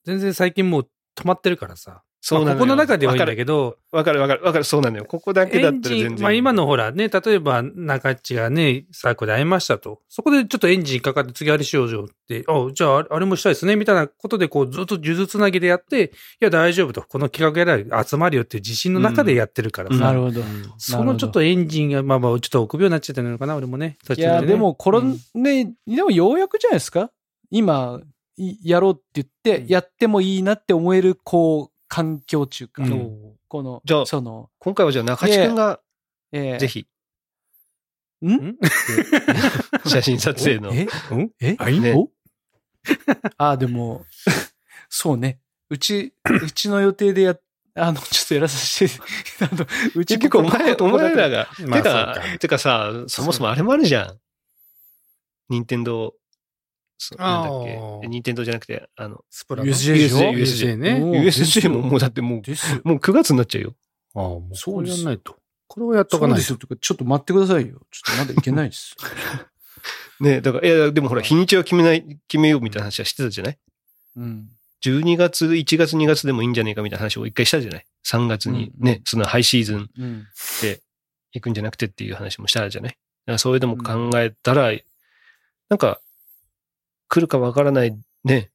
[0.05, 2.03] 全然最近もう止まってるからさ。
[2.27, 4.65] そうなのよまあここの中ではいいんだけど、わかるわかるわかる。
[4.65, 5.05] そうなのよ。
[5.05, 6.23] ここだけだエンジン、ったら全然。
[6.23, 10.01] まあ今のほらね、例えば中っちがね、サークルで会いましたと。
[10.09, 16.11] そこでちょっとエンジンかかって次あれしようよって、あ、じゃああれもしたいですね、みたいなことでこうずっと数珠つなぎでやって、い
[16.41, 17.03] や大丈夫と。
[17.03, 20.07] この企画やら集まるよっていう自信の中でやってるからうんさ。
[20.07, 20.41] なるほど。
[20.79, 23.99] そのちょっとエンジンが、まあまあちょっと臆病になっちゃってるのかな、俺もね。
[24.07, 27.11] 途いや、でも、これうんね、でもようやくじゃないですか？
[27.51, 28.01] 今、
[28.37, 29.27] いやろうって言っ
[29.59, 32.83] て、うんやってもいいなって思える、こう、環境中か。
[32.83, 33.37] うん。
[33.47, 35.79] この、じゃあその、今回はじゃあ中地くんが
[36.33, 36.59] えー。
[36.59, 36.89] ぜひ。
[38.27, 38.57] ん？
[39.87, 40.75] 写真撮影の。
[40.75, 40.89] え？
[41.13, 41.31] うん？
[41.41, 41.55] え？
[41.57, 41.95] はいね。
[41.95, 42.11] お
[43.39, 44.05] あ、でも、
[44.89, 45.39] そうね。
[45.71, 47.39] うち、うちの予定でや、
[47.77, 48.95] あの、ちょっとやらさせて、
[49.41, 49.65] あの、
[49.95, 54.19] うち結局お前、お前らが、まあてかてかさ、そもそもあれもあるじゃん。
[55.49, 56.15] 任天堂、そ
[57.19, 58.07] なんだっあけー。
[58.09, 61.01] 任天堂じゃなくて、あの、スプラの USJ でしょ USJ ね。
[61.03, 62.43] お USJ ももうだってもう。
[62.89, 63.75] もう9月になっちゃうよ。
[64.15, 65.37] ああ、もうそうやんないと。
[65.67, 66.59] これをやっとかないとよ。。
[66.81, 67.81] ちょっと待ってくださいよ。
[67.91, 68.95] ちょっとまだいけないです。
[70.21, 73.59] ねだから、いや、でもほら、日にちは決めない、決めようみたいな話はしてたじゃない？
[74.17, 74.49] うん。
[74.85, 80.27] 12月、1月、2月でもいいんじゃねえかみたいな話を一回したじゃない ?3 月にうんね、そのハイシーズンうん。
[80.63, 80.81] で
[81.33, 82.93] 行くんじゃなくてっていう話もしたじゃない？
[82.93, 84.71] だからそれでも考えたら、
[85.71, 86.01] なんか、
[87.15, 88.51] 来るかわからないね、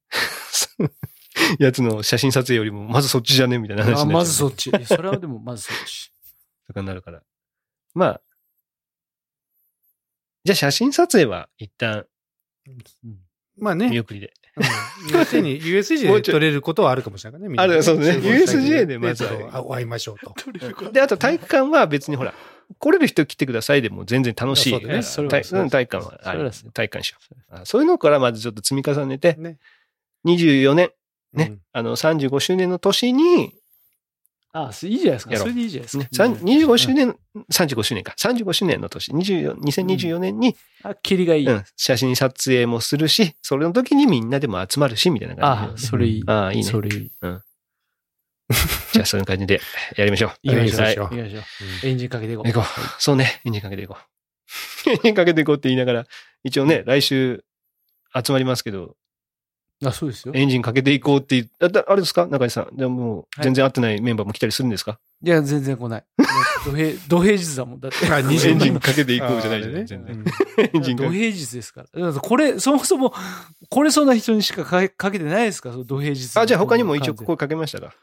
[1.60, 3.57] やつの写真撮影よりも、まずそっちじゃね？
[3.57, 4.69] みたいな話になっちゃう、あまずそっち。
[4.86, 6.11] それはでも、まずそっち。
[6.68, 7.23] とかになるから。
[7.94, 8.22] まあ、
[10.44, 12.06] じゃあ写真撮影は一旦
[12.68, 13.19] うん
[13.57, 13.90] まあね。
[13.90, 14.34] 見送りで。
[14.57, 14.64] うん
[15.15, 17.49] USJ に、USJ もうちょいで撮れることはあるかもしれないからね。
[17.49, 19.26] みんなあるそうね USJ でまず
[19.72, 20.91] 会いましょうと。
[20.91, 22.34] で、あと体育館は別にほら、
[22.78, 24.70] 来れる人来てくださいでも全然楽しい。
[24.70, 25.02] そうだね。
[25.02, 27.36] そ体体育館はある体育館しよう。
[27.50, 29.58] あそういうのからまずちょっと積み重ねて、ね。
[30.26, 30.91] 24年、
[31.34, 31.62] ね、うん。
[31.74, 33.54] あの35周年の年に、
[34.52, 35.36] あ、いいじゃないですか。
[35.38, 35.48] そう。
[35.48, 36.04] れでいいじゃないですか。
[36.04, 36.10] ね、。
[36.12, 36.34] さん。
[36.34, 37.16] 25周年、
[37.52, 41.48] 35周年か、35周年の年、24 2024年に、あ、切りがいい。
[41.48, 41.64] うん。
[41.76, 46.24] 写真撮影もするし、それの時にみんなでも集まるし、みたいな感あ、じで、それいい。
[46.26, 46.64] ああ、いいね。
[46.64, 47.12] それいい。
[48.93, 49.61] じゃあそういう感じで
[49.95, 50.31] やりましょう。
[50.43, 50.81] 行きましょう。
[50.81, 51.88] はい行きましょう。
[51.88, 52.47] エンジンかけていこう。
[52.47, 52.63] 行こう。
[52.97, 53.41] そうね。
[53.45, 53.97] エンジンかけていこ
[54.85, 54.89] う。
[54.89, 56.05] エンジンかけていこうって言いながら、
[56.43, 57.43] 一応ね、来週
[58.26, 58.95] 集まりますけど、
[59.85, 60.34] あ、そうですよ。
[60.35, 62.26] エンジンかけていこうって言う、あだあれですか？
[62.27, 62.76] 中井さん。
[62.76, 66.03] でももう全然会ってないメンバーも来たりするんですか、いや、全然来ない。
[66.65, 67.80] 土平、 土平日だもん。
[67.80, 68.05] だって。
[68.11, 70.23] あエン20ジンかけていこうじゃないじゃない、あー全然。
[70.23, 70.31] ね
[70.73, 71.88] エンジンかけ土平日ですから。
[72.01, 73.13] だからこれ、そもそも、
[73.69, 75.71] これそんな人にしかかけかけてないですか？
[75.71, 76.30] その土平日。
[76.38, 77.93] あ、じゃあ他にも一応こ声かけましたか？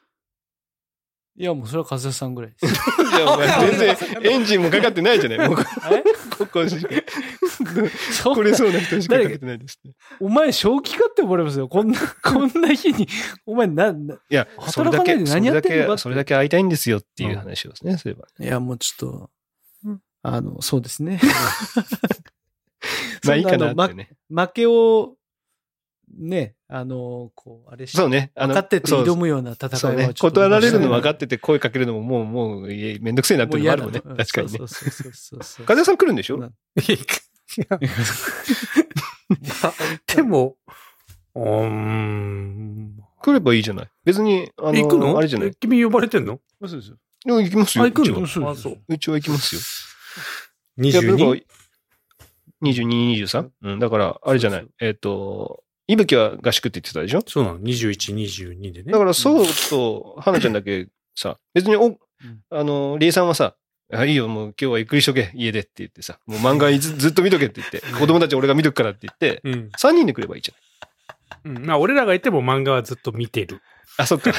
[1.39, 2.75] いや、もうそれは和也さんぐらいです。
[2.75, 5.65] じゃあお前全然エンジンもかかってないじゃない もうえ
[6.39, 6.89] ここしか、
[8.13, 9.97] そんなこれそうな人しかかけてないですって。
[10.19, 11.69] お前、正気かって思われますよ。
[11.69, 13.07] こんな、こんな日に、
[13.45, 18.27] お前、な、ないや、それだけ、働かないでそれだ何やってんのかっけ、てそれだけ会いたいんですよっていう話をね、すれば。
[18.39, 19.31] や、もうちょっと
[19.85, 21.21] うん、あの、そうですね。
[23.25, 24.17] まあいいかなね。
[24.29, 25.17] 負けを、
[26.19, 28.33] ね、あの、こう、あれしそうね。
[28.35, 30.13] 分かっててそう挑むような戦いはそうね。
[30.19, 34.01] 断られるの分かっってて声かけるのももう、もう、いえめんどくせえなっていうのもあるもんね。
[34.01, 34.65] 確かにねそ。
[34.65, 35.67] うそうそうそうそう。
[35.69, 36.39] 風さん来るんでしょ？
[36.39, 36.51] な
[40.07, 40.57] でも、
[41.37, 42.97] うーん。
[43.23, 43.91] 来ればいいじゃない。
[44.05, 45.17] 別に、あの、行くの？
[45.17, 45.49] あれじゃない。
[45.51, 46.41] い君呼ばれてんの？
[46.67, 46.97] そうですよ。
[47.27, 47.85] や行きますよ。
[47.85, 48.23] あ、行くの？
[48.23, 48.79] うちはあ、そう。
[48.89, 49.61] うちは行きますよ。
[50.85, 51.45] いや、だから 22?
[52.63, 53.49] 22、23?
[53.63, 54.67] うん、だから、あれじゃない。
[54.81, 57.23] えっと、いぶきは合宿って言ってたでしょ？
[57.27, 58.93] そうなの ?21、22でね。
[58.93, 61.97] だから、そうと、花ちゃんだけさ、別にお、
[62.51, 63.55] あの、リエさんはさ、
[63.93, 69.71] あ、いいよ、もう今日はゆっくりしとけ、家でって言ってさ、もう漫画ず ずっと見とけって言って、子供たち俺が見とくからって言って、うん。
[69.79, 71.57] 3人で来ればいいじゃん。
[71.57, 71.65] うん。
[71.67, 73.61] まあ、俺らがいても漫画はずっと見てる。
[73.99, 74.33] あ、そっか。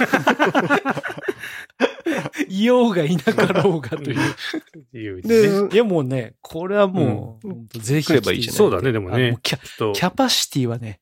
[2.49, 5.21] いようがいなかろうがという。
[5.21, 5.69] でね。
[5.69, 9.37] で、もうね、これはもう、ぜひ来ればいいじゃないそうだね、でもね。
[9.41, 10.99] キャキャパシティはね、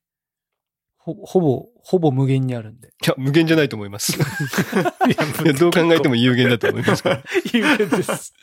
[1.06, 2.88] ほ、ほぼ、ほぼ無限にあるんで。
[2.88, 4.14] いや、無限じゃないと思います。
[4.18, 7.23] いや、どう考えても有限だと思いますから。
[7.53, 8.34] 有限です。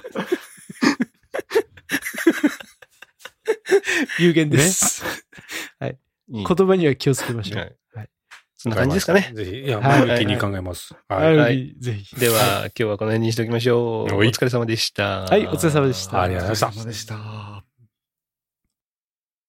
[4.20, 5.04] 有限です。
[6.28, 7.58] いい言葉には気をつけましょう。
[7.58, 8.08] はいはい
[8.56, 9.32] そんな感じですかね。
[9.34, 10.94] ぜひ、いや、はい前向きに考えます。
[11.08, 11.70] ははい。
[11.70, 11.74] い。
[11.80, 12.14] ぜひ。
[12.14, 14.14] では、今日はこの辺にしておきましょう。
[14.14, 15.22] おはい疲れ様でした。
[15.22, 16.22] はい、お疲れ様でした。
[16.22, 17.51] ありがとうございましたお疲れ様でした。